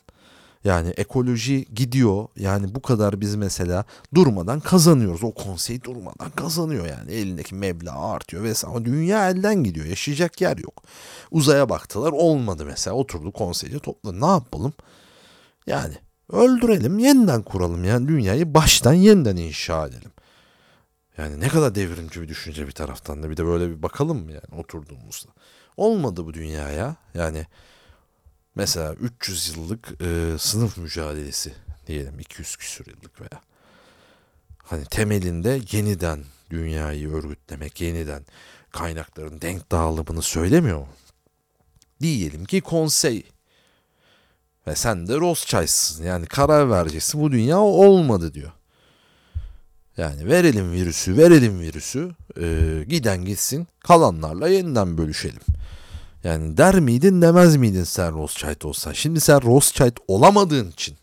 Yani 0.64 0.90
ekoloji 0.90 1.64
gidiyor. 1.74 2.28
Yani 2.36 2.74
bu 2.74 2.82
kadar 2.82 3.20
biz 3.20 3.34
mesela 3.34 3.84
durmadan 4.14 4.60
kazanıyoruz. 4.60 5.24
O 5.24 5.32
konsey 5.32 5.82
durmadan 5.82 6.30
kazanıyor 6.30 6.86
yani. 6.86 7.12
Elindeki 7.12 7.54
meblağ 7.54 7.92
artıyor 7.92 8.42
vesaire. 8.42 8.76
Ama 8.76 8.84
dünya 8.84 9.30
elden 9.30 9.64
gidiyor. 9.64 9.86
Yaşayacak 9.86 10.40
yer 10.40 10.56
yok. 10.56 10.82
Uzaya 11.30 11.68
baktılar 11.68 12.12
olmadı 12.12 12.64
mesela. 12.66 12.96
Oturdu 12.96 13.32
konseyce 13.32 13.78
topladı. 13.78 14.20
Ne 14.20 14.26
yapalım? 14.26 14.72
Yani 15.66 15.94
öldürelim 16.32 16.98
yeniden 16.98 17.42
kuralım. 17.42 17.84
Yani 17.84 18.08
dünyayı 18.08 18.54
baştan 18.54 18.94
yeniden 18.94 19.36
inşa 19.36 19.86
edelim. 19.86 20.10
Yani 21.18 21.40
ne 21.40 21.48
kadar 21.48 21.74
devrimci 21.74 22.22
bir 22.22 22.28
düşünce 22.28 22.66
bir 22.66 22.72
taraftan 22.72 23.22
da 23.22 23.30
bir 23.30 23.36
de 23.36 23.46
böyle 23.46 23.70
bir 23.70 23.82
bakalım 23.82 24.24
mı 24.24 24.32
yani 24.32 24.60
oturduğumuzda. 24.60 25.30
Olmadı 25.76 26.26
bu 26.26 26.34
dünyaya. 26.34 26.96
Yani 27.14 27.46
Mesela 28.58 28.94
300 28.94 29.56
yıllık 29.56 30.02
e, 30.02 30.38
sınıf 30.38 30.78
mücadelesi 30.78 31.52
diyelim 31.86 32.20
200 32.20 32.56
küsur 32.56 32.86
yıllık 32.86 33.20
veya 33.20 33.42
hani 34.62 34.84
temelinde 34.84 35.60
yeniden 35.72 36.24
dünyayı 36.50 37.12
örgütlemek, 37.12 37.80
yeniden 37.80 38.26
kaynakların 38.70 39.40
denk 39.40 39.70
dağılımını 39.70 40.22
söylemiyor 40.22 40.78
mu? 40.78 40.88
Diyelim 42.00 42.44
ki 42.44 42.60
konsey 42.60 43.26
ve 44.66 44.74
sen 44.74 45.06
de 45.08 45.14
Rothschild'sın 45.14 46.04
yani 46.04 46.26
karar 46.26 46.70
vereceksin 46.70 47.20
bu 47.20 47.32
dünya 47.32 47.58
olmadı 47.58 48.34
diyor. 48.34 48.52
Yani 49.98 50.28
verelim 50.28 50.72
virüsü, 50.72 51.16
verelim 51.16 51.60
virüsü, 51.60 52.10
e, 52.40 52.84
giden 52.88 53.24
gitsin, 53.24 53.68
kalanlarla 53.80 54.48
yeniden 54.48 54.98
bölüşelim. 54.98 55.40
Yani 56.24 56.56
der 56.56 56.80
miydin 56.80 57.22
demez 57.22 57.56
miydin 57.56 57.84
sen 57.84 58.14
Rothschild 58.14 58.62
olsan? 58.62 58.92
Şimdi 58.92 59.20
sen 59.20 59.42
Rothschild 59.42 59.96
olamadığın 60.08 60.70
için 60.70 60.96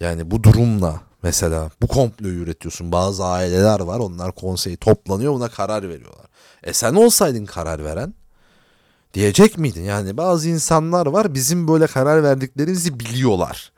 yani 0.00 0.30
bu 0.30 0.42
durumla 0.42 1.00
mesela 1.22 1.70
bu 1.82 1.86
komployu 1.86 2.34
üretiyorsun. 2.34 2.92
Bazı 2.92 3.24
aileler 3.24 3.80
var 3.80 3.98
onlar 3.98 4.32
konseyi 4.32 4.76
toplanıyor 4.76 5.34
buna 5.34 5.48
karar 5.48 5.82
veriyorlar. 5.88 6.26
E 6.62 6.72
sen 6.72 6.94
olsaydın 6.94 7.46
karar 7.46 7.84
veren 7.84 8.14
diyecek 9.14 9.58
miydin? 9.58 9.82
Yani 9.82 10.16
bazı 10.16 10.48
insanlar 10.48 11.06
var 11.06 11.34
bizim 11.34 11.68
böyle 11.68 11.86
karar 11.86 12.22
verdiklerimizi 12.22 13.00
biliyorlar. 13.00 13.72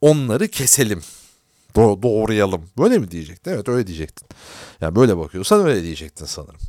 Onları 0.00 0.48
keselim. 0.48 1.02
Do- 1.76 2.02
doğrayalım. 2.02 2.70
Böyle 2.78 2.98
mi 2.98 3.10
diyecektin? 3.10 3.50
Evet 3.50 3.68
öyle 3.68 3.86
diyecektin. 3.86 4.28
Yani 4.80 4.96
böyle 4.96 5.18
bakıyorsan 5.18 5.66
öyle 5.66 5.82
diyecektin 5.82 6.24
sanırım. 6.24 6.60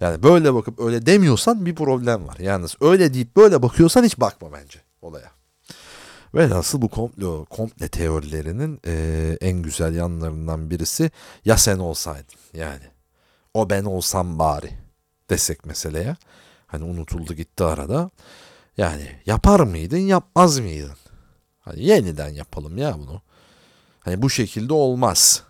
Yani 0.00 0.22
böyle 0.22 0.54
bakıp 0.54 0.80
öyle 0.80 1.06
demiyorsan 1.06 1.66
bir 1.66 1.74
problem 1.74 2.28
var. 2.28 2.36
Yalnız 2.38 2.76
öyle 2.80 3.14
deyip 3.14 3.36
böyle 3.36 3.62
bakıyorsan 3.62 4.04
hiç 4.04 4.20
bakma 4.20 4.52
bence 4.52 4.78
olaya. 5.02 5.30
Velhasıl 6.34 6.82
bu 6.82 6.88
komplo, 6.88 7.44
komple 7.44 7.88
teorilerinin 7.88 8.80
e, 8.86 9.36
en 9.40 9.62
güzel 9.62 9.94
yanlarından 9.94 10.70
birisi 10.70 11.10
ya 11.44 11.56
sen 11.56 11.78
olsaydın 11.78 12.38
yani 12.54 12.84
o 13.54 13.70
ben 13.70 13.84
olsam 13.84 14.38
bari 14.38 14.70
desek 15.30 15.66
meseleye. 15.66 16.16
Hani 16.66 16.84
unutuldu 16.84 17.34
gitti 17.34 17.64
arada. 17.64 18.10
Yani 18.76 19.20
yapar 19.26 19.60
mıydın 19.60 19.98
yapmaz 19.98 20.58
mıydın? 20.58 20.96
Hani 21.60 21.84
yeniden 21.84 22.28
yapalım 22.28 22.78
ya 22.78 22.98
bunu. 22.98 23.22
Hani 24.08 24.22
bu 24.22 24.30
şekilde 24.30 24.72
olmaz. 24.72 25.42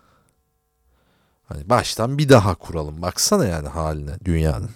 Hani 1.45 1.69
baştan 1.69 2.17
bir 2.17 2.29
daha 2.29 2.55
kuralım. 2.55 3.01
Baksana 3.01 3.45
yani 3.45 3.67
haline 3.67 4.19
dünyanın. 4.25 4.69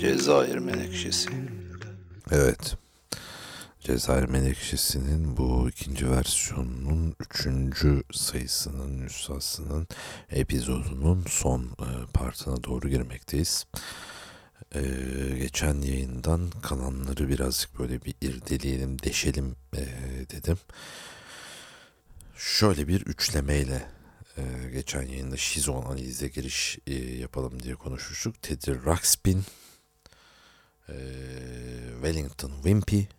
Cezayir 0.00 0.58
Menekşesi. 0.58 1.30
Evet. 2.30 2.76
Cezayir 3.86 4.24
Menekşesi'nin 4.24 5.36
bu 5.36 5.68
ikinci 5.68 6.10
versiyonunun 6.10 7.14
üçüncü 7.20 8.02
sayısının, 8.12 9.00
nüshasının, 9.00 9.88
epizodunun 10.30 11.24
son 11.28 11.62
e, 11.62 11.88
partına 12.14 12.64
doğru 12.64 12.88
girmekteyiz 12.88 13.66
e, 14.74 14.80
geçen 15.38 15.82
yayından 15.82 16.50
kalanları 16.62 17.28
birazcık 17.28 17.78
böyle 17.78 18.04
bir 18.04 18.14
irdeleyelim, 18.20 19.02
deşelim 19.02 19.56
e, 19.76 19.84
dedim. 20.30 20.58
Şöyle 22.36 22.88
bir 22.88 23.00
üçlemeyle 23.00 23.86
e, 24.36 24.42
geçen 24.72 25.02
yayında 25.02 25.36
şizo 25.36 25.74
analize 25.74 26.28
giriş 26.28 26.78
e, 26.86 26.94
yapalım 26.94 27.62
diye 27.62 27.74
konuşmuştuk. 27.74 28.42
Teddy 28.42 28.70
Ruxpin, 28.70 29.44
e, 30.88 30.94
Wellington 32.02 32.52
Wimpy 32.54 33.15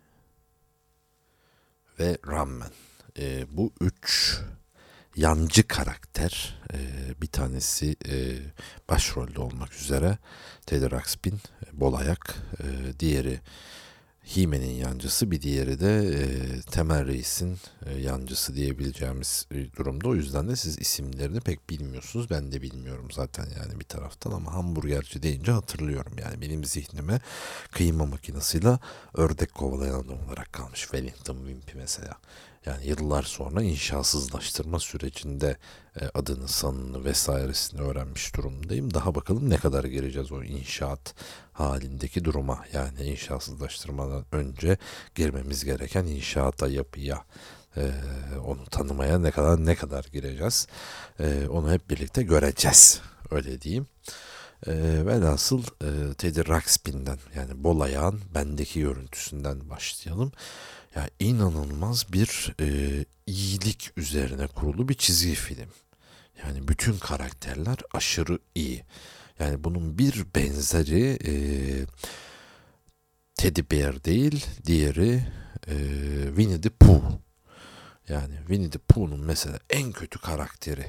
ve 2.00 2.18
Ramman. 2.26 2.70
E, 3.18 3.46
bu 3.50 3.72
üç 3.80 4.38
yancı 5.16 5.68
karakter 5.68 6.60
e, 6.74 6.78
bir 7.22 7.26
tanesi 7.26 7.96
e, 8.08 8.16
başrolde 8.88 9.40
olmak 9.40 9.74
üzere 9.74 10.18
Teddy 10.66 10.96
Ruxpin, 10.96 11.34
e, 11.34 11.80
Bolayak, 11.80 12.36
e, 12.60 12.98
diğeri 13.00 13.40
Hime'nin 14.36 14.70
yancısı 14.70 15.30
bir 15.30 15.42
diğeri 15.42 15.80
de 15.80 15.96
e, 15.96 16.60
Temel 16.60 17.06
Reis'in 17.06 17.58
e, 17.86 17.98
yancısı 17.98 18.56
diyebileceğimiz 18.56 19.46
e, 19.50 19.72
durumda. 19.72 20.08
O 20.08 20.14
yüzden 20.14 20.48
de 20.48 20.56
siz 20.56 20.78
isimlerini 20.78 21.40
pek 21.40 21.70
bilmiyorsunuz. 21.70 22.30
Ben 22.30 22.52
de 22.52 22.62
bilmiyorum 22.62 23.08
zaten 23.12 23.46
yani 23.60 23.80
bir 23.80 23.84
taraftan 23.84 24.30
ama 24.30 24.54
hamburgerci 24.54 25.22
deyince 25.22 25.52
hatırlıyorum. 25.52 26.12
Yani 26.18 26.40
benim 26.40 26.64
zihnime 26.64 27.20
kıyma 27.72 28.06
makinesiyle 28.06 28.78
ördek 29.14 29.54
kovalayan 29.54 30.00
adam 30.00 30.18
olarak 30.28 30.52
kalmış. 30.52 30.80
Wellington 30.80 31.36
Wimpy 31.36 31.76
mesela. 31.76 32.14
Yani 32.68 32.86
yıllar 32.86 33.22
sonra 33.22 33.62
inşasızlaştırma 33.62 34.78
sürecinde 34.80 35.56
e, 36.00 36.04
adını, 36.14 36.48
sanını 36.48 37.04
vesairesini 37.04 37.80
öğrenmiş 37.80 38.36
durumdayım. 38.36 38.94
Daha 38.94 39.14
bakalım 39.14 39.50
ne 39.50 39.56
kadar 39.56 39.84
gireceğiz 39.84 40.32
o 40.32 40.42
inşaat 40.42 41.14
halindeki 41.52 42.24
duruma. 42.24 42.64
Yani 42.72 43.02
inşasızlaştırmadan 43.02 44.24
önce 44.32 44.78
girmemiz 45.14 45.64
gereken 45.64 46.04
inşaata, 46.04 46.68
yapıya, 46.68 47.24
e, 47.76 47.90
onu 48.46 48.64
tanımaya 48.64 49.18
ne 49.18 49.30
kadar 49.30 49.66
ne 49.66 49.74
kadar 49.74 50.04
gireceğiz. 50.04 50.66
E, 51.20 51.48
onu 51.48 51.72
hep 51.72 51.90
birlikte 51.90 52.22
göreceğiz. 52.22 53.00
Öyle 53.30 53.60
diyeyim. 53.60 53.86
E, 54.66 54.72
velhasıl 55.06 55.62
e, 55.62 56.14
Teddy 56.14 56.40
Ruxpin'den 56.40 57.18
yani 57.36 57.64
bol 57.64 57.80
ayağın 57.80 58.20
bendeki 58.34 58.80
görüntüsünden 58.80 59.70
başlayalım. 59.70 60.32
Ya 60.94 61.08
inanılmaz 61.18 62.12
bir 62.12 62.54
e, 62.60 63.04
iyilik 63.26 63.92
üzerine 63.96 64.46
kurulu 64.46 64.88
bir 64.88 64.94
çizgi 64.94 65.34
film. 65.34 65.68
Yani 66.44 66.68
bütün 66.68 66.98
karakterler 66.98 67.78
aşırı 67.92 68.38
iyi. 68.54 68.84
Yani 69.38 69.64
bunun 69.64 69.98
bir 69.98 70.26
benzeri 70.34 71.18
e, 71.24 71.32
Teddy 73.34 73.60
Bear 73.70 74.04
değil, 74.04 74.46
diğeri 74.66 75.22
e, 75.66 75.76
Winnie 76.26 76.60
the 76.60 76.70
Pooh. 76.70 77.02
Yani 78.08 78.36
Winnie 78.38 78.70
the 78.70 78.78
Pooh'un 78.78 79.20
mesela 79.20 79.58
en 79.70 79.92
kötü 79.92 80.18
karakteri 80.18 80.86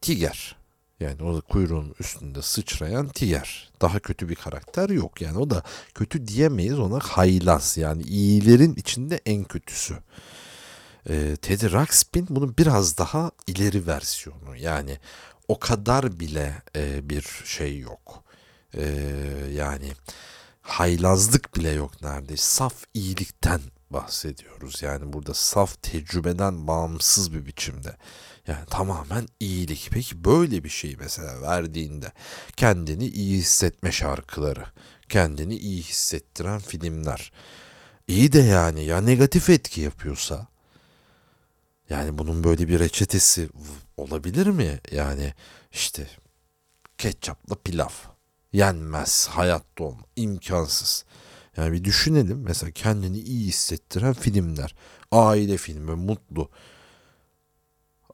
Tiger. 0.00 0.59
Yani 1.00 1.22
o 1.22 1.40
kuyruğun 1.40 1.94
üstünde 2.00 2.42
sıçrayan 2.42 3.08
tiger. 3.08 3.70
Daha 3.80 3.98
kötü 3.98 4.28
bir 4.28 4.34
karakter 4.34 4.88
yok. 4.88 5.20
Yani 5.20 5.38
o 5.38 5.50
da 5.50 5.62
kötü 5.94 6.26
diyemeyiz 6.26 6.78
ona 6.78 6.98
haylaz. 6.98 7.76
Yani 7.76 8.02
iyilerin 8.02 8.74
içinde 8.74 9.20
en 9.26 9.44
kötüsü. 9.44 9.98
Ee, 11.08 11.36
Teddy 11.42 11.66
Ruxpin 11.66 12.26
bunun 12.30 12.56
biraz 12.58 12.98
daha 12.98 13.30
ileri 13.46 13.86
versiyonu. 13.86 14.56
Yani 14.56 14.98
o 15.48 15.58
kadar 15.58 16.20
bile 16.20 16.62
e, 16.76 17.10
bir 17.10 17.42
şey 17.44 17.78
yok. 17.78 18.24
Ee, 18.74 18.82
yani 19.52 19.92
haylazlık 20.62 21.56
bile 21.56 21.70
yok 21.70 22.02
neredeyse. 22.02 22.42
Saf 22.42 22.74
iyilikten 22.94 23.60
bahsediyoruz. 23.90 24.82
Yani 24.82 25.12
burada 25.12 25.34
saf 25.34 25.82
tecrübeden 25.82 26.66
bağımsız 26.66 27.34
bir 27.34 27.46
biçimde. 27.46 27.96
Yani 28.50 28.66
tamamen 28.70 29.28
iyilik. 29.40 29.88
Peki 29.92 30.24
böyle 30.24 30.64
bir 30.64 30.68
şey 30.68 30.96
mesela 30.98 31.42
verdiğinde 31.42 32.12
kendini 32.56 33.06
iyi 33.06 33.38
hissetme 33.38 33.92
şarkıları, 33.92 34.64
kendini 35.08 35.56
iyi 35.56 35.82
hissettiren 35.82 36.58
filmler. 36.58 37.32
İyi 38.08 38.32
de 38.32 38.40
yani 38.40 38.84
ya 38.84 39.00
negatif 39.00 39.50
etki 39.50 39.80
yapıyorsa 39.80 40.46
yani 41.90 42.18
bunun 42.18 42.44
böyle 42.44 42.68
bir 42.68 42.78
reçetesi 42.80 43.48
olabilir 43.96 44.46
mi? 44.46 44.80
Yani 44.92 45.34
işte 45.72 46.08
ketçapla 46.98 47.54
pilav 47.54 47.90
yenmez, 48.52 49.28
hayatta 49.30 49.84
olma, 49.84 50.02
imkansız. 50.16 51.04
Yani 51.56 51.72
bir 51.72 51.84
düşünelim 51.84 52.42
mesela 52.42 52.70
kendini 52.72 53.18
iyi 53.18 53.46
hissettiren 53.46 54.12
filmler. 54.12 54.74
Aile 55.12 55.56
filmi, 55.56 55.94
mutlu. 55.94 56.50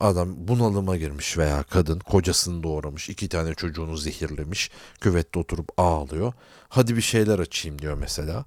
Adam 0.01 0.49
bunalıma 0.49 0.97
girmiş 0.97 1.39
veya 1.39 1.63
kadın 1.63 1.99
kocasını 1.99 2.63
doğramış, 2.63 3.09
iki 3.09 3.29
tane 3.29 3.55
çocuğunu 3.55 3.97
zehirlemiş, 3.97 4.71
küvette 5.01 5.39
oturup 5.39 5.69
ağlıyor. 5.77 6.33
Hadi 6.69 6.97
bir 6.97 7.03
şeyler 7.03 7.39
açayım 7.39 7.79
diyor 7.79 7.95
mesela. 7.95 8.45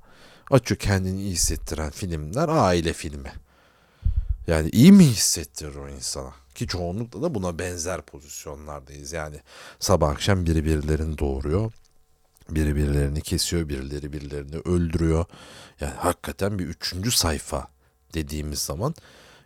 Açıyor 0.52 0.80
kendini 0.80 1.22
iyi 1.22 1.32
hissettiren 1.32 1.90
filmler 1.90 2.50
aile 2.50 2.94
filmi. 2.94 3.32
Yani 4.48 4.70
iyi 4.70 4.92
mi 4.92 5.06
hissettirir 5.06 5.76
o 5.76 5.90
insana? 5.90 6.34
Ki 6.56 6.68
çoğunlukla 6.68 7.22
da 7.22 7.36
buna 7.36 7.60
benzer 7.60 8.02
pozisyonlardayız. 8.02 9.12
Yani 9.12 9.40
sabah 9.80 10.10
akşam 10.10 10.46
biri 10.46 10.66
birilerini 10.66 11.18
doğuruyor. 11.18 11.72
Biri 12.50 12.76
birilerini 12.76 13.22
kesiyor, 13.22 13.70
birileri 13.70 14.14
birilerini 14.14 14.56
öldürüyor. 14.56 15.26
Yani 15.82 15.94
hakikaten 15.94 16.60
bir 16.60 16.66
üçüncü 16.66 17.12
sayfa 17.12 17.68
dediğimiz 18.14 18.60
zaman 18.60 18.96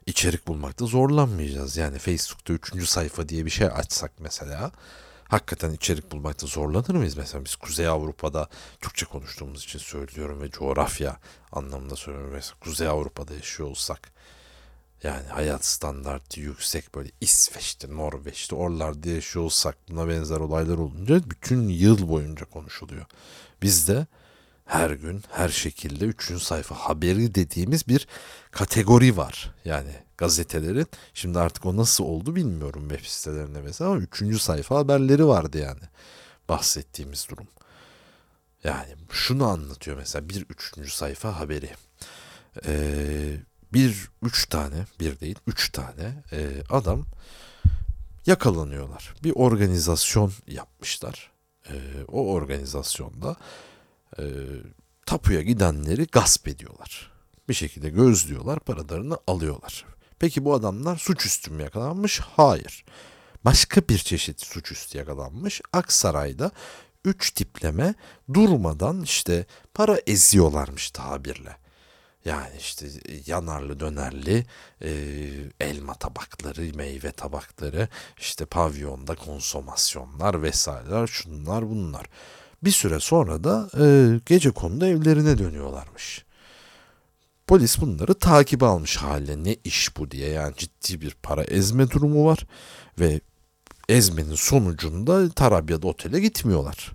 içerik 0.06 0.48
bulmakta 0.48 0.86
zorlanmayacağız. 0.86 1.78
Yani 1.78 1.98
Facebook'ta 2.00 2.54
üçüncü 2.54 2.86
sayfa 2.86 3.30
diye 3.30 3.46
bir 3.46 3.50
şey 3.50 3.68
açsak 3.68 4.12
mesela 4.20 4.72
hakikaten 5.28 5.72
içerik 5.74 6.12
bulmakta 6.12 6.48
zorlanır 6.48 6.96
mıyız? 6.96 7.18
Mesela 7.18 7.46
biz 7.46 7.56
Kuzey 7.56 7.88
Avrupa'da 7.88 8.50
Türkçe 8.82 9.06
konuştuğumuz 9.06 9.64
için 9.64 9.80
söylüyorum 9.80 10.42
ve 10.42 10.50
coğrafya 10.50 11.20
anlamında 11.52 11.96
söylüyorum. 11.96 12.34
Mesela 12.34 12.56
Kuzey 12.60 12.88
Avrupa'da 12.88 13.34
yaşıyor 13.34 13.70
olsak 13.70 14.12
yani 15.04 15.28
hayat 15.28 15.66
standartı 15.66 16.40
yüksek 16.40 16.96
böyle 16.96 17.12
İsveç'te, 17.22 17.96
Norveç'te 17.96 18.56
oralarda 18.56 19.10
yaşıyor 19.10 19.46
olsak 19.46 19.78
buna 19.90 20.08
benzer 20.08 20.38
olaylar 20.38 20.78
olunca 20.78 21.30
bütün 21.30 21.68
yıl 21.68 22.10
boyunca 22.10 22.46
konuşuluyor. 22.46 23.06
Bizde 23.62 24.08
her 24.66 24.90
gün 24.90 25.24
her 25.32 25.50
şekilde 25.50 26.06
üçüncü 26.06 26.44
sayfa 26.44 26.76
haberi 26.76 27.36
dediğimiz 27.36 27.88
bir 27.88 28.08
kategori 28.54 29.18
var. 29.18 29.54
Yani 29.66 29.92
gazetelerin 30.18 30.88
şimdi 31.14 31.40
artık 31.40 31.66
o 31.66 31.78
nasıl 31.78 32.04
oldu 32.04 32.36
bilmiyorum 32.36 32.90
web 32.90 33.06
sitelerinde 33.06 33.62
mesela 33.62 33.90
ama 33.90 34.00
üçüncü 34.00 34.40
sayfa 34.40 34.76
haberleri 34.76 35.28
vardı 35.28 35.58
yani 35.58 35.82
bahsettiğimiz 36.50 37.28
durum. 37.30 37.48
Yani 38.64 38.96
şunu 39.12 39.48
anlatıyor 39.48 39.98
mesela 39.98 40.30
bir 40.30 40.46
üçüncü 40.50 40.90
sayfa 40.90 41.40
haberi. 41.40 41.70
Ee, 42.66 43.38
bir 43.74 44.10
üç 44.22 44.46
tane 44.50 44.86
bir 45.00 45.20
değil 45.20 45.40
üç 45.48 45.72
tane 45.72 46.24
e, 46.32 46.64
adam 46.70 47.06
yakalanıyorlar. 48.26 49.14
Bir 49.24 49.32
organizasyon 49.36 50.34
yapmışlar. 50.48 51.32
E, 51.70 51.74
o 52.08 52.32
organizasyonda 52.32 53.36
e, 54.20 54.24
tapuya 55.06 55.42
gidenleri 55.42 56.06
gasp 56.06 56.48
ediyorlar. 56.48 57.13
Bir 57.50 57.54
şekilde 57.54 57.90
gözlüyorlar, 57.90 58.60
paralarını 58.60 59.18
alıyorlar. 59.28 59.86
Peki 60.20 60.46
bu 60.46 60.54
adamlar 60.54 60.98
suçüstü 60.98 61.52
mü 61.52 61.64
yakalanmış? 61.64 62.20
Hayır. 62.20 62.86
Başka 63.46 63.82
bir 63.82 63.98
çeşit 63.98 64.46
suçüstü 64.46 64.98
yakalanmış. 64.98 65.62
Aksaray'da 65.74 66.52
üç 67.06 67.32
tipleme 67.32 67.96
durmadan 68.34 69.02
işte 69.02 69.46
para 69.74 69.98
eziyorlarmış 70.08 70.92
tabirle. 70.92 71.58
Yani 72.26 72.56
işte 72.60 72.88
yanarlı 73.26 73.80
dönerli 73.80 74.46
e, 74.82 74.92
elma 75.60 75.94
tabakları, 75.94 76.76
meyve 76.76 77.12
tabakları, 77.12 77.88
işte 78.18 78.46
pavyonda 78.46 79.16
konsomasyonlar 79.16 80.42
vesaireler 80.42 81.08
şunlar 81.08 81.70
bunlar. 81.70 82.06
Bir 82.64 82.72
süre 82.72 83.00
sonra 83.00 83.44
da 83.44 83.70
e, 83.80 84.20
gece 84.26 84.52
konuda 84.52 84.88
evlerine 84.88 85.38
dönüyorlarmış. 85.38 86.26
Polis 87.48 87.82
bunları 87.82 88.14
takip 88.14 88.64
almış 88.64 88.98
hale 88.98 89.44
ne 89.44 89.56
iş 89.64 89.98
bu 89.98 90.12
diye 90.12 90.30
yani 90.30 90.54
ciddi 90.56 91.02
bir 91.02 91.18
para 91.24 91.44
ezme 91.44 91.90
durumu 91.90 92.26
var 92.26 92.48
ve 93.00 93.22
ezmenin 93.90 94.36
sonucunda 94.36 95.30
Tarabya'da 95.30 95.88
otele 95.88 96.20
gitmiyorlar 96.20 96.92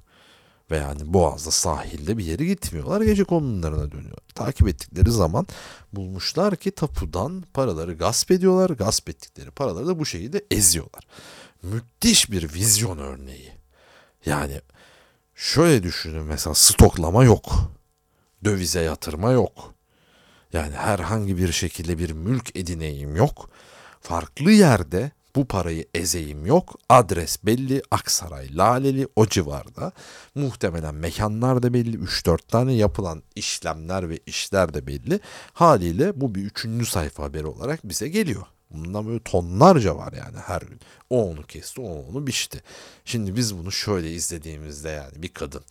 ve 0.70 0.76
yani 0.76 1.12
Boğaz'da 1.12 1.50
sahilde 1.50 2.18
bir 2.18 2.24
yere 2.24 2.44
gitmiyorlar. 2.44 3.00
Gece 3.00 3.24
konumlarına 3.24 3.92
dönüyor. 3.92 4.18
Takip 4.34 4.68
ettikleri 4.68 5.10
zaman 5.10 5.46
bulmuşlar 5.92 6.56
ki 6.56 6.70
tapudan 6.70 7.44
paraları 7.54 7.94
gasp 7.94 8.30
ediyorlar. 8.30 8.70
Gasp 8.70 9.08
ettikleri 9.08 9.50
paraları 9.50 9.86
da 9.86 9.98
bu 9.98 10.06
şekilde 10.06 10.44
eziyorlar. 10.50 11.06
Müthiş 11.62 12.30
bir 12.30 12.54
vizyon 12.54 12.98
örneği. 12.98 13.52
Yani 14.26 14.60
şöyle 15.34 15.82
düşünün 15.82 16.24
mesela 16.24 16.54
stoklama 16.54 17.24
yok. 17.24 17.52
Dövize 18.44 18.80
yatırma 18.80 19.32
yok. 19.32 19.77
Yani 20.52 20.74
herhangi 20.74 21.38
bir 21.38 21.52
şekilde 21.52 21.98
bir 21.98 22.10
mülk 22.12 22.56
edineyim 22.56 23.16
yok. 23.16 23.50
Farklı 24.00 24.52
yerde 24.52 25.10
bu 25.36 25.44
parayı 25.44 25.86
ezeyim 25.94 26.46
yok. 26.46 26.74
Adres 26.88 27.44
belli. 27.44 27.82
Aksaray, 27.90 28.56
Laleli 28.56 29.08
o 29.16 29.26
civarda. 29.26 29.92
Muhtemelen 30.34 30.94
mekanlar 30.94 31.62
da 31.62 31.74
belli. 31.74 31.96
3-4 31.96 32.38
tane 32.48 32.72
yapılan 32.72 33.22
işlemler 33.36 34.10
ve 34.10 34.18
işler 34.26 34.74
de 34.74 34.86
belli. 34.86 35.20
Haliyle 35.52 36.20
bu 36.20 36.34
bir 36.34 36.42
üçüncü 36.42 36.86
sayfa 36.86 37.22
haberi 37.22 37.46
olarak 37.46 37.88
bize 37.88 38.08
geliyor. 38.08 38.42
Bundan 38.70 39.06
böyle 39.06 39.22
tonlarca 39.22 39.96
var 39.96 40.12
yani 40.12 40.38
her 40.46 40.60
gün. 40.60 40.80
O 41.10 41.30
onu 41.30 41.42
kesti, 41.42 41.80
o 41.80 42.04
onu 42.10 42.26
biçti. 42.26 42.62
Şimdi 43.04 43.36
biz 43.36 43.58
bunu 43.58 43.72
şöyle 43.72 44.12
izlediğimizde 44.12 44.88
yani 44.88 45.22
bir 45.22 45.28
kadın 45.28 45.62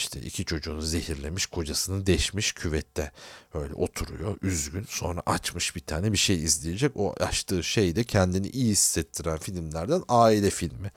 işte 0.00 0.20
iki 0.20 0.44
çocuğunu 0.44 0.82
zehirlemiş, 0.82 1.46
kocasını 1.46 2.06
deşmiş 2.06 2.52
küvette. 2.52 3.12
Öyle 3.54 3.74
oturuyor 3.74 4.36
üzgün. 4.42 4.86
Sonra 4.88 5.22
açmış 5.26 5.76
bir 5.76 5.80
tane 5.80 6.12
bir 6.12 6.16
şey 6.16 6.44
izleyecek. 6.44 6.96
O 6.96 7.14
açtığı 7.20 7.64
şey 7.64 7.96
de 7.96 8.04
kendini 8.04 8.48
iyi 8.48 8.70
hissettiren 8.70 9.38
filmlerden 9.38 10.02
aile 10.08 10.50
filmi. 10.50 10.90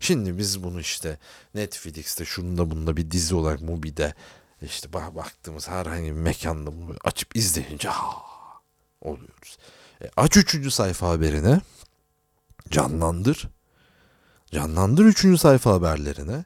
Şimdi 0.00 0.38
biz 0.38 0.62
bunu 0.62 0.80
işte 0.80 1.18
Netflix'te 1.54 2.24
şunda 2.24 2.70
bunda 2.70 2.96
bir 2.96 3.10
dizi 3.10 3.34
olarak 3.34 3.60
Mubi'de 3.60 4.14
işte 4.62 4.92
baktığımız 4.92 5.68
herhangi 5.68 6.06
bir 6.06 6.20
mekanda 6.20 6.72
bunu 6.72 6.96
açıp 7.04 7.36
izleyince 7.36 7.88
ha 7.88 8.12
oluyoruz. 9.00 9.58
E, 10.02 10.10
aç 10.16 10.36
üçüncü 10.36 10.70
sayfa 10.70 11.08
haberine 11.08 11.60
canlandır. 12.70 13.48
Canlandır 14.52 15.04
üçüncü 15.04 15.38
sayfa 15.38 15.72
haberlerine 15.72 16.44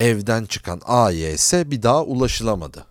evden 0.00 0.44
çıkan 0.44 0.80
AYS 0.84 1.52
bir 1.52 1.82
daha 1.82 2.04
ulaşılamadı. 2.04 2.86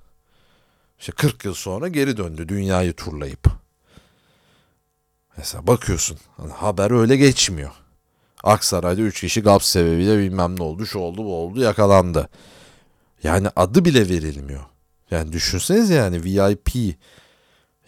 İşte 0.99 1.11
40 1.11 1.45
yıl 1.45 1.53
sonra 1.53 1.87
geri 1.87 2.17
döndü 2.17 2.49
dünyayı 2.49 2.93
turlayıp. 2.93 3.47
Mesela 5.37 5.67
bakıyorsun 5.67 6.17
hani 6.37 6.51
haber 6.51 6.91
öyle 6.91 7.17
geçmiyor. 7.17 7.71
Aksaray'da 8.43 9.01
3 9.01 9.21
kişi 9.21 9.41
GAP 9.41 9.63
sebebiyle 9.63 10.17
bilmem 10.17 10.59
ne 10.59 10.63
oldu, 10.63 10.85
şu 10.85 10.99
oldu, 10.99 11.17
bu 11.17 11.35
oldu, 11.35 11.61
yakalandı. 11.61 12.29
Yani 13.23 13.47
adı 13.55 13.85
bile 13.85 14.09
verilmiyor. 14.09 14.63
Yani 15.11 15.33
düşünseniz 15.33 15.89
yani 15.89 16.23
VIP 16.23 16.69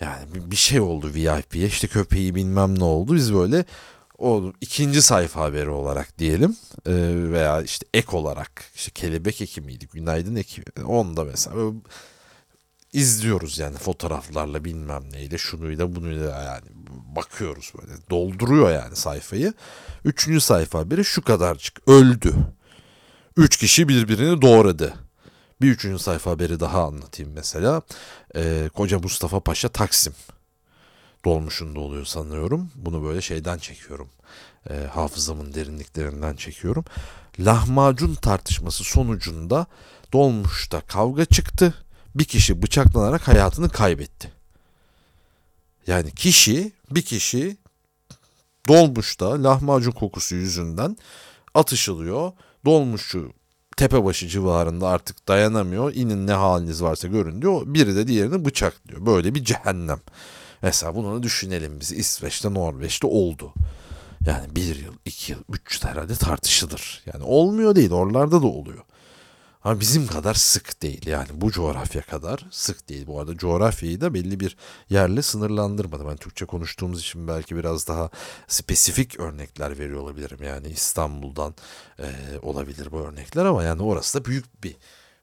yani 0.02 0.26
bir 0.52 0.56
şey 0.56 0.80
oldu 0.80 1.14
VIP'ye 1.14 1.68
işte 1.68 1.88
köpeği 1.88 2.36
bilmem 2.36 2.80
ne 2.80 2.84
oldu. 2.84 3.16
Biz 3.16 3.34
böyle 3.34 3.66
o 4.20 4.54
ikinci 4.62 5.02
sayfa 5.02 5.42
haberi 5.42 5.70
olarak 5.70 6.20
diyelim 6.20 6.58
e, 6.86 6.94
veya 7.32 7.62
işte 7.62 7.86
ek 7.94 8.18
olarak 8.18 8.64
işte 8.76 8.92
kelebek 8.92 9.42
eki 9.42 9.62
miydi 9.62 9.88
günaydın 9.88 10.36
eki 10.36 10.64
onda 10.86 11.24
mesela 11.24 11.72
izliyoruz 12.94 13.60
yani 13.60 13.78
fotoğraflarla 13.78 14.66
bilmem 14.66 15.04
neyle 15.12 15.38
şunuyla 15.38 15.96
bunuyla 15.96 16.44
yani 16.44 16.66
bakıyoruz 17.16 17.74
böyle 17.82 17.92
dolduruyor 18.10 18.72
yani 18.72 18.96
sayfayı. 18.96 19.54
Üçüncü 20.06 20.42
sayfa 20.42 20.80
haberi 20.80 21.06
şu 21.06 21.22
kadarcık 21.22 21.88
öldü. 21.88 22.34
Üç 23.38 23.58
kişi 23.58 23.88
birbirini 23.88 24.42
doğradı. 24.42 24.94
Bir 25.62 25.72
üçüncü 25.72 26.04
sayfa 26.04 26.32
haberi 26.32 26.60
daha 26.60 26.84
anlatayım 26.84 27.32
mesela. 27.36 27.82
Ee, 28.36 28.70
Koca 28.74 29.00
Mustafa 29.00 29.40
Paşa 29.40 29.70
Taksim 29.70 30.14
dolmuşunda 31.26 31.80
oluyor 31.80 32.06
sanıyorum. 32.06 32.72
Bunu 32.76 33.04
böyle 33.04 33.22
şeyden 33.22 33.58
çekiyorum. 33.58 34.10
E, 34.70 34.74
hafızamın 34.74 35.54
derinliklerinden 35.54 36.36
çekiyorum. 36.36 36.86
Lahmacun 37.40 38.16
tartışması 38.16 38.84
sonucunda 38.84 39.66
dolmuşta 40.14 40.82
kavga 40.82 41.26
çıktı. 41.26 41.74
Bir 42.16 42.26
kişi 42.26 42.62
bıçaklanarak 42.62 43.28
hayatını 43.28 43.70
kaybetti. 43.70 44.32
Yani 45.88 46.12
kişi, 46.12 46.72
bir 46.92 47.02
kişi 47.02 47.58
dolmuşta 48.68 49.44
lahmacun 49.44 49.92
kokusu 49.92 50.36
yüzünden 50.36 50.98
atışılıyor. 51.54 52.32
Dolmuşçu 52.66 53.34
tepebaşı 53.78 54.28
civarında 54.28 54.88
artık 54.88 55.28
dayanamıyor. 55.28 55.94
İnin 55.94 56.28
ne 56.28 56.34
haliniz 56.34 56.84
varsa 56.84 57.08
görün 57.08 57.42
diyor. 57.42 57.62
Biri 57.66 57.96
de 57.96 58.08
diğerini 58.08 58.46
bıçaklıyor. 58.46 59.06
Böyle 59.06 59.36
bir 59.36 59.44
cehennem. 59.44 60.00
Mesela 60.62 60.96
bunu 60.96 61.24
düşünelim 61.24 61.80
biz 61.80 61.92
İsveç'te 61.92 62.54
Norveç'te 62.54 63.08
oldu. 63.08 63.54
Yani 64.26 64.56
bir 64.56 64.76
yıl, 64.76 64.94
iki 65.06 65.32
yıl, 65.32 65.40
üç 65.50 65.84
yıl 65.84 65.90
herhalde 65.90 66.16
tartışılır. 66.16 67.04
Yani 67.14 67.24
olmuyor 67.24 67.76
değil 67.76 67.92
oralarda 67.92 68.42
da 68.42 68.48
oluyor. 68.48 68.84
Ama 69.64 69.80
bizim 69.80 70.08
kadar 70.08 70.34
sık 70.34 70.82
değil 70.82 71.08
yani 71.08 71.28
bu 71.34 71.52
coğrafya 71.52 72.02
kadar 72.02 72.46
sık 72.52 72.90
değil. 72.90 73.08
Bu 73.08 73.20
arada 73.20 73.38
coğrafyayı 73.38 74.02
da 74.02 74.14
belli 74.14 74.40
bir 74.40 74.58
yerle 74.90 75.22
sınırlandırmadı. 75.22 76.08
Ben 76.08 76.18
Türkçe 76.18 76.46
konuştuğumuz 76.46 77.00
için 77.00 77.28
belki 77.28 77.56
biraz 77.56 77.88
daha 77.88 78.10
spesifik 78.48 79.20
örnekler 79.20 79.80
veriyor 79.80 80.02
olabilirim. 80.02 80.40
Yani 80.44 80.68
İstanbul'dan 80.68 81.56
e, 82.00 82.06
olabilir 82.42 82.92
bu 82.92 83.00
örnekler 83.00 83.46
ama 83.46 83.64
yani 83.64 83.82
orası 83.82 84.20
da 84.20 84.26
büyük 84.26 84.64
bir 84.64 84.76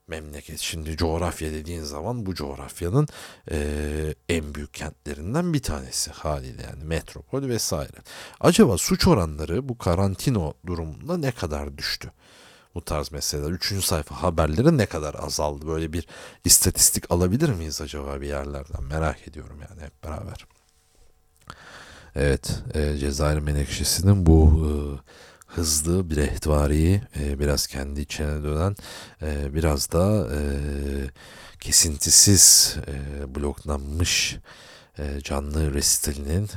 memleket. 0.09 0.61
Şimdi 0.61 0.97
coğrafya 0.97 1.53
dediğin 1.53 1.83
zaman 1.83 2.27
bu 2.27 2.35
coğrafyanın 2.35 3.09
e, 3.51 4.15
en 4.29 4.55
büyük 4.55 4.75
kentlerinden 4.75 5.53
bir 5.55 5.63
tanesi 5.63 6.11
haliyle 6.11 6.63
yani 6.63 6.85
metropol 6.85 7.43
vesaire. 7.43 7.97
Acaba 8.41 8.79
suç 8.79 9.07
oranları 9.09 9.69
bu 9.69 9.79
karantino 9.79 10.55
durumunda 10.67 11.17
ne 11.17 11.33
kadar 11.33 11.79
düştü? 11.79 12.13
Bu 12.75 12.85
tarz 12.85 13.13
meseleler. 13.13 13.51
Üçüncü 13.51 13.87
sayfa 13.87 14.23
haberleri 14.23 14.79
ne 14.79 14.87
kadar 14.87 15.15
azaldı? 15.15 15.67
Böyle 15.67 15.93
bir 15.93 16.07
istatistik 16.45 17.11
alabilir 17.11 17.49
miyiz 17.49 17.81
acaba 17.81 18.21
bir 18.21 18.29
yerlerden? 18.29 18.85
Merak 18.85 19.29
ediyorum 19.29 19.59
yani 19.71 19.83
hep 19.83 20.05
beraber. 20.05 20.47
Evet, 22.15 22.63
e, 22.75 22.97
Cezayir 22.97 23.39
Menekşesi'nin 23.39 24.27
bu 24.27 24.67
e, 24.67 24.71
hızlı 25.47 26.11
bir 26.11 26.17
ehtvariyi 26.17 27.01
e, 27.21 27.39
biraz 27.39 27.67
kendi 27.67 28.01
içine 28.01 28.43
dönen 28.43 28.77
e, 29.23 29.55
biraz 29.55 29.93
da 29.93 30.29
e, 30.35 30.41
kesintisiz 31.61 32.77
bloklanmış 33.29 34.37
canlı 35.25 35.75
resitalinin 35.75 36.49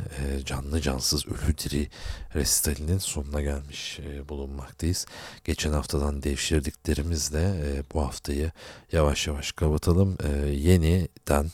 canlı 0.46 0.82
cansız 0.82 1.26
ölü 1.28 1.58
diri 1.58 1.90
resitalinin 2.36 2.98
sonuna 2.98 3.42
gelmiş 3.42 4.00
bulunmaktayız. 4.30 5.06
Geçen 5.44 5.72
haftadan 5.74 6.24
devşirdiklerimizle 6.24 7.54
bu 7.94 8.02
haftayı 8.02 8.52
yavaş 8.92 9.28
yavaş 9.28 9.52
kapatalım. 9.52 10.18
Yeniden 10.52 11.52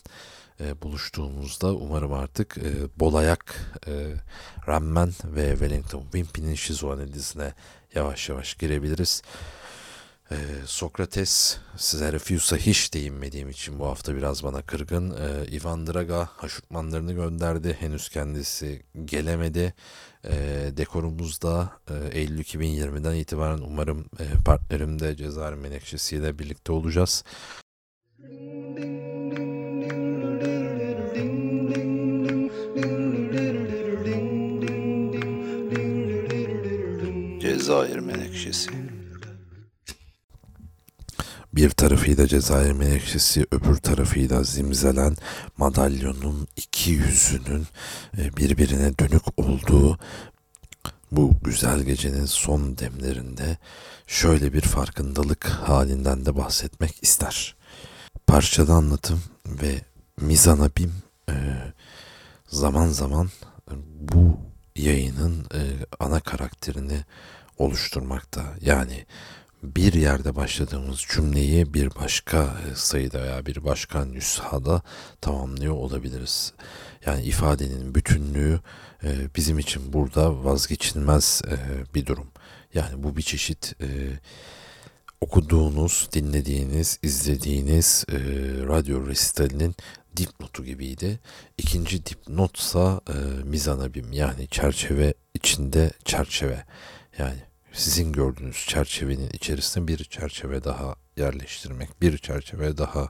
e, 0.59 0.81
buluştuğumuzda 0.81 1.75
umarım 1.75 2.13
artık 2.13 2.57
e, 2.57 2.99
Bolayak, 2.99 3.55
e, 3.87 4.13
Rammen 4.67 5.13
ve 5.23 5.49
Wellington 5.51 6.01
Wimpy'nin 6.01 6.55
şizoanalizine 6.55 7.53
yavaş 7.95 8.29
yavaş 8.29 8.53
girebiliriz. 8.53 9.21
E, 10.31 10.35
Sokrates, 10.65 11.57
size 11.77 12.13
Refuse'a 12.13 12.57
hiç 12.57 12.93
değinmediğim 12.93 13.49
için 13.49 13.79
bu 13.79 13.85
hafta 13.85 14.15
biraz 14.15 14.43
bana 14.43 14.61
kırgın. 14.61 15.11
E, 15.11 15.57
Ivan 15.57 15.87
Draga 15.87 16.29
haşutmanlarını 16.37 17.13
gönderdi. 17.13 17.77
Henüz 17.79 18.09
kendisi 18.09 18.83
gelemedi. 19.05 19.73
E, 20.23 20.33
dekorumuzda 20.77 21.71
e, 21.89 22.19
Eylül 22.19 22.39
2020'den 22.39 23.15
itibaren 23.15 23.57
umarım 23.57 24.05
e, 24.19 24.43
partnerim 24.45 24.99
de 24.99 25.15
Cezayir 25.15 25.55
Menekşesi 25.55 26.15
ile 26.15 26.39
birlikte 26.39 26.71
olacağız. 26.71 27.23
Cezayir 37.65 37.99
Menekşesi 37.99 38.69
bir 41.53 41.69
tarafıyla 41.69 42.27
Cezayir 42.27 42.71
Menekşesi, 42.71 43.45
öbür 43.51 43.75
tarafıyla 43.75 44.43
Zimzelen 44.43 45.15
madalyonun 45.57 46.47
iki 46.55 46.91
yüzünün 46.91 47.67
e, 48.17 48.37
birbirine 48.37 48.97
dönük 48.99 49.23
olduğu 49.37 49.99
bu 51.11 51.33
güzel 51.43 51.81
gecenin 51.81 52.25
son 52.25 52.77
demlerinde 52.77 53.57
şöyle 54.07 54.53
bir 54.53 54.61
farkındalık 54.61 55.45
halinden 55.45 56.25
de 56.25 56.37
bahsetmek 56.37 57.03
ister. 57.03 57.55
Parçada 58.27 58.73
anlatım 58.73 59.23
ve 59.47 59.81
mizanabim 60.21 60.93
e, 61.29 61.35
zaman 62.47 62.87
zaman 62.87 63.29
bu 63.99 64.37
yayının 64.75 65.45
e, 65.53 65.61
ana 65.99 66.19
karakterini 66.19 67.03
oluşturmakta. 67.57 68.43
Yani 68.61 69.05
bir 69.63 69.93
yerde 69.93 70.35
başladığımız 70.35 71.05
cümleyi 71.09 71.73
bir 71.73 71.95
başka 71.95 72.43
e, 72.43 72.75
sayıda 72.75 73.23
veya 73.23 73.45
bir 73.45 73.63
başka 73.63 74.05
nüshada 74.05 74.81
tamamlıyor 75.21 75.73
olabiliriz. 75.73 76.53
Yani 77.05 77.23
ifadenin 77.23 77.95
bütünlüğü 77.95 78.59
e, 79.03 79.35
bizim 79.35 79.59
için 79.59 79.93
burada 79.93 80.43
vazgeçilmez 80.43 81.41
e, 81.47 81.55
bir 81.93 82.05
durum. 82.05 82.27
Yani 82.73 83.03
bu 83.03 83.17
bir 83.17 83.21
çeşit 83.21 83.75
okuduğunuz, 85.21 86.09
dinlediğiniz, 86.13 86.99
izlediğiniz 87.03 88.05
radyo 88.67 89.07
resitalinin 89.07 89.75
dipnotu 90.17 90.65
gibiydi. 90.65 91.19
İkinci 91.57 92.05
dipnotsa 92.05 93.01
e, 93.09 93.43
mizanabim 93.43 94.13
yani 94.13 94.47
çerçeve 94.47 95.13
içinde 95.33 95.91
çerçeve. 96.05 96.63
Yani 97.17 97.39
sizin 97.73 98.11
gördüğünüz 98.11 98.65
çerçevenin 98.67 99.29
içerisine 99.33 99.87
bir 99.87 100.03
çerçeve 100.03 100.63
daha 100.63 100.95
yerleştirmek, 101.17 102.01
bir 102.01 102.17
çerçeve 102.17 102.77
daha 102.77 103.09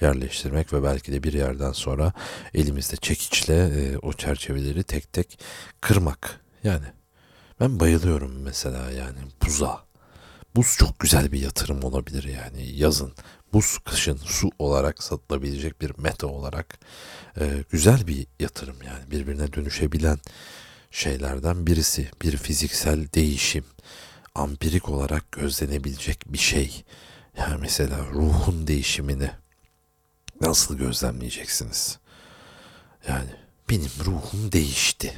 yerleştirmek 0.00 0.72
ve 0.72 0.82
belki 0.82 1.12
de 1.12 1.22
bir 1.22 1.32
yerden 1.32 1.72
sonra 1.72 2.12
elimizde 2.54 2.96
çekiçle 2.96 3.54
e, 3.54 3.98
o 3.98 4.12
çerçeveleri 4.12 4.82
tek 4.82 5.12
tek 5.12 5.38
kırmak. 5.80 6.40
Yani 6.64 6.86
ben 7.60 7.80
bayılıyorum 7.80 8.42
mesela 8.42 8.90
yani 8.90 9.18
buza. 9.46 9.86
Buz 10.56 10.76
çok 10.78 10.98
güzel 10.98 11.32
bir 11.32 11.40
yatırım 11.40 11.84
olabilir 11.84 12.24
yani 12.24 12.72
yazın. 12.72 13.14
Buz 13.52 13.78
kışın 13.78 14.16
su 14.16 14.50
olarak 14.58 15.02
satılabilecek 15.02 15.80
bir 15.80 15.98
meta 15.98 16.26
olarak 16.26 16.78
e, 17.40 17.64
güzel 17.70 18.06
bir 18.06 18.26
yatırım 18.40 18.76
yani 18.82 19.10
birbirine 19.10 19.52
dönüşebilen 19.52 20.18
şeylerden 20.90 21.66
birisi. 21.66 22.10
Bir 22.22 22.36
fiziksel 22.36 23.06
değişim 23.14 23.64
ampirik 24.34 24.88
olarak 24.88 25.32
gözlenebilecek 25.32 26.24
bir 26.26 26.38
şey. 26.38 26.84
Yani 27.38 27.56
mesela 27.60 27.98
ruhun 28.12 28.66
değişimini 28.66 29.30
nasıl 30.40 30.78
gözlemleyeceksiniz? 30.78 31.98
Yani 33.08 33.30
benim 33.70 33.90
ruhum 34.04 34.52
değişti. 34.52 35.14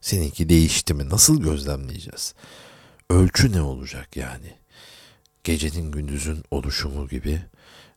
Seninki 0.00 0.48
değişti 0.48 0.94
mi? 0.94 1.08
Nasıl 1.08 1.42
gözlemleyeceğiz? 1.42 2.34
Ölçü 3.10 3.52
ne 3.52 3.62
olacak 3.62 4.16
yani? 4.16 4.56
Gecenin 5.44 5.92
gündüzün 5.92 6.44
oluşumu 6.50 7.08
gibi 7.08 7.42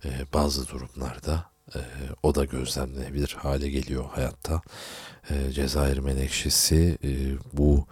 e, 0.06 0.26
bazı 0.34 0.68
durumlarda 0.68 1.55
e, 1.80 1.84
o 2.24 2.36
da 2.36 2.46
gözlemlenebilir 2.46 3.38
hale 3.40 3.70
geliyor 3.70 4.06
hayatta. 4.12 4.62
E, 5.30 5.52
Cezayir 5.52 5.98
Menekşesi 5.98 6.98
e, 7.04 7.10
bu 7.54 7.86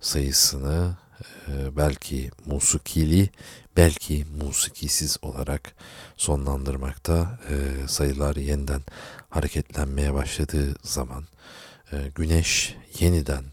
sayısını 0.00 0.96
ee, 1.48 1.76
belki 1.76 2.30
musikili 2.46 3.28
belki 3.76 4.26
musikisiz 4.42 5.18
olarak 5.22 5.74
sonlandırmakta 6.16 7.38
e, 7.48 7.88
sayılar 7.88 8.36
yeniden 8.36 8.82
hareketlenmeye 9.30 10.14
başladığı 10.14 10.74
zaman 10.82 11.24
e, 11.92 11.96
güneş 12.14 12.76
yeniden 12.98 13.44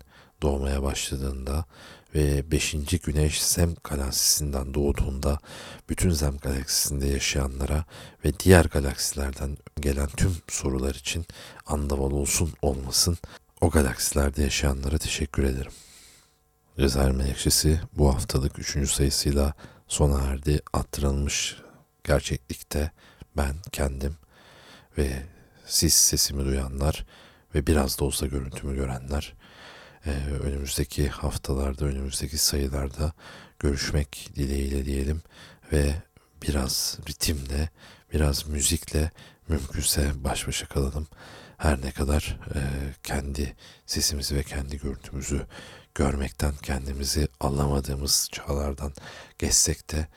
doğmaya 0.42 0.84
başladığında 0.84 1.66
ve 2.18 2.52
5. 2.52 2.76
güneş 3.04 3.44
Zem 3.44 3.76
galaksisinden 3.84 4.74
doğduğunda 4.74 5.40
bütün 5.90 6.10
Zem 6.10 6.38
galaksisinde 6.38 7.08
yaşayanlara 7.08 7.86
ve 8.26 8.40
diğer 8.40 8.66
galaksilerden 8.66 9.58
gelen 9.80 10.08
tüm 10.08 10.36
sorular 10.48 10.96
için 10.96 11.26
andaval 11.66 12.12
olsun 12.12 12.54
olmasın 12.62 13.18
o 13.62 13.70
galaksilerde 13.70 14.44
yaşayanlara 14.44 14.98
teşekkür 14.98 15.44
ederim. 15.44 15.72
Cezayir 16.80 17.12
Menekşesi 17.12 17.82
bu 17.94 18.14
haftalık 18.14 18.60
üçüncü 18.60 18.88
sayısıyla 18.88 19.54
sona 19.88 20.22
erdi. 20.22 20.60
Attırılmış 20.74 21.58
gerçeklikte 22.04 22.92
ben 23.38 23.56
kendim 23.72 24.16
ve 24.98 25.24
siz 25.66 25.94
sesimi 25.94 26.46
duyanlar 26.46 27.06
ve 27.56 27.68
biraz 27.68 28.00
da 28.00 28.06
olsa 28.06 28.26
görüntümü 28.26 28.76
görenler 28.76 29.34
e, 30.08 30.34
önümüzdeki 30.34 31.08
haftalarda, 31.10 31.86
önümüzdeki 31.86 32.38
sayılarda 32.38 33.14
görüşmek 33.60 34.30
dileğiyle 34.36 34.86
diyelim 34.86 35.22
ve 35.72 35.96
biraz 36.44 36.98
ritimle, 37.10 37.70
biraz 38.14 38.48
müzikle 38.48 39.12
mümkünse 39.48 40.12
baş 40.24 40.48
başa 40.48 40.68
kalalım. 40.68 41.08
Her 41.58 41.82
ne 41.82 41.92
kadar 41.92 42.40
e, 42.56 42.60
kendi 43.04 43.56
sesimizi 43.86 44.36
ve 44.36 44.44
kendi 44.44 44.78
görüntümüzü 44.80 45.46
görmekten 45.96 46.54
kendimizi 46.62 47.28
anlamadığımız 47.40 48.30
çağlardan 48.32 48.94
geçsek 49.40 49.92
de 49.92 50.08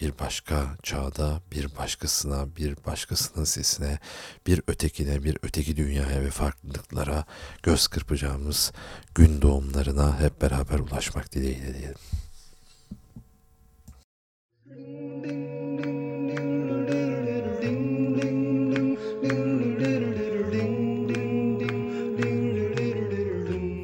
bir 0.00 0.18
başka 0.18 0.76
çağda 0.82 1.40
bir 1.52 1.76
başkasına, 1.76 2.56
bir 2.56 2.76
başkasının 2.86 3.44
sesine, 3.44 3.98
bir 4.46 4.62
ötekine, 4.66 5.24
bir 5.24 5.38
öteki 5.42 5.76
dünyaya 5.76 6.20
ve 6.20 6.30
farklılıklara 6.30 7.24
göz 7.62 7.86
kırpacağımız 7.86 8.72
gün 9.14 9.42
doğumlarına 9.42 10.20
hep 10.20 10.42
beraber 10.42 10.78
ulaşmak 10.78 11.34
dileğiyle 11.34 11.74
diyelim. 11.78 11.98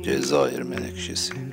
Cezayir 0.04 0.62
Menekşesi 0.62 1.43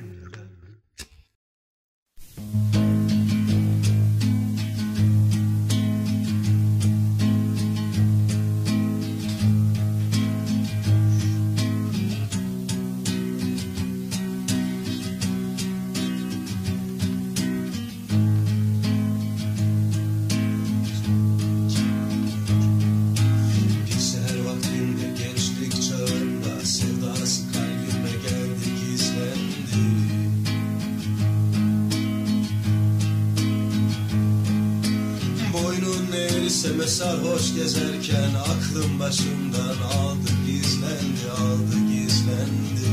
sarhoş 37.02 37.54
gezerken 37.54 38.34
aklım 38.34 39.00
başımdan 39.00 39.76
aldı 39.98 40.30
gizlendi 40.46 41.30
aldı 41.40 41.76
gizlendi. 41.92 42.92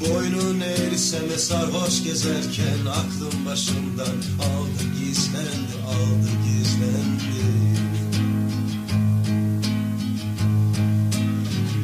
Boynun 0.00 0.60
eğriseme 0.60 1.38
sarhoş 1.38 2.04
gezerken 2.04 2.86
aklım 2.90 3.46
başımdan 3.46 4.16
aldı 4.48 4.84
gizlendi 5.00 5.74
aldı 5.88 6.30
gizlendi. 6.46 7.44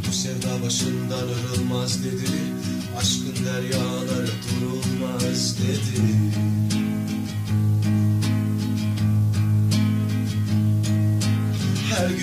Bu 0.09 0.13
sevda 0.13 0.67
başından 0.67 1.29
ırılmaz 1.29 2.05
dedi 2.05 2.31
Aşkın 2.99 3.45
deryaları 3.45 4.31
durulmaz 4.43 5.59
dedi 5.59 6.60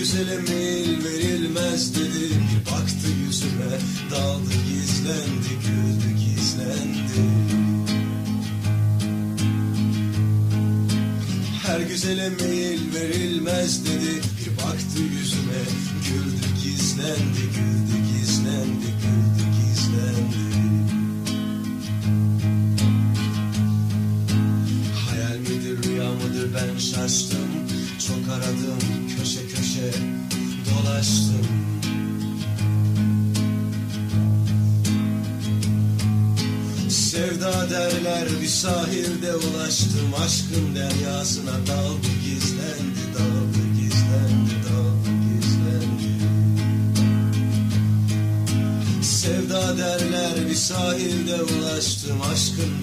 Her 0.08 0.14
güzele 0.14 0.38
meyil 0.38 1.04
verilmez 1.06 1.96
dedi. 1.96 2.42
Baktı 2.72 3.08
yüzüme 3.26 3.78
daldı 4.12 4.54
gizlendi 4.70 5.54
güldü 5.68 6.12
gizlendi. 6.20 7.30
Her 11.68 11.80
güzele 11.80 12.30
meyil 12.30 12.94
verilmez 12.96 13.86
dedi 13.86 13.87
sahilde 38.68 39.36
ulaştım 39.36 40.14
Aşkın 40.26 40.76
deryasına 40.76 41.52
daldı 41.68 42.08
gizlendi 42.24 43.04
daldı 43.14 43.62
gizlendi 43.80 44.56
daldı 44.68 45.10
gizlendi. 45.28 46.24
Sevda 49.04 49.78
derler 49.78 50.50
bir 50.50 50.56
sahilde 50.56 51.36
ulaştım 51.44 52.22
Aşkın 52.34 52.77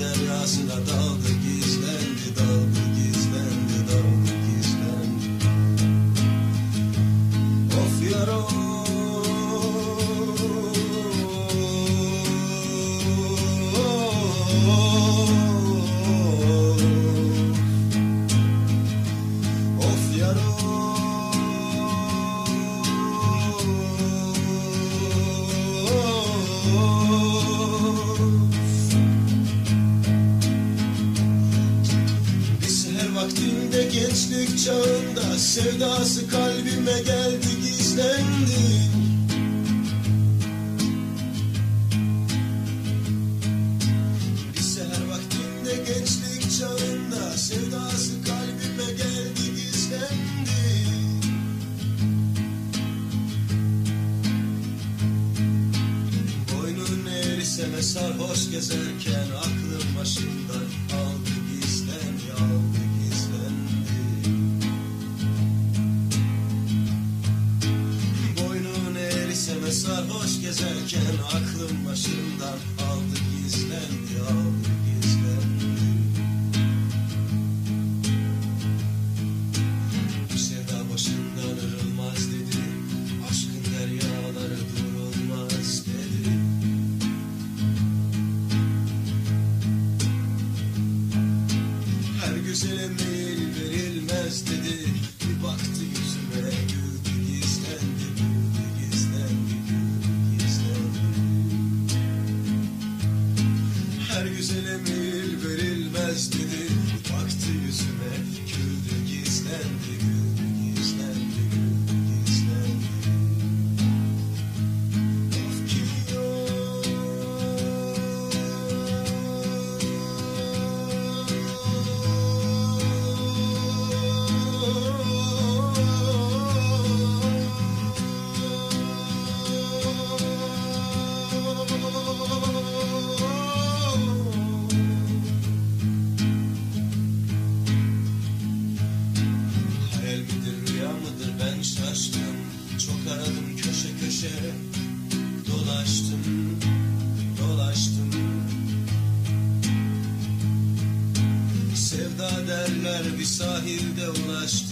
sahilde 153.39 154.09
ulaştım 154.11 154.64